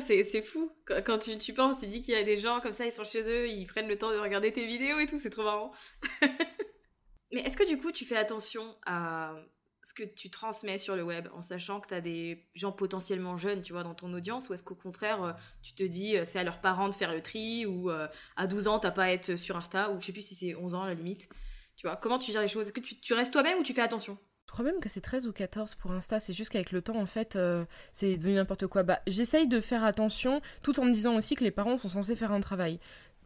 C'est 0.00 0.42
fou. 0.42 0.70
Quand, 1.04 1.18
tu, 1.18 1.36
tu, 1.38 1.52
penses, 1.52 1.80
tu 1.80 1.86
dis 1.86 2.00
qu'il 2.00 2.14
y 2.14 2.16
a 2.16 2.22
des 2.22 2.36
gens 2.36 2.60
comme 2.60 2.72
ça, 2.72 2.86
ils 2.86 2.92
sont 2.92 3.04
chez 3.04 3.28
eux, 3.28 3.48
ils 3.48 3.66
prennent 3.66 3.88
le 3.88 3.98
temps 3.98 4.10
de 4.10 4.16
regarder 4.16 4.52
tes 4.52 4.64
vidéos 4.64 4.98
et 4.98 5.06
tout, 5.06 5.18
c'est 5.18 5.30
trop 5.30 5.44
marrant. 5.44 5.72
Mais 7.32 7.40
est-ce 7.40 7.56
que 7.56 7.68
du 7.68 7.78
coup, 7.78 7.92
tu 7.92 8.04
fais 8.04 8.16
attention 8.16 8.76
à 8.86 9.34
ce 9.82 9.94
que 9.94 10.04
tu 10.04 10.30
transmets 10.30 10.78
sur 10.78 10.94
le 10.94 11.02
web 11.02 11.28
en 11.34 11.42
sachant 11.42 11.80
que 11.80 11.88
tu 11.88 11.94
as 11.94 12.00
des 12.00 12.46
gens 12.54 12.72
potentiellement 12.72 13.36
jeunes, 13.36 13.62
tu 13.62 13.72
vois, 13.72 13.82
dans 13.82 13.94
ton 13.94 14.12
audience 14.12 14.48
ou 14.48 14.54
est-ce 14.54 14.62
qu'au 14.62 14.76
contraire, 14.76 15.22
euh, 15.22 15.32
tu 15.62 15.74
te 15.74 15.82
dis 15.82 16.16
euh, 16.16 16.24
c'est 16.24 16.38
à 16.38 16.44
leurs 16.44 16.60
parents 16.60 16.88
de 16.88 16.94
faire 16.94 17.12
le 17.12 17.20
tri 17.20 17.66
ou 17.66 17.90
euh, 17.90 18.06
à 18.36 18.46
12 18.46 18.68
ans, 18.68 18.78
t'as 18.78 18.92
pas 18.92 19.04
à 19.04 19.10
être 19.10 19.36
sur 19.36 19.56
Insta 19.56 19.90
ou 19.90 19.98
je 19.98 20.06
sais 20.06 20.12
plus 20.12 20.22
si 20.22 20.36
c'est 20.36 20.54
11 20.54 20.74
ans 20.74 20.82
à 20.82 20.86
la 20.86 20.94
limite. 20.94 21.28
Tu 21.76 21.86
vois, 21.86 21.96
comment 21.96 22.18
tu 22.18 22.30
gères 22.30 22.42
les 22.42 22.48
choses? 22.48 22.66
Est-ce 22.66 22.72
que 22.72 22.80
tu, 22.80 23.00
tu 23.00 23.12
restes 23.14 23.32
toi-même 23.32 23.58
ou 23.58 23.62
tu 23.62 23.74
fais 23.74 23.82
attention? 23.82 24.18
Je 24.48 24.52
crois 24.52 24.64
même 24.64 24.80
que 24.80 24.88
c'est 24.88 25.00
13 25.00 25.28
ou 25.28 25.32
14 25.32 25.76
pour 25.76 25.92
Insta, 25.92 26.20
c'est 26.20 26.34
juste 26.34 26.50
qu'avec 26.50 26.72
le 26.72 26.82
temps, 26.82 26.96
en 26.96 27.06
fait, 27.06 27.36
euh, 27.36 27.64
c'est 27.92 28.16
devenu 28.16 28.34
n'importe 28.34 28.66
quoi. 28.66 28.82
Bah, 28.82 29.00
j'essaye 29.06 29.48
de 29.48 29.60
faire 29.60 29.82
attention, 29.84 30.42
tout 30.62 30.78
en 30.78 30.84
me 30.84 30.92
disant 30.92 31.16
aussi 31.16 31.36
que 31.36 31.44
les 31.44 31.50
parents 31.50 31.78
sont 31.78 31.88
censés 31.88 32.16
faire 32.16 32.32
un 32.32 32.40
travail. 32.40 32.78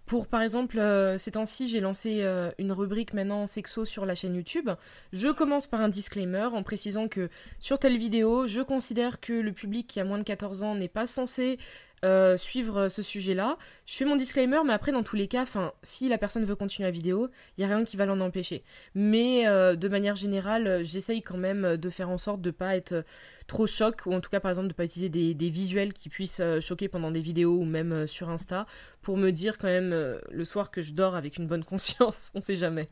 Pour 0.07 0.29
par 0.29 0.41
exemple, 0.41 0.79
euh, 0.79 1.19
ces 1.19 1.33
temps-ci, 1.33 1.69
j'ai 1.69 1.81
lancé 1.81 2.21
euh, 2.23 2.53
une 2.59 2.71
rubrique 2.71 3.13
maintenant 3.13 3.49
sexo 3.49 3.85
sur 3.85 4.07
la 4.07 4.15
chaîne 4.15 4.37
YouTube. 4.37 4.71
Je 5.13 5.29
commence 5.29 5.67
par 5.67 5.81
un 5.81 5.89
disclaimer 5.89 6.45
en 6.45 6.63
précisant 6.63 7.09
que 7.09 7.29
sur 7.59 7.81
telle 7.81 7.99
vidéo, 7.99 8.47
je 8.47 8.61
considère 8.61 9.19
que 9.19 9.33
le 9.33 9.53
public 9.53 9.89
qui 9.89 9.99
a 9.99 10.05
moins 10.05 10.19
de 10.19 10.23
14 10.23 10.63
ans 10.63 10.77
n'est 10.77 10.87
pas 10.87 11.09
censé 11.09 11.59
euh, 12.05 12.37
suivre 12.37 12.89
ce 12.89 13.03
sujet-là. 13.03 13.57
Je 13.87 13.95
fais 13.95 14.05
mon 14.05 14.17
disclaimer, 14.17 14.61
mais 14.65 14.73
après, 14.73 14.93
dans 14.93 15.03
tous 15.03 15.17
les 15.17 15.29
cas, 15.29 15.45
si 15.83 16.09
la 16.09 16.19
personne 16.19 16.45
veut 16.45 16.55
continuer 16.55 16.87
la 16.87 16.93
vidéo, 16.93 17.29
il 17.57 17.65
n'y 17.65 17.71
a 17.71 17.75
rien 17.75 17.85
qui 17.85 17.97
va 17.97 18.07
l'en 18.07 18.21
empêcher. 18.21 18.63
Mais 18.95 19.47
euh, 19.47 19.77
de 19.77 19.89
manière 19.89 20.17
générale, 20.17 20.85
j'essaye 20.85 21.23
quand 21.23 21.39
même 21.39 21.77
de 21.77 21.91
faire 21.91 22.11
en 22.11 22.19
sorte 22.19 22.43
de 22.43 22.51
ne 22.51 22.53
pas 22.53 22.77
être 22.77 23.05
trop 23.47 23.67
choc, 23.67 24.03
ou 24.07 24.13
en 24.13 24.21
tout 24.21 24.31
cas, 24.31 24.41
par 24.41 24.51
exemple, 24.51 24.69
de 24.69 24.73
ne 24.73 24.77
pas 24.77 24.85
utiliser 24.85 25.09
des, 25.09 25.51
visuels 25.51 25.93
qui 25.93 26.09
puissent 26.09 26.41
euh, 26.41 26.61
choquer 26.61 26.89
pendant 26.89 27.11
des 27.11 27.21
vidéos 27.21 27.57
ou 27.57 27.65
même 27.65 28.07
sur 28.07 28.29
Insta, 28.29 28.67
pour 29.03 29.17
me 29.17 29.31
dire 29.31 29.57
quand 29.57 29.69
même 29.69 30.19
le 30.31 30.45
soir 30.45 30.71
que 30.71 30.83
je 30.83 30.93
dors 30.93 31.15
avec 31.15 31.39
une 31.39 31.47
bonne 31.47 31.65
conscience. 31.73 32.31
On 32.35 32.43
sait 32.43 32.57
jamais. 32.57 32.89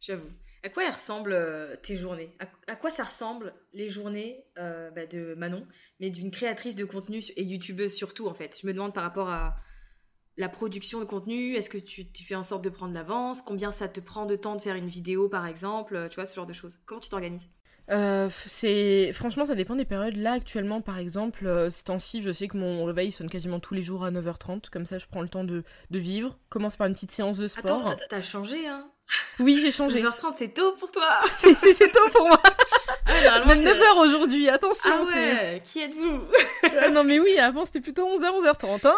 J'avoue. 0.00 0.30
À 0.64 0.68
quoi 0.68 0.90
ressemblent 0.90 1.32
euh, 1.32 1.76
tes 1.76 1.94
journées? 1.94 2.32
À, 2.66 2.76
quoi 2.76 2.90
ça 2.90 3.04
ressemble 3.04 3.54
les 3.72 3.88
journées 3.88 4.44
euh, 4.58 4.90
bah, 4.90 5.06
de 5.06 5.34
Manon, 5.34 5.66
mais 6.00 6.10
d'une 6.10 6.30
créatrice 6.30 6.74
de 6.74 6.84
contenu 6.84 7.22
et 7.36 7.44
youtubeuse 7.44 7.94
surtout 7.94 8.26
en 8.26 8.34
fait? 8.34 8.58
Je 8.60 8.66
me 8.66 8.72
demande 8.72 8.92
par 8.92 9.04
rapport 9.04 9.30
à 9.30 9.54
la 10.36 10.48
production 10.48 11.00
de 11.00 11.04
contenu, 11.04 11.54
est-ce 11.54 11.70
que 11.70 11.78
tu, 11.78 12.06
fais 12.24 12.34
en 12.34 12.42
sorte 12.42 12.62
de 12.62 12.70
prendre 12.70 12.94
l'avance? 12.94 13.42
Combien 13.42 13.70
ça 13.70 13.88
te 13.88 14.00
prend 14.00 14.26
de 14.26 14.36
temps 14.36 14.56
de 14.56 14.60
faire 14.60 14.76
une 14.76 14.88
vidéo 14.88 15.28
par 15.28 15.46
exemple? 15.46 16.08
Tu 16.10 16.16
vois, 16.16 16.26
ce 16.26 16.34
genre 16.34 16.46
de 16.46 16.52
choses. 16.52 16.80
Comment 16.86 17.00
tu 17.00 17.08
t'organises? 17.08 17.50
Euh, 17.90 18.28
c'est 18.46 19.12
franchement 19.12 19.46
ça 19.46 19.54
dépend 19.54 19.74
des 19.74 19.84
périodes. 19.84 20.16
Là 20.16 20.32
actuellement 20.32 20.80
par 20.80 20.98
exemple, 20.98 21.46
euh, 21.46 21.70
ces 21.70 21.84
temps-ci, 21.84 22.20
je 22.20 22.32
sais 22.32 22.48
que 22.48 22.56
mon 22.56 22.84
réveil 22.84 23.12
sonne 23.12 23.30
quasiment 23.30 23.60
tous 23.60 23.74
les 23.74 23.82
jours 23.82 24.04
à 24.04 24.10
9h30, 24.10 24.68
comme 24.70 24.86
ça 24.86 24.98
je 24.98 25.06
prends 25.10 25.22
le 25.22 25.28
temps 25.28 25.44
de, 25.44 25.64
de 25.90 25.98
vivre. 25.98 26.38
Commence 26.50 26.76
par 26.76 26.86
une 26.86 26.94
petite 26.94 27.12
séance 27.12 27.38
de 27.38 27.48
sport. 27.48 27.86
Attends, 27.88 28.04
t'as 28.08 28.20
changé 28.20 28.66
hein 28.66 28.86
Oui, 29.40 29.58
j'ai 29.62 29.72
changé. 29.72 30.02
9h30, 30.02 30.34
c'est 30.36 30.54
tôt 30.54 30.72
pour 30.72 30.90
toi 30.90 31.08
C'est 31.38 31.92
tôt 31.92 32.08
pour 32.12 32.28
moi 32.28 32.42
ah, 33.06 33.44
Même 33.46 33.64
9h 33.64 34.06
aujourd'hui, 34.06 34.48
attention 34.50 34.90
Ah 34.92 35.04
ouais, 35.04 35.62
qui 35.64 35.80
êtes-vous? 35.80 36.24
Ah, 36.80 36.90
Non 36.90 37.04
mais 37.04 37.18
oui, 37.18 37.38
avant 37.38 37.64
c'était 37.64 37.80
plutôt 37.80 38.06
11h, 38.06 38.42
11h30. 38.42 38.86
Hein 38.86 38.96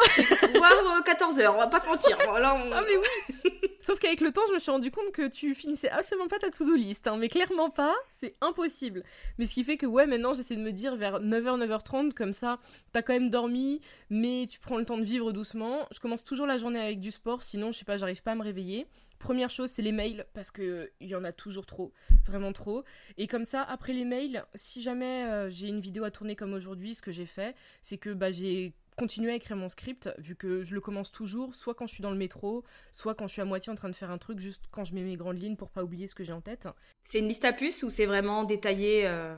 Voire 0.57 1.03
14h, 1.07 1.40
euh, 1.40 1.50
on 1.53 1.59
va 1.59 1.68
pas 1.68 1.81
se 1.81 1.87
mentir. 1.87 2.18
Ah 2.29 2.83
mais 2.88 2.96
oui 2.96 3.69
Sauf 3.82 3.98
qu'avec 3.98 4.20
le 4.20 4.30
temps, 4.30 4.42
je 4.48 4.54
me 4.54 4.58
suis 4.58 4.70
rendu 4.70 4.90
compte 4.90 5.10
que 5.12 5.26
tu 5.26 5.54
finissais 5.54 5.88
absolument 5.88 6.28
pas 6.28 6.38
ta 6.38 6.50
to-do 6.50 6.74
list, 6.74 7.06
hein, 7.06 7.16
mais 7.16 7.28
clairement 7.28 7.70
pas, 7.70 7.94
c'est 8.18 8.36
impossible. 8.42 9.04
Mais 9.38 9.46
ce 9.46 9.54
qui 9.54 9.64
fait 9.64 9.78
que, 9.78 9.86
ouais, 9.86 10.06
maintenant 10.06 10.34
j'essaie 10.34 10.56
de 10.56 10.60
me 10.60 10.72
dire 10.72 10.96
vers 10.96 11.20
9h, 11.20 11.58
9h30, 11.66 12.12
comme 12.12 12.34
ça, 12.34 12.58
t'as 12.92 13.00
quand 13.00 13.14
même 13.14 13.30
dormi, 13.30 13.80
mais 14.10 14.46
tu 14.50 14.58
prends 14.58 14.76
le 14.76 14.84
temps 14.84 14.98
de 14.98 15.04
vivre 15.04 15.32
doucement. 15.32 15.86
Je 15.92 15.98
commence 15.98 16.24
toujours 16.24 16.46
la 16.46 16.58
journée 16.58 16.80
avec 16.80 17.00
du 17.00 17.10
sport, 17.10 17.42
sinon, 17.42 17.72
je 17.72 17.78
sais 17.78 17.84
pas, 17.86 17.96
j'arrive 17.96 18.22
pas 18.22 18.32
à 18.32 18.34
me 18.34 18.42
réveiller. 18.42 18.86
Première 19.18 19.50
chose, 19.50 19.70
c'est 19.70 19.82
les 19.82 19.92
mails, 19.92 20.26
parce 20.34 20.50
qu'il 20.50 20.90
y 21.00 21.14
en 21.14 21.24
a 21.24 21.32
toujours 21.32 21.64
trop, 21.64 21.92
vraiment 22.26 22.52
trop. 22.52 22.84
Et 23.16 23.26
comme 23.26 23.44
ça, 23.44 23.62
après 23.62 23.92
les 23.92 24.04
mails, 24.04 24.44
si 24.54 24.82
jamais 24.82 25.24
euh, 25.24 25.48
j'ai 25.48 25.68
une 25.68 25.80
vidéo 25.80 26.04
à 26.04 26.10
tourner 26.10 26.36
comme 26.36 26.52
aujourd'hui, 26.52 26.94
ce 26.94 27.02
que 27.02 27.12
j'ai 27.12 27.26
fait, 27.26 27.54
c'est 27.82 27.98
que 27.98 28.10
bah, 28.10 28.30
j'ai 28.30 28.74
continuer 29.00 29.32
à 29.32 29.34
écrire 29.34 29.56
mon 29.56 29.70
script, 29.70 30.10
vu 30.18 30.36
que 30.36 30.62
je 30.62 30.74
le 30.74 30.80
commence 30.82 31.10
toujours, 31.10 31.54
soit 31.54 31.74
quand 31.74 31.86
je 31.86 31.94
suis 31.94 32.02
dans 32.02 32.10
le 32.10 32.18
métro, 32.18 32.64
soit 32.92 33.14
quand 33.14 33.26
je 33.28 33.32
suis 33.32 33.40
à 33.40 33.46
moitié 33.46 33.72
en 33.72 33.74
train 33.74 33.88
de 33.88 33.94
faire 33.94 34.10
un 34.10 34.18
truc, 34.18 34.38
juste 34.38 34.64
quand 34.70 34.84
je 34.84 34.94
mets 34.94 35.02
mes 35.02 35.16
grandes 35.16 35.40
lignes 35.40 35.56
pour 35.56 35.70
pas 35.70 35.82
oublier 35.82 36.06
ce 36.06 36.14
que 36.14 36.22
j'ai 36.22 36.34
en 36.34 36.42
tête. 36.42 36.68
C'est 37.00 37.20
une 37.20 37.28
liste 37.28 37.46
à 37.46 37.54
puces 37.54 37.82
ou 37.82 37.88
c'est 37.88 38.04
vraiment 38.04 38.44
détaillé 38.44 39.06
euh 39.06 39.34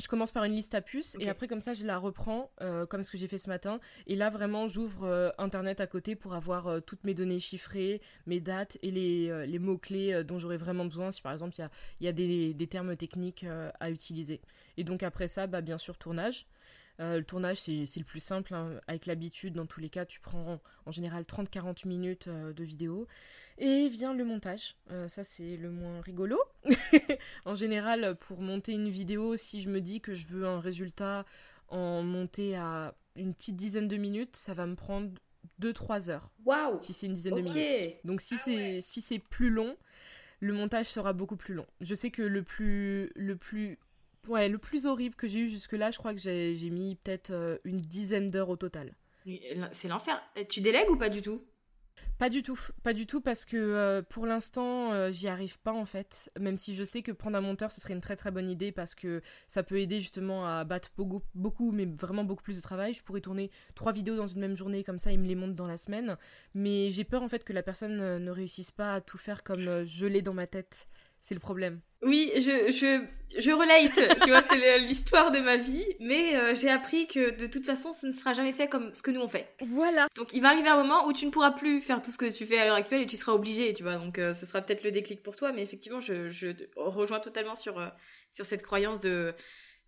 je 0.00 0.08
commence 0.08 0.32
par 0.32 0.44
une 0.44 0.54
liste 0.54 0.74
à 0.74 0.80
puces 0.80 1.14
et 1.20 1.28
après 1.28 1.46
comme 1.46 1.60
ça 1.60 1.74
je 1.74 1.84
la 1.84 1.98
reprends 1.98 2.50
euh, 2.62 2.86
comme 2.86 3.02
ce 3.02 3.10
que 3.10 3.18
j'ai 3.18 3.28
fait 3.28 3.36
ce 3.36 3.50
matin 3.50 3.80
et 4.06 4.16
là 4.16 4.30
vraiment 4.30 4.66
j'ouvre 4.66 5.04
euh, 5.04 5.28
internet 5.36 5.78
à 5.80 5.86
côté 5.86 6.14
pour 6.14 6.32
avoir 6.32 6.80
toutes 6.86 7.04
mes 7.04 7.12
données 7.12 7.40
chiffrées, 7.40 8.00
mes 8.24 8.40
dates 8.40 8.78
et 8.80 8.92
les, 8.92 9.46
les 9.46 9.58
mots-clés 9.58 10.24
dont 10.24 10.38
j'aurais 10.38 10.56
vraiment 10.56 10.86
besoin 10.86 11.10
si 11.10 11.20
par 11.20 11.32
exemple 11.32 11.54
il 11.58 11.60
y 11.60 11.64
a, 11.64 11.70
y 12.00 12.08
a 12.08 12.12
des, 12.12 12.54
des, 12.54 12.66
termes 12.66 12.96
techniques 12.96 13.44
à 13.78 13.90
utiliser. 13.90 14.40
Et 14.78 14.84
donc 14.84 15.02
après 15.02 15.28
ça, 15.28 15.46
bah, 15.46 15.60
bien 15.60 15.76
sûr 15.76 15.98
tournage. 15.98 16.46
Euh, 17.00 17.18
le 17.18 17.24
tournage, 17.24 17.58
c'est 17.58 17.96
le 17.96 18.04
plus 18.04 18.20
simple. 18.20 18.54
Hein. 18.54 18.80
Avec 18.86 19.06
l'habitude, 19.06 19.54
dans 19.54 19.66
tous 19.66 19.80
les 19.80 19.88
cas, 19.88 20.04
tu 20.04 20.20
prends 20.20 20.60
en 20.86 20.92
général 20.92 21.24
30-40 21.24 21.88
minutes 21.88 22.28
euh, 22.28 22.52
de 22.52 22.64
vidéo. 22.64 23.06
Et 23.58 23.88
vient 23.88 24.14
le 24.14 24.24
montage. 24.24 24.76
Euh, 24.90 25.08
ça, 25.08 25.24
c'est 25.24 25.56
le 25.56 25.70
moins 25.70 26.00
rigolo. 26.00 26.38
en 27.44 27.54
général, 27.54 28.16
pour 28.20 28.40
monter 28.40 28.72
une 28.72 28.88
vidéo, 28.88 29.36
si 29.36 29.60
je 29.60 29.68
me 29.68 29.80
dis 29.80 30.00
que 30.00 30.14
je 30.14 30.26
veux 30.26 30.46
un 30.46 30.60
résultat 30.60 31.24
en 31.68 32.02
monter 32.02 32.56
à 32.56 32.94
une 33.16 33.34
petite 33.34 33.56
dizaine 33.56 33.88
de 33.88 33.96
minutes, 33.96 34.36
ça 34.36 34.54
va 34.54 34.66
me 34.66 34.76
prendre 34.76 35.10
2-3 35.60 36.10
heures. 36.10 36.30
Waouh 36.44 36.82
Si 36.82 36.92
c'est 36.92 37.06
une 37.06 37.14
dizaine 37.14 37.34
de 37.34 37.42
minutes. 37.42 37.96
Donc 38.04 38.20
si 38.20 38.34
ah 38.34 38.42
c'est 38.44 38.80
si 38.80 39.18
plus 39.18 39.50
long, 39.50 39.76
le 40.40 40.54
montage 40.54 40.86
sera 40.86 41.12
beaucoup 41.12 41.36
plus 41.36 41.54
long. 41.54 41.66
Je 41.80 41.94
sais 41.94 42.10
que 42.10 42.22
le 42.22 42.42
plus, 42.42 43.12
le 43.14 43.36
plus 43.36 43.78
Ouais, 44.28 44.48
le 44.48 44.58
plus 44.58 44.86
horrible 44.86 45.14
que 45.14 45.28
j'ai 45.28 45.40
eu 45.40 45.48
jusque-là, 45.48 45.90
je 45.90 45.98
crois 45.98 46.12
que 46.12 46.20
j'ai 46.20 46.70
mis 46.70 46.96
peut-être 46.96 47.30
euh, 47.30 47.58
une 47.64 47.80
dizaine 47.80 48.30
d'heures 48.30 48.50
au 48.50 48.56
total. 48.56 48.94
C'est 49.72 49.88
l'enfer. 49.88 50.22
Tu 50.48 50.60
délègues 50.60 50.90
ou 50.90 50.96
pas 50.96 51.08
du 51.08 51.22
tout? 51.22 51.42
Pas 52.18 52.28
du 52.28 52.42
tout, 52.42 52.58
pas 52.82 52.92
du 52.92 53.06
tout 53.06 53.22
parce 53.22 53.46
que 53.46 53.56
euh, 53.56 54.02
pour 54.02 54.26
l'instant 54.26 54.92
euh, 54.92 55.10
j'y 55.10 55.26
arrive 55.26 55.58
pas 55.60 55.72
en 55.72 55.86
fait, 55.86 56.30
même 56.38 56.58
si 56.58 56.74
je 56.74 56.84
sais 56.84 57.00
que 57.00 57.12
prendre 57.12 57.38
un 57.38 57.40
monteur 57.40 57.72
ce 57.72 57.80
serait 57.80 57.94
une 57.94 58.02
très 58.02 58.14
très 58.14 58.30
bonne 58.30 58.50
idée 58.50 58.72
parce 58.72 58.94
que 58.94 59.22
ça 59.48 59.62
peut 59.62 59.80
aider 59.80 60.02
justement 60.02 60.46
à 60.46 60.64
battre 60.64 60.90
beaucoup, 60.98 61.22
beaucoup 61.34 61.72
mais 61.72 61.86
vraiment 61.86 62.22
beaucoup 62.22 62.42
plus 62.42 62.56
de 62.56 62.60
travail. 62.60 62.92
Je 62.92 63.02
pourrais 63.02 63.22
tourner 63.22 63.50
trois 63.74 63.92
vidéos 63.92 64.16
dans 64.16 64.26
une 64.26 64.40
même 64.40 64.54
journée 64.54 64.84
comme 64.84 64.98
ça 64.98 65.12
il 65.12 65.18
me 65.18 65.26
les 65.26 65.34
monte 65.34 65.54
dans 65.54 65.66
la 65.66 65.78
semaine, 65.78 66.18
mais 66.52 66.90
j'ai 66.90 67.04
peur 67.04 67.22
en 67.22 67.28
fait 67.28 67.42
que 67.42 67.54
la 67.54 67.62
personne 67.62 67.96
ne 68.18 68.30
réussisse 68.30 68.70
pas 68.70 68.96
à 68.96 69.00
tout 69.00 69.16
faire 69.16 69.42
comme 69.42 69.84
je 69.86 70.06
l'ai 70.06 70.20
dans 70.20 70.34
ma 70.34 70.46
tête. 70.46 70.88
C'est 71.20 71.34
le 71.34 71.40
problème. 71.40 71.80
Oui, 72.02 72.30
je, 72.36 72.72
je, 72.72 73.04
je 73.38 73.50
relate, 73.50 74.20
tu 74.22 74.30
vois, 74.30 74.42
c'est 74.42 74.78
l'histoire 74.78 75.30
de 75.30 75.38
ma 75.38 75.56
vie, 75.56 75.84
mais 76.00 76.34
euh, 76.36 76.54
j'ai 76.54 76.70
appris 76.70 77.06
que 77.06 77.36
de 77.36 77.46
toute 77.46 77.66
façon, 77.66 77.92
ce 77.92 78.06
ne 78.06 78.12
sera 78.12 78.32
jamais 78.32 78.52
fait 78.52 78.68
comme 78.68 78.94
ce 78.94 79.02
que 79.02 79.10
nous 79.10 79.20
on 79.20 79.28
fait. 79.28 79.54
Voilà. 79.60 80.08
Donc 80.16 80.32
il 80.32 80.40
va 80.40 80.48
arriver 80.48 80.68
un 80.68 80.78
moment 80.82 81.06
où 81.06 81.12
tu 81.12 81.26
ne 81.26 81.30
pourras 81.30 81.50
plus 81.50 81.82
faire 81.82 82.00
tout 82.00 82.10
ce 82.10 82.16
que 82.16 82.24
tu 82.24 82.46
fais 82.46 82.58
à 82.58 82.64
l'heure 82.64 82.74
actuelle 82.76 83.02
et 83.02 83.06
tu 83.06 83.18
seras 83.18 83.32
obligé, 83.32 83.74
tu 83.74 83.82
vois, 83.82 83.96
donc 83.96 84.18
euh, 84.18 84.32
ce 84.32 84.46
sera 84.46 84.62
peut-être 84.62 84.82
le 84.82 84.92
déclic 84.92 85.22
pour 85.22 85.36
toi, 85.36 85.52
mais 85.52 85.62
effectivement, 85.62 86.00
je, 86.00 86.30
je 86.30 86.48
rejoins 86.76 87.20
totalement 87.20 87.54
sur, 87.54 87.78
euh, 87.78 87.88
sur 88.30 88.46
cette 88.46 88.62
croyance 88.62 89.00
de 89.02 89.34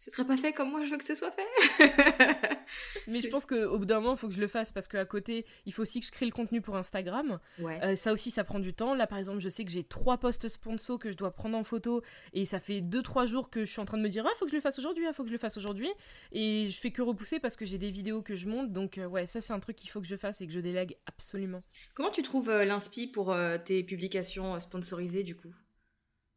ce 0.03 0.11
serait 0.11 0.25
pas 0.25 0.37
fait 0.37 0.53
comme 0.53 0.69
moi 0.69 0.83
je 0.83 0.91
veux 0.91 0.99
que 0.99 1.05
ce 1.05 1.15
soit 1.15 1.31
fait. 1.31 1.47
Mais 3.07 3.21
je 3.21 3.29
pense 3.29 3.47
qu'au 3.47 3.79
bout 3.79 3.85
d'un 3.85 4.01
moment, 4.01 4.15
il 4.15 4.19
faut 4.19 4.27
que 4.27 4.35
je 4.35 4.41
le 4.41 4.49
fasse 4.49 4.73
parce 4.73 4.89
qu'à 4.89 5.05
côté, 5.05 5.47
il 5.65 5.73
faut 5.73 5.83
aussi 5.83 6.01
que 6.01 6.07
je 6.07 6.11
crée 6.11 6.27
le 6.27 6.33
contenu 6.33 6.61
pour 6.61 6.75
Instagram. 6.75 7.39
Euh, 7.61 7.95
ça 7.95 8.13
aussi, 8.13 8.33
ça 8.33 8.43
prend 8.43 8.59
du 8.59 8.75
temps. 8.75 8.95
Là, 8.95 9.07
par 9.07 9.19
exemple, 9.19 9.39
je 9.39 9.49
sais 9.49 9.65
que 9.65 9.71
j'ai 9.71 9.85
trois 9.85 10.19
posts 10.19 10.49
sponsors 10.49 10.99
que 10.99 11.13
je 11.13 11.17
dois 11.17 11.31
prendre 11.31 11.57
en 11.57 11.63
photo 11.63 12.03
et 12.33 12.47
ça 12.47 12.59
fait 12.59 12.81
deux, 12.81 13.01
trois 13.01 13.27
jours 13.27 13.49
que 13.49 13.65
je 13.65 13.71
suis 13.71 13.81
en 13.81 13.85
train 13.85 13.97
de 13.97 14.03
me 14.03 14.09
dire 14.09 14.27
Ah, 14.27 14.33
faut 14.41 14.45
que 14.45 14.51
je 14.51 14.57
le 14.57 14.61
fasse 14.61 14.81
aujourd'hui, 14.81 15.07
ah, 15.09 15.13
faut 15.13 15.23
que 15.23 15.29
je 15.29 15.35
le 15.35 15.39
fasse 15.39 15.57
aujourd'hui. 15.57 15.93
Et 16.33 16.67
je 16.69 16.81
fais 16.81 16.91
que 16.91 17.03
repousser 17.03 17.39
parce 17.39 17.55
que 17.55 17.65
j'ai 17.65 17.79
des 17.79 17.93
vidéos 17.93 18.23
que 18.23 18.35
je 18.35 18.49
monte. 18.49 18.73
Donc, 18.73 18.99
euh, 18.99 19.07
ouais, 19.07 19.27
ça, 19.27 19.41
c'est 19.41 19.53
un 19.53 19.61
truc 19.61 19.77
qu'il 19.77 19.91
faut 19.91 20.01
que 20.01 20.09
je 20.09 20.17
fasse 20.17 20.41
et 20.41 20.49
que 20.49 20.53
je 20.53 20.59
délègue 20.59 20.97
absolument. 21.07 21.61
Comment 21.95 22.11
tu 22.11 22.23
trouves 22.23 22.51
euh, 22.51 22.65
l'inspi 22.65 23.07
pour 23.07 23.37
tes 23.65 23.85
publications 23.85 24.59
sponsorisées 24.59 25.23
du 25.23 25.37
coup? 25.37 25.55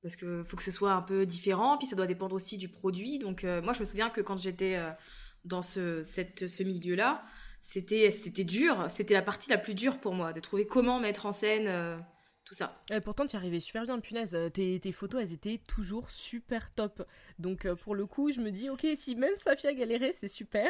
Parce 0.06 0.16
que 0.16 0.44
faut 0.44 0.56
que 0.56 0.62
ce 0.62 0.70
soit 0.70 0.92
un 0.94 1.02
peu 1.02 1.26
différent, 1.26 1.80
puis 1.80 1.88
ça 1.88 1.96
doit 1.96 2.06
dépendre 2.06 2.36
aussi 2.36 2.60
du 2.60 2.70
produit. 2.70 3.18
Donc 3.18 3.42
moi, 3.42 3.74
je 3.74 3.80
me 3.80 3.86
souviens 3.86 4.12
que 4.12 4.22
quand 4.22 4.38
j'étais 4.38 4.78
dans 5.46 5.64
ce, 5.64 6.04
cette, 6.04 6.48
ce 6.48 6.62
milieu-là, 6.62 7.26
c'était 7.60 8.12
c'était 8.12 8.44
dur, 8.44 8.86
c'était 8.92 9.16
la 9.16 9.24
partie 9.24 9.50
la 9.50 9.58
plus 9.58 9.74
dure 9.74 9.98
pour 9.98 10.14
moi, 10.14 10.32
de 10.32 10.40
trouver 10.40 10.68
comment 10.68 11.00
mettre 11.00 11.26
en 11.26 11.32
scène 11.32 11.98
tout 12.44 12.54
ça. 12.54 12.80
Et 12.92 13.02
pourtant, 13.02 13.26
tu 13.26 13.34
y 13.34 13.36
arrivais 13.36 13.60
super 13.60 13.84
bien, 13.86 14.00
punaise. 14.00 14.38
Tes, 14.54 14.80
tes, 14.80 14.92
photos, 14.92 15.24
elles 15.24 15.34
étaient 15.34 15.60
toujours 15.68 16.12
super 16.12 16.72
top. 16.76 17.02
Donc, 17.40 17.68
pour 17.84 17.96
le 17.96 18.06
coup, 18.06 18.32
je 18.32 18.42
me 18.42 18.52
dis, 18.52 18.70
ok, 18.70 18.86
si 18.96 19.16
même 19.16 19.36
Safia 19.38 19.74
galérait, 19.74 20.14
c'est 20.20 20.28
super. 20.28 20.70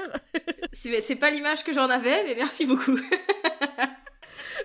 c'est 0.71 1.17
pas 1.17 1.30
l'image 1.30 1.65
que 1.65 1.74
j'en 1.74 1.89
avais, 1.89 2.24
mais 2.24 2.36
merci 2.36 2.65
beaucoup. 2.65 2.98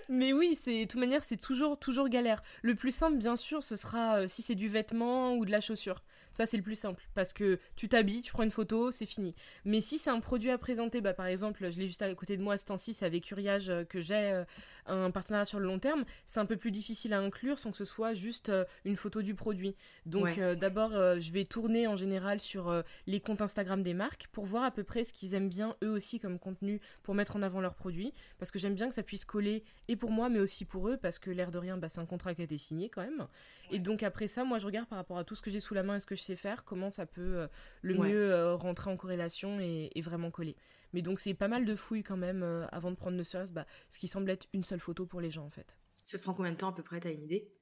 Mais 0.08 0.32
oui, 0.32 0.58
c'est 0.62 0.84
de 0.84 0.90
toute 0.90 1.00
manière, 1.00 1.22
c'est 1.22 1.36
toujours 1.36 1.78
toujours 1.78 2.08
galère. 2.08 2.42
Le 2.62 2.74
plus 2.74 2.92
simple, 2.94 3.16
bien 3.16 3.36
sûr, 3.36 3.62
ce 3.62 3.76
sera 3.76 4.26
si 4.28 4.42
c'est 4.42 4.54
du 4.54 4.68
vêtement 4.68 5.34
ou 5.34 5.44
de 5.44 5.50
la 5.50 5.60
chaussure. 5.60 6.02
Ça, 6.32 6.46
c'est 6.46 6.56
le 6.56 6.62
plus 6.62 6.78
simple. 6.78 7.02
Parce 7.14 7.32
que 7.32 7.58
tu 7.76 7.88
t'habilles, 7.88 8.22
tu 8.22 8.32
prends 8.32 8.42
une 8.42 8.50
photo, 8.50 8.90
c'est 8.90 9.06
fini. 9.06 9.34
Mais 9.64 9.80
si 9.80 9.98
c'est 9.98 10.10
un 10.10 10.20
produit 10.20 10.50
à 10.50 10.58
présenter, 10.58 11.00
bah, 11.00 11.12
par 11.12 11.26
exemple, 11.26 11.70
je 11.70 11.78
l'ai 11.78 11.86
juste 11.86 12.02
à 12.02 12.14
côté 12.14 12.36
de 12.36 12.42
moi 12.42 12.56
ce 12.56 12.66
temps-ci, 12.66 12.94
c'est 12.94 13.06
avec 13.06 13.30
Uriage 13.30 13.70
euh, 13.70 13.84
que 13.84 14.00
j'ai 14.00 14.14
euh, 14.14 14.44
un 14.86 15.10
partenariat 15.10 15.44
sur 15.44 15.60
le 15.60 15.66
long 15.66 15.78
terme, 15.78 16.04
c'est 16.26 16.40
un 16.40 16.46
peu 16.46 16.56
plus 16.56 16.70
difficile 16.70 17.12
à 17.12 17.20
inclure 17.20 17.58
sans 17.58 17.70
que 17.70 17.76
ce 17.76 17.84
soit 17.84 18.12
juste 18.12 18.48
euh, 18.48 18.64
une 18.84 18.96
photo 18.96 19.22
du 19.22 19.34
produit. 19.34 19.76
Donc 20.06 20.38
d'abord, 20.38 20.90
je 20.90 21.32
vais 21.32 21.44
tourner 21.44 21.86
en 21.86 21.96
général 21.96 22.40
sur 22.40 22.82
les 23.06 23.20
comptes 23.20 23.40
Instagram 23.40 23.82
des 23.82 23.94
marques 23.94 24.28
pour 24.32 24.44
voir 24.44 24.64
à 24.64 24.70
peu 24.70 24.82
près 24.82 25.04
ce 25.04 25.12
qu'ils 25.12 25.34
aiment 25.34 25.48
bien 25.48 25.76
eux 25.84 25.90
aussi 25.90 26.18
comme 26.18 26.38
contenu 26.38 26.80
pour 27.02 27.14
mettre 27.14 27.36
en 27.36 27.42
avant 27.42 27.60
leurs 27.60 27.74
produits. 27.74 28.12
Parce 28.38 28.50
que 28.50 28.58
j'aime 28.58 28.74
bien 28.74 28.88
que 28.88 28.94
ça 28.94 29.02
puisse 29.02 29.24
coller 29.24 29.62
et 29.88 29.96
pour 29.96 30.10
moi, 30.10 30.28
mais 30.28 30.40
aussi 30.40 30.64
pour 30.64 30.88
eux, 30.88 30.96
parce 30.96 31.18
que 31.18 31.30
l'air 31.30 31.50
de 31.50 31.58
rien, 31.58 31.76
bah, 31.76 31.88
c'est 31.88 32.00
un 32.00 32.06
contrat 32.06 32.34
qui 32.34 32.40
a 32.40 32.44
été 32.44 32.58
signé 32.58 32.88
quand 32.88 33.02
même. 33.02 33.26
Et 33.70 33.78
donc 33.78 34.02
après 34.02 34.26
ça, 34.26 34.44
moi 34.44 34.58
je 34.58 34.66
regarde 34.66 34.88
par 34.88 34.98
rapport 34.98 35.18
à 35.18 35.24
tout 35.24 35.34
ce 35.34 35.42
que 35.42 35.50
j'ai 35.50 35.60
sous 35.60 35.74
la 35.74 35.82
main 35.82 35.96
et 35.96 36.00
ce 36.00 36.06
que 36.06 36.16
je 36.16 36.19
sais 36.22 36.36
faire, 36.36 36.64
comment 36.64 36.90
ça 36.90 37.06
peut 37.06 37.20
euh, 37.20 37.48
le 37.82 37.94
mieux 37.94 38.32
euh, 38.32 38.54
rentrer 38.54 38.90
en 38.90 38.96
corrélation 38.96 39.60
et, 39.60 39.90
vraiment 40.00 40.30
coller. 40.30 40.56
Mais 40.92 41.02
donc 41.02 41.20
c'est 41.20 41.34
pas 41.34 41.48
mal 41.48 41.64
de 41.64 41.74
fouilles 41.74 42.02
quand 42.02 42.16
même 42.16 42.42
euh, 42.42 42.66
avant 42.72 42.90
de 42.90 42.96
prendre 42.96 43.16
ne 43.16 43.22
serait-ce 43.22 43.52
bah, 43.52 43.66
ce 43.88 43.98
qui 43.98 44.08
semble 44.08 44.30
être 44.30 44.48
une 44.52 44.64
seule 44.64 44.80
photo 44.80 45.06
pour 45.06 45.20
les 45.20 45.30
gens 45.30 45.44
en 45.44 45.50
fait. 45.50 45.78
Ça 46.04 46.18
te 46.18 46.22
prend 46.22 46.34
combien 46.34 46.52
de 46.52 46.56
temps 46.56 46.70
à 46.70 46.74
peu 46.74 46.82
près, 46.82 47.00
t'as 47.00 47.12
une 47.12 47.22
idée? 47.22 47.52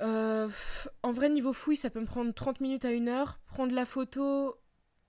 En 0.00 1.12
vrai 1.12 1.28
niveau 1.28 1.52
fouille, 1.52 1.76
ça 1.76 1.88
peut 1.88 2.00
me 2.00 2.06
prendre 2.06 2.34
30 2.34 2.60
minutes 2.60 2.84
à 2.84 2.90
une 2.90 3.08
heure. 3.08 3.38
Prendre 3.46 3.72
la 3.72 3.84
photo, 3.84 4.56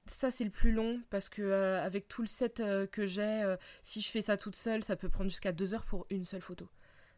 ça 0.05 0.29
c'est 0.29 0.43
le 0.43 0.51
plus 0.51 0.71
long 0.71 1.01
parce 1.09 1.27
que 1.27 1.51
avec 1.79 2.07
tout 2.07 2.21
le 2.21 2.27
set 2.27 2.61
que 2.91 3.07
j'ai, 3.07 3.55
si 3.81 4.01
je 4.01 4.11
fais 4.11 4.21
ça 4.21 4.37
toute 4.37 4.55
seule, 4.55 4.83
ça 4.83 4.95
peut 4.95 5.09
prendre 5.09 5.29
jusqu'à 5.31 5.51
deux 5.51 5.73
heures 5.73 5.85
pour 5.85 6.05
une 6.11 6.25
seule 6.25 6.41
photo 6.41 6.69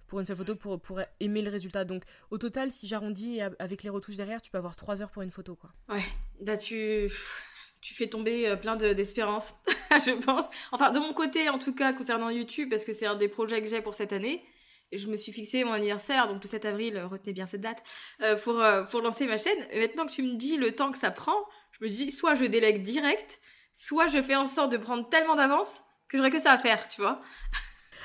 pour 0.08 0.20
une 0.20 0.26
seule 0.26 0.38
photo 0.38 0.56
pour, 0.56 0.80
pour 0.80 1.02
aimer 1.20 1.41
le 1.41 1.52
résultat. 1.52 1.86
Donc 1.86 2.04
au 2.32 2.38
total, 2.38 2.72
si 2.72 2.88
j'arrondis 2.88 3.41
avec 3.41 3.84
les 3.84 3.89
retouches 3.89 4.15
derrière, 4.15 4.41
tu 4.41 4.50
peux 4.50 4.58
avoir 4.58 4.76
3 4.76 5.02
heures 5.02 5.12
pour 5.12 5.22
une 5.22 5.32
photo. 5.32 5.56
Quoi. 5.56 5.72
Ouais, 5.89 6.04
là 6.41 6.58
tu, 6.58 7.10
tu 7.82 7.93
fais 7.93 8.08
tomber 8.08 8.48
euh, 8.48 8.56
plein 8.56 8.76
d'espérance, 8.76 9.54
je 9.91 10.12
pense. 10.12 10.46
Enfin, 10.72 10.91
de 10.91 11.00
mon 11.00 11.13
côté, 11.13 11.50
en 11.50 11.60
tout 11.60 11.74
cas, 11.74 11.93
concernant 11.93 12.30
YouTube, 12.30 12.70
parce 12.70 12.84
que 12.84 12.93
c'est 12.93 13.06
un 13.06 13.15
des 13.15 13.28
projets 13.28 13.62
que 13.62 13.67
j'ai 13.67 13.82
pour 13.82 13.93
cette 13.93 14.13
année. 14.13 14.43
Et 14.93 14.98
je 14.98 15.10
me 15.10 15.17
suis 15.17 15.34
fixé 15.34 15.65
mon 15.65 15.74
anniversaire, 15.74 16.30
donc 16.30 16.41
le 16.41 16.48
7 16.48 16.63
avril, 16.63 16.96
euh, 16.96 17.08
retenez 17.08 17.34
bien 17.34 17.46
cette 17.46 17.60
date, 17.60 17.84
euh, 18.22 18.38
pour, 18.38 18.63
pour 18.89 19.02
lancer 19.02 19.28
ma 19.28 19.38
chaîne. 19.38 19.67
Et 19.72 19.80
maintenant 19.80 20.06
que 20.06 20.12
tu 20.12 20.24
me 20.24 20.36
dis 20.36 20.56
le 20.56 20.72
temps 20.72 20.91
que 20.91 20.98
ça 20.98 21.12
prend, 21.12 21.38
je 21.72 21.84
me 21.84 21.89
dis 21.89 22.10
soit 22.12 22.36
je 22.36 22.46
délègue 22.46 22.84
direct, 22.84 23.41
soit 23.74 24.08
je 24.08 24.22
fais 24.22 24.36
en 24.36 24.46
sorte 24.46 24.72
de 24.72 24.78
prendre 24.78 25.08
tellement 25.10 25.36
d'avance 25.36 25.82
que 26.08 26.17
j'aurais 26.17 26.30
que 26.30 26.39
ça 26.39 26.54
à 26.54 26.58
faire, 26.58 26.88
tu 26.88 27.02
vois. 27.02 27.22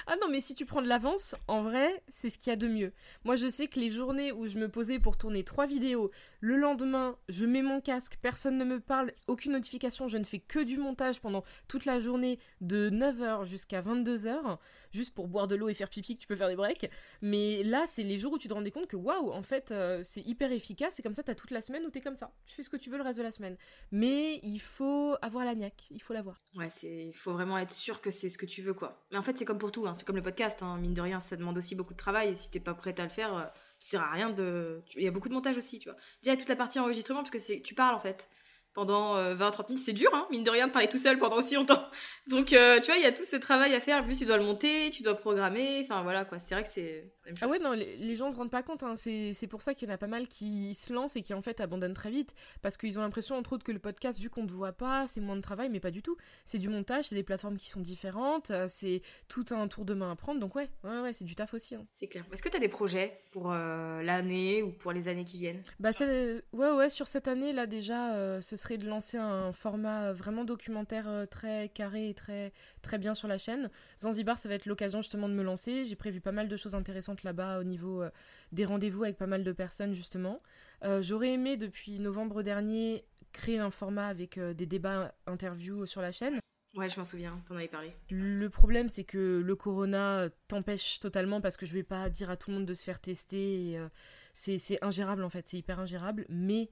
Ah 0.06 0.16
non, 0.20 0.28
mais 0.28 0.40
si 0.40 0.54
tu 0.54 0.66
prends 0.66 0.82
de 0.82 0.88
l'avance, 0.88 1.34
en 1.48 1.62
vrai, 1.62 2.02
c'est 2.08 2.30
ce 2.30 2.38
qu'il 2.38 2.50
y 2.50 2.52
a 2.52 2.56
de 2.56 2.68
mieux. 2.68 2.92
Moi, 3.24 3.36
je 3.36 3.48
sais 3.48 3.68
que 3.68 3.78
les 3.78 3.90
journées 3.90 4.32
où 4.32 4.48
je 4.48 4.58
me 4.58 4.68
posais 4.68 4.98
pour 4.98 5.16
tourner 5.16 5.44
trois 5.44 5.66
vidéos, 5.66 6.10
le 6.42 6.57
lendemain, 6.57 7.16
je 7.28 7.46
mets 7.46 7.62
mon 7.62 7.81
casque, 7.81 8.18
personne 8.20 8.59
ne 8.59 8.64
me 8.64 8.81
parle, 8.81 9.12
aucune 9.28 9.52
notification, 9.52 10.09
je 10.09 10.18
ne 10.18 10.24
fais 10.24 10.40
que 10.40 10.59
du 10.59 10.76
montage 10.76 11.20
pendant 11.20 11.44
toute 11.68 11.85
la 11.85 12.00
journée 12.00 12.40
de 12.61 12.90
9h 12.90 13.44
jusqu'à 13.44 13.81
22h 13.81 14.59
juste 14.92 15.14
pour 15.14 15.28
boire 15.28 15.48
de 15.48 15.55
l'eau 15.55 15.68
et 15.68 15.74
faire 15.74 15.88
pipi 15.88 16.14
que 16.16 16.20
tu 16.20 16.26
peux 16.26 16.37
faire 16.37 16.48
des 16.48 16.57
breaks. 16.57 16.90
Mais 17.22 17.62
là, 17.62 17.85
c'est 17.88 18.02
les 18.02 18.18
jours 18.18 18.33
où 18.33 18.38
tu 18.38 18.48
te 18.48 18.55
rendais 18.55 18.70
compte 18.70 18.87
que 18.87 18.96
waouh, 18.96 19.31
en 19.31 19.42
fait, 19.42 19.70
euh, 19.70 20.00
c'est 20.05 20.20
hyper 20.20 20.52
efficace. 20.52 20.98
Et 20.98 21.02
comme 21.02 21.14
ça, 21.14 21.22
t'as 21.22 21.35
toute 21.35 21.50
la 21.50 21.61
semaine 21.61 21.85
où 21.85 21.90
t'es 21.90 22.00
comme 22.00 22.16
ça. 22.16 22.33
Tu 22.46 22.55
fais 22.55 22.62
ce 22.62 22.70
que 22.70 22.76
tu 22.76 22.90
veux 22.90 22.98
le 22.98 23.02
reste 23.02 23.18
de 23.18 23.22
la 23.22 23.31
semaine. 23.31 23.57
Mais 23.90 24.40
il 24.42 24.59
faut 24.59 25.14
avoir 25.22 25.44
la 25.44 25.55
niaque, 25.55 25.87
il 25.90 26.02
faut 26.02 26.12
l'avoir. 26.12 26.37
Ouais, 26.57 26.68
il 26.83 27.12
faut 27.14 27.33
vraiment 27.33 27.59
être 27.59 27.72
sûr 27.72 28.00
que 28.00 28.11
c'est 28.11 28.28
ce 28.28 28.38
que 28.38 28.46
tu 28.46 28.62
veux, 28.62 28.74
quoi. 28.74 29.07
Mais 29.11 29.18
en 29.18 29.22
fait, 29.22 29.38
c'est 29.38 29.44
comme 29.44 29.59
pour 29.59 29.72
tout, 29.72 29.87
hein. 29.87 29.94
c'est 29.96 30.05
comme 30.05 30.16
le 30.16 30.22
podcast. 30.22 30.62
Hein. 30.62 30.76
Mine 30.78 30.94
de 30.94 31.00
rien, 31.00 31.20
ça 31.20 31.37
demande 31.37 31.57
aussi 31.59 31.74
beaucoup 31.74 31.94
de 31.94 31.98
travail. 31.98 32.31
Et 32.31 32.35
si 32.35 32.50
t'es 32.50 32.61
pas 32.61 32.74
prête 32.74 33.00
à 33.00 33.05
le 33.05 33.11
faire, 33.11 33.52
sert 33.84 34.02
à 34.02 34.10
rien 34.10 34.30
de. 34.30 34.82
Il 34.96 35.02
y 35.02 35.08
a 35.08 35.10
beaucoup 35.10 35.28
de 35.28 35.34
montage 35.34 35.56
aussi, 35.56 35.78
tu 35.78 35.88
vois. 35.88 35.98
Déjà, 36.22 36.36
toute 36.36 36.48
la 36.48 36.56
partie 36.56 36.78
enregistrement, 36.78 37.22
parce 37.22 37.30
que 37.30 37.60
tu 37.60 37.74
parles 37.74 37.94
en 37.94 38.00
fait 38.00 38.28
pendant 38.74 39.16
20-30 39.16 39.16
euh, 39.16 39.64
minutes. 39.68 39.84
C'est 39.84 39.92
dur, 39.92 40.10
hein, 40.14 40.26
mine 40.30 40.42
de 40.42 40.50
rien, 40.50 40.66
de 40.66 40.72
parler 40.72 40.88
tout 40.88 40.98
seul 40.98 41.18
pendant 41.18 41.36
aussi 41.36 41.54
longtemps. 41.54 41.84
Donc, 42.28 42.52
euh, 42.52 42.80
tu 42.80 42.86
vois, 42.86 42.96
il 42.96 43.02
y 43.02 43.06
a 43.06 43.12
tout 43.12 43.24
ce 43.24 43.36
travail 43.36 43.74
à 43.74 43.80
faire. 43.80 43.98
En 43.98 44.02
plus, 44.02 44.16
tu 44.16 44.24
dois 44.24 44.38
le 44.38 44.44
monter, 44.44 44.90
tu 44.90 45.02
dois 45.02 45.14
programmer. 45.14 45.80
Enfin, 45.82 46.02
voilà, 46.02 46.24
quoi. 46.24 46.38
C'est 46.38 46.54
vrai 46.54 46.64
que 46.64 46.70
c'est. 46.70 47.12
Ah 47.40 47.48
ouais, 47.48 47.58
non, 47.58 47.72
les, 47.72 47.96
les, 47.96 48.16
gens 48.16 48.30
se 48.30 48.37
rendent 48.37 48.50
pas 48.50 48.62
compte. 48.62 48.82
Hein. 48.82 48.94
C'est 48.96 49.46
pour 49.48 49.62
ça 49.62 49.74
qu'il 49.74 49.88
y 49.88 49.90
en 49.90 49.94
a 49.94 49.98
pas 49.98 50.06
mal 50.06 50.28
qui 50.28 50.74
se 50.74 50.92
lancent 50.92 51.16
et 51.16 51.22
qui, 51.22 51.35
en 51.35 51.42
fait, 51.42 51.61
abandonnent 51.61 51.94
très 51.94 52.11
vite. 52.11 52.35
Parce 52.62 52.76
qu'ils 52.76 52.98
ont 52.98 53.02
l'impression, 53.02 53.37
entre 53.37 53.54
autres, 53.54 53.64
que 53.64 53.72
le 53.72 53.78
podcast, 53.78 54.18
vu 54.18 54.30
qu'on 54.30 54.42
ne 54.42 54.48
te 54.48 54.52
voit 54.52 54.72
pas, 54.72 55.06
c'est 55.06 55.20
moins 55.20 55.37
de 55.37 55.40
travail, 55.40 55.68
mais 55.70 55.80
pas 55.80 55.90
du 55.90 56.02
tout. 56.02 56.16
C'est 56.44 56.58
du 56.58 56.68
montage, 56.68 57.06
c'est 57.06 57.14
des 57.14 57.22
plateformes 57.22 57.56
qui 57.56 57.68
sont 57.68 57.80
différentes, 57.80 58.50
euh, 58.50 58.66
c'est 58.68 59.02
tout 59.28 59.44
un 59.50 59.68
tour 59.68 59.85
de 59.85 59.94
main 59.94 60.11
à 60.11 60.16
prendre. 60.16 60.40
Donc, 60.40 60.54
ouais, 60.54 60.68
ouais, 60.85 61.00
ouais, 61.00 61.12
c'est 61.12 61.24
du 61.24 61.35
taf 61.35 61.54
aussi. 61.54 61.74
Hein. 61.74 61.87
C'est 61.92 62.08
clair. 62.08 62.24
Est-ce 62.32 62.42
que 62.42 62.48
tu 62.48 62.56
as 62.56 62.61
des 62.61 62.68
projets 62.68 63.20
pour 63.30 63.50
l'année 63.52 64.62
ou 64.62 64.72
pour 64.72 64.92
les 64.92 65.08
années 65.08 65.24
qui 65.24 65.38
viennent? 65.38 65.62
Bah, 65.80 65.90
ouais, 66.00 66.42
ouais, 66.52 66.90
sur 66.90 67.06
cette 67.06 67.28
année, 67.28 67.52
là, 67.52 67.66
déjà, 67.66 68.40
ce 68.40 68.56
serait 68.56 68.76
de 68.76 68.87
lancer 68.87 69.16
un 69.16 69.52
format 69.52 70.02
euh, 70.02 70.12
vraiment 70.12 70.44
documentaire 70.44 71.08
euh, 71.08 71.26
très 71.26 71.68
carré 71.68 72.11
et 72.11 72.14
très, 72.14 72.52
très 72.82 72.98
bien 72.98 73.14
sur 73.14 73.28
la 73.28 73.38
chaîne. 73.38 73.70
Zanzibar, 73.98 74.38
ça 74.38 74.48
va 74.48 74.54
être 74.54 74.66
l'occasion 74.66 75.02
justement 75.02 75.28
de 75.28 75.35
me 75.35 75.42
lancer. 75.42 75.87
J'ai 75.87 75.96
prévu 75.96 76.20
pas 76.20 76.32
mal 76.32 76.48
de 76.48 76.56
choses 76.56 76.74
intéressantes 76.74 77.12
là-bas 77.22 77.59
au 77.61 77.64
niveau 77.64 78.03
euh, 78.03 78.11
des 78.53 78.64
rendez-vous 78.64 79.05
avec 79.05 79.16
pas 79.16 79.27
mal 79.27 79.44
de 79.44 79.53
personnes 79.53 79.94
justement. 79.94 80.40
J'aurais 81.01 81.35
aimé 81.35 81.57
depuis 81.57 82.01
novembre 82.01 82.42
dernier 82.42 83.05
créer 83.33 83.61
un 83.61 83.70
format 83.70 84.09
avec 84.09 84.40
des 84.40 84.66
débats 84.66 85.14
interviews 85.29 85.87
sur 85.87 86.03
la 86.03 86.11
chaîne. 86.11 86.40
Ouais, 86.75 86.88
je 86.88 86.98
m'en 86.98 87.05
souviens, 87.05 87.40
t'en 87.46 87.55
avais 87.55 87.68
parlé. 87.68 87.92
Le 88.11 88.48
problème, 88.48 88.88
c'est 88.88 89.05
que 89.05 89.40
le 89.44 89.55
corona 89.55 90.29
t'empêche 90.48 90.98
totalement 90.98 91.40
parce 91.40 91.57
que 91.57 91.66
je 91.66 91.72
vais 91.72 91.85
pas 91.85 92.11
dire 92.11 92.31
à 92.31 92.37
tout 92.37 92.51
le 92.51 92.57
monde 92.57 92.66
de 92.66 92.75
se 92.75 92.83
faire 92.83 92.98
tester. 92.98 93.79
c'est 94.35 94.83
ingérable 94.83 95.22
en 95.22 95.31
fait, 95.31 95.46
c'est 95.46 95.57
hyper 95.59 95.79
ingérable. 95.79 96.27
Mais 96.29 96.68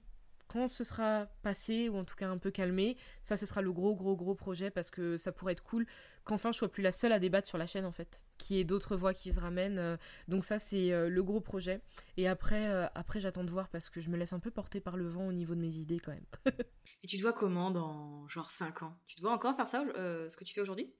quand 0.50 0.66
ce 0.66 0.82
sera 0.82 1.26
passé, 1.42 1.88
ou 1.88 1.96
en 1.96 2.04
tout 2.04 2.16
cas 2.16 2.28
un 2.28 2.36
peu 2.36 2.50
calmé, 2.50 2.96
ça 3.22 3.36
ce 3.36 3.46
sera 3.46 3.62
le 3.62 3.72
gros 3.72 3.94
gros 3.94 4.16
gros 4.16 4.34
projet 4.34 4.68
parce 4.68 4.90
que 4.90 5.16
ça 5.16 5.30
pourrait 5.30 5.52
être 5.52 5.62
cool 5.62 5.86
qu'enfin 6.24 6.50
je 6.50 6.58
sois 6.58 6.68
plus 6.68 6.82
la 6.82 6.90
seule 6.90 7.12
à 7.12 7.20
débattre 7.20 7.46
sur 7.46 7.56
la 7.56 7.68
chaîne 7.68 7.84
en 7.84 7.92
fait, 7.92 8.20
qu'il 8.36 8.56
y 8.56 8.60
ait 8.60 8.64
d'autres 8.64 8.96
voix 8.96 9.14
qui 9.14 9.32
se 9.32 9.38
ramènent. 9.38 9.78
Euh. 9.78 9.96
donc 10.26 10.44
ça 10.44 10.58
c'est 10.58 10.92
euh, 10.92 11.08
le 11.08 11.22
gros 11.22 11.40
projet. 11.40 11.80
Et 12.16 12.26
après, 12.26 12.68
euh, 12.68 12.88
après 12.96 13.20
j'attends 13.20 13.44
de 13.44 13.50
voir 13.50 13.68
parce 13.68 13.90
que 13.90 14.00
je 14.00 14.10
me 14.10 14.16
laisse 14.16 14.32
un 14.32 14.40
peu 14.40 14.50
porter 14.50 14.80
par 14.80 14.96
le 14.96 15.06
vent 15.06 15.28
au 15.28 15.32
niveau 15.32 15.54
de 15.54 15.60
mes 15.60 15.76
idées 15.76 16.00
quand 16.00 16.10
même. 16.10 16.26
et 17.04 17.06
tu 17.06 17.16
te 17.16 17.22
vois 17.22 17.32
comment 17.32 17.70
dans 17.70 18.26
genre 18.26 18.50
5 18.50 18.82
ans? 18.82 18.98
Tu 19.06 19.14
te 19.14 19.20
vois 19.20 19.32
encore 19.32 19.54
faire 19.54 19.68
ça, 19.68 19.84
ce 19.94 20.36
que 20.36 20.42
tu 20.42 20.52
fais 20.52 20.60
aujourd'hui? 20.60 20.92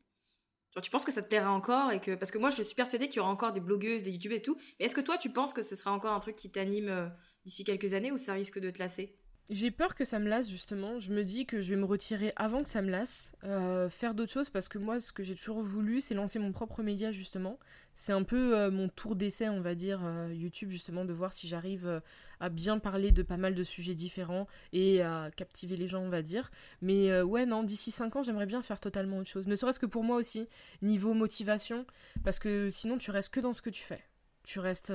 Tu 0.81 0.91
penses 0.93 1.05
que 1.05 1.11
ça 1.11 1.23
te 1.23 1.29
plaira 1.29 1.51
encore 1.51 1.91
et 1.91 2.01
que 2.01 2.15
parce 2.15 2.31
que 2.31 2.39
moi 2.39 2.51
je 2.51 2.63
suis 2.63 2.77
persuadée 2.77 3.09
qu'il 3.09 3.17
y 3.17 3.21
aura 3.21 3.31
encore 3.31 3.53
des 3.53 3.59
blogueuses, 3.59 4.05
des 4.05 4.13
youtubeurs 4.13 4.39
et 4.39 4.43
tout. 4.43 4.57
Mais 4.79 4.87
est-ce 4.87 4.95
que 4.95 5.01
toi 5.01 5.19
tu 5.19 5.33
penses 5.33 5.53
que 5.53 5.65
ce 5.65 5.75
sera 5.75 5.91
encore 5.91 6.13
un 6.13 6.21
truc 6.21 6.37
qui 6.37 6.53
t'anime 6.53 7.13
d'ici 7.45 7.65
quelques 7.65 7.95
années 7.95 8.13
ou 8.13 8.19
ça 8.19 8.35
risque 8.35 8.61
de 8.61 8.71
te 8.71 8.79
lasser? 8.79 9.20
J'ai 9.51 9.73
peur 9.73 9.97
que 9.97 10.05
ça 10.05 10.21
me 10.21 10.29
lasse 10.29 10.49
justement. 10.49 11.01
Je 11.01 11.13
me 11.13 11.25
dis 11.25 11.45
que 11.45 11.61
je 11.61 11.71
vais 11.71 11.77
me 11.77 11.85
retirer 11.85 12.33
avant 12.37 12.63
que 12.63 12.69
ça 12.69 12.83
me 12.83 12.91
lasse, 12.91 13.33
euh, 13.45 13.91
faire 13.91 14.15
d'autres 14.15 14.33
choses 14.33 14.49
parce 14.49 14.69
que 14.69 14.79
moi, 14.79 15.01
ce 15.01 15.13
que 15.13 15.25
j'ai 15.25 15.35
toujours 15.35 15.61
voulu, 15.61 16.01
c'est 16.01 16.15
lancer 16.15 16.39
mon 16.39 16.53
propre 16.53 16.83
média 16.83 17.11
justement. 17.11 17.59
C'est 17.97 18.13
un 18.13 18.23
peu 18.23 18.57
euh, 18.57 18.71
mon 18.71 18.89
tour 18.89 19.17
d'essai, 19.17 19.49
on 19.49 19.61
va 19.61 19.75
dire, 19.75 20.01
euh, 20.05 20.33
YouTube 20.33 20.71
justement, 20.71 21.05
de 21.05 21.13
voir 21.13 21.33
si 21.33 21.49
j'arrive 21.49 22.01
à 22.39 22.49
bien 22.49 22.79
parler 22.79 23.11
de 23.11 23.23
pas 23.23 23.37
mal 23.37 23.55
de 23.55 23.65
sujets 23.65 23.97
différents 23.97 24.47
et 24.73 25.03
à 25.03 25.31
captiver 25.35 25.77
les 25.77 25.89
gens, 25.89 26.01
on 26.01 26.09
va 26.09 26.23
dire. 26.23 26.53
Mais 26.81 27.21
ouais, 27.21 27.45
non, 27.45 27.65
d'ici 27.65 27.91
5 27.91 28.17
ans, 28.17 28.23
j'aimerais 28.23 28.47
bien 28.47 28.63
faire 28.63 28.81
totalement 28.81 29.19
autre 29.19 29.29
chose. 29.29 29.49
Ne 29.49 29.57
serait-ce 29.57 29.81
que 29.81 29.87
pour 29.87 30.05
moi 30.05 30.17
aussi, 30.17 30.49
niveau 30.81 31.13
motivation, 31.13 31.85
parce 32.25 32.39
que 32.39 32.71
sinon, 32.71 32.97
tu 32.97 33.11
restes 33.11 33.35
que 33.35 33.41
dans 33.41 33.53
ce 33.53 33.63
que 33.63 33.71
tu 33.71 33.83
fais. 33.83 34.03
Tu 34.45 34.61
restes 34.61 34.93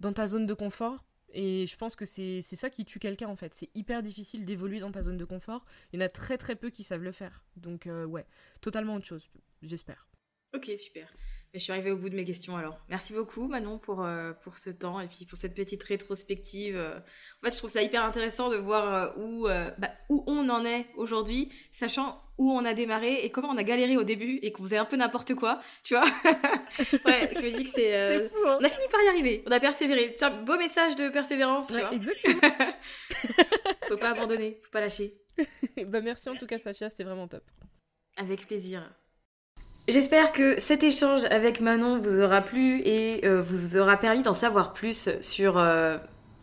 dans 0.00 0.12
ta 0.12 0.26
zone 0.26 0.46
de 0.46 0.54
confort 0.54 1.04
et 1.32 1.66
je 1.66 1.76
pense 1.76 1.96
que 1.96 2.04
c'est 2.04 2.42
ça 2.42 2.70
qui 2.70 2.84
tue 2.84 2.98
quelqu'un 2.98 3.28
en 3.28 3.36
fait. 3.36 3.54
C'est 3.54 3.70
hyper 3.74 4.02
difficile 4.02 4.44
d'évoluer 4.44 4.80
dans 4.80 4.92
ta 4.92 5.02
zone 5.02 5.16
de 5.16 5.24
confort. 5.24 5.64
Il 5.92 6.00
y 6.00 6.02
en 6.02 6.06
a 6.06 6.08
très 6.08 6.38
très 6.38 6.56
peu 6.56 6.70
qui 6.70 6.84
savent 6.84 7.02
le 7.02 7.12
faire. 7.12 7.44
Donc 7.56 7.86
euh, 7.86 8.04
ouais, 8.04 8.26
totalement 8.60 8.94
autre 8.94 9.06
chose, 9.06 9.30
j'espère. 9.62 10.08
Ok, 10.54 10.70
super. 10.78 11.12
Je 11.58 11.62
suis 11.62 11.72
arrivée 11.72 11.90
au 11.90 11.96
bout 11.96 12.10
de 12.10 12.16
mes 12.16 12.24
questions 12.24 12.54
alors. 12.56 12.78
Merci 12.90 13.14
beaucoup 13.14 13.48
Manon 13.48 13.78
pour, 13.78 14.04
euh, 14.04 14.34
pour 14.42 14.58
ce 14.58 14.68
temps 14.68 15.00
et 15.00 15.08
puis 15.08 15.24
pour 15.24 15.38
cette 15.38 15.54
petite 15.54 15.82
rétrospective. 15.82 16.76
En 16.76 17.46
fait, 17.46 17.52
je 17.52 17.58
trouve 17.58 17.70
ça 17.70 17.80
hyper 17.80 18.02
intéressant 18.02 18.50
de 18.50 18.56
voir 18.56 18.94
euh, 18.94 19.22
où, 19.22 19.48
euh, 19.48 19.70
bah, 19.78 19.90
où 20.10 20.22
on 20.26 20.50
en 20.50 20.66
est 20.66 20.86
aujourd'hui, 20.96 21.50
sachant 21.72 22.22
où 22.36 22.52
on 22.52 22.62
a 22.66 22.74
démarré 22.74 23.24
et 23.24 23.30
comment 23.30 23.48
on 23.48 23.56
a 23.56 23.62
galéré 23.62 23.96
au 23.96 24.04
début 24.04 24.38
et 24.42 24.52
qu'on 24.52 24.64
faisait 24.64 24.76
un 24.76 24.84
peu 24.84 24.96
n'importe 24.96 25.34
quoi, 25.34 25.60
tu 25.82 25.94
vois. 25.94 26.04
ouais, 27.06 27.30
je 27.34 27.40
me 27.40 27.56
dis 27.56 27.64
que 27.64 27.70
c'est... 27.70 27.96
Hein. 27.96 28.28
On 28.44 28.62
a 28.62 28.68
fini 28.68 28.84
par 28.92 29.00
y 29.02 29.08
arriver, 29.08 29.42
on 29.46 29.50
a 29.50 29.58
persévéré. 29.58 30.12
C'est 30.14 30.26
un 30.26 30.42
beau 30.42 30.58
message 30.58 30.94
de 30.96 31.08
persévérance, 31.08 31.68
tu 31.68 31.80
vois. 31.80 31.90
Exactement. 31.90 32.40
faut 33.88 33.96
pas 33.96 34.10
abandonner, 34.10 34.60
faut 34.62 34.70
pas 34.70 34.82
lâcher. 34.82 35.14
bah 35.86 36.02
merci 36.02 36.28
en 36.28 36.36
tout 36.36 36.46
cas 36.46 36.58
Safia, 36.58 36.90
c'était 36.90 37.04
vraiment 37.04 37.28
top. 37.28 37.44
Avec 38.18 38.46
plaisir. 38.46 38.94
J'espère 39.88 40.32
que 40.32 40.60
cet 40.60 40.82
échange 40.82 41.26
avec 41.26 41.60
Manon 41.60 42.00
vous 42.00 42.20
aura 42.20 42.40
plu 42.40 42.80
et 42.84 43.24
euh, 43.24 43.40
vous 43.40 43.76
aura 43.76 43.96
permis 43.96 44.20
d'en 44.20 44.32
savoir 44.34 44.72
plus 44.72 45.10
sur 45.20 45.58
euh, 45.58 45.96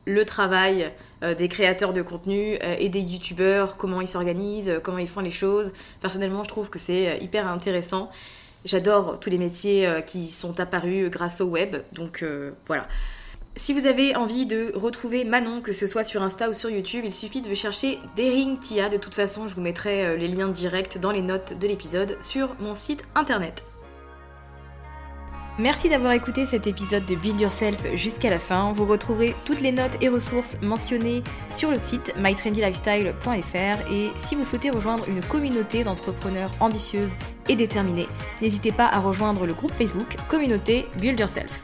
le 0.06 0.24
travail 0.24 0.94
euh, 1.24 1.36
des 1.36 1.50
créateurs 1.50 1.92
de 1.92 2.02
contenu 2.02 2.58
et 2.80 2.88
des 2.88 3.02
youtubeurs, 3.02 3.76
comment 3.76 4.00
ils 4.00 4.08
s'organisent, 4.08 4.80
comment 4.82 4.98
ils 4.98 5.10
font 5.10 5.20
les 5.20 5.30
choses. 5.30 5.74
Personnellement, 6.00 6.46
je 6.46 6.50
trouve 6.50 6.70
que 6.70 6.80
c'est 6.80 7.18
hyper 7.20 7.46
intéressant. 7.50 8.10
J'adore 8.64 9.20
tous 9.20 9.30
les 9.30 9.38
métiers 9.38 9.90
qui 10.06 10.30
sont 10.30 10.62
apparus 10.62 11.10
grâce 11.10 11.42
au 11.42 11.48
web, 11.48 11.76
donc 11.92 12.24
voilà. 12.66 12.88
Si 13.56 13.72
vous 13.74 13.86
avez 13.86 14.16
envie 14.16 14.48
de 14.48 14.72
retrouver 14.74 15.26
Manon, 15.26 15.62
que 15.62 15.74
ce 15.74 15.86
soit 15.86 16.04
sur 16.04 16.24
Insta 16.24 16.50
ou 16.50 16.54
sur 16.54 16.72
YouTube, 16.72 17.04
il 17.06 17.12
suffit 17.12 17.42
de 17.42 17.54
chercher 17.54 18.00
Daring 18.18 18.58
Tia. 18.58 18.90
De 18.90 18.98
toute 18.98 19.14
façon, 19.14 19.48
je 19.48 19.54
vous 19.54 19.62
mettrai 19.62 20.06
euh, 20.06 20.18
les 20.18 20.28
liens 20.28 20.48
directs 20.48 20.98
dans 20.98 21.12
les 21.12 21.22
notes 21.22 21.60
de 21.60 21.68
l'épisode 21.68 22.18
sur 22.20 22.56
mon 22.60 22.74
site 22.74 23.06
internet. 23.14 23.64
Merci 25.60 25.88
d'avoir 25.88 26.14
écouté 26.14 26.48
cet 26.48 26.66
épisode 26.66 27.06
de 27.06 27.14
Build 27.14 27.40
Yourself 27.40 27.94
jusqu'à 27.94 28.32
la 28.32 28.40
fin. 28.40 28.74
Vous 28.74 28.88
retrouverez 28.88 29.36
toutes 29.46 29.62
les 29.62 29.72
notes 29.72 30.02
et 30.02 30.10
ressources 30.10 30.60
mentionnées 30.64 31.22
sur 31.52 31.70
le 31.70 31.78
site 31.78 32.12
mytrendylifestyle.fr 32.18 33.92
et 33.92 34.10
si 34.16 34.34
vous 34.34 34.46
souhaitez 34.46 34.72
rejoindre 34.72 35.08
une 35.08 35.24
communauté 35.24 35.84
d'entrepreneurs 35.84 36.50
ambitieuses 36.60 37.14
et 37.50 37.56
déterminées, 37.56 38.08
n'hésitez 38.42 38.72
pas 38.72 38.88
à 38.88 39.00
rejoindre 39.00 39.46
le 39.46 39.54
groupe 39.54 39.74
Facebook 39.74 40.16
Communauté 40.28 40.88
Build 40.98 41.20
Yourself. 41.20 41.64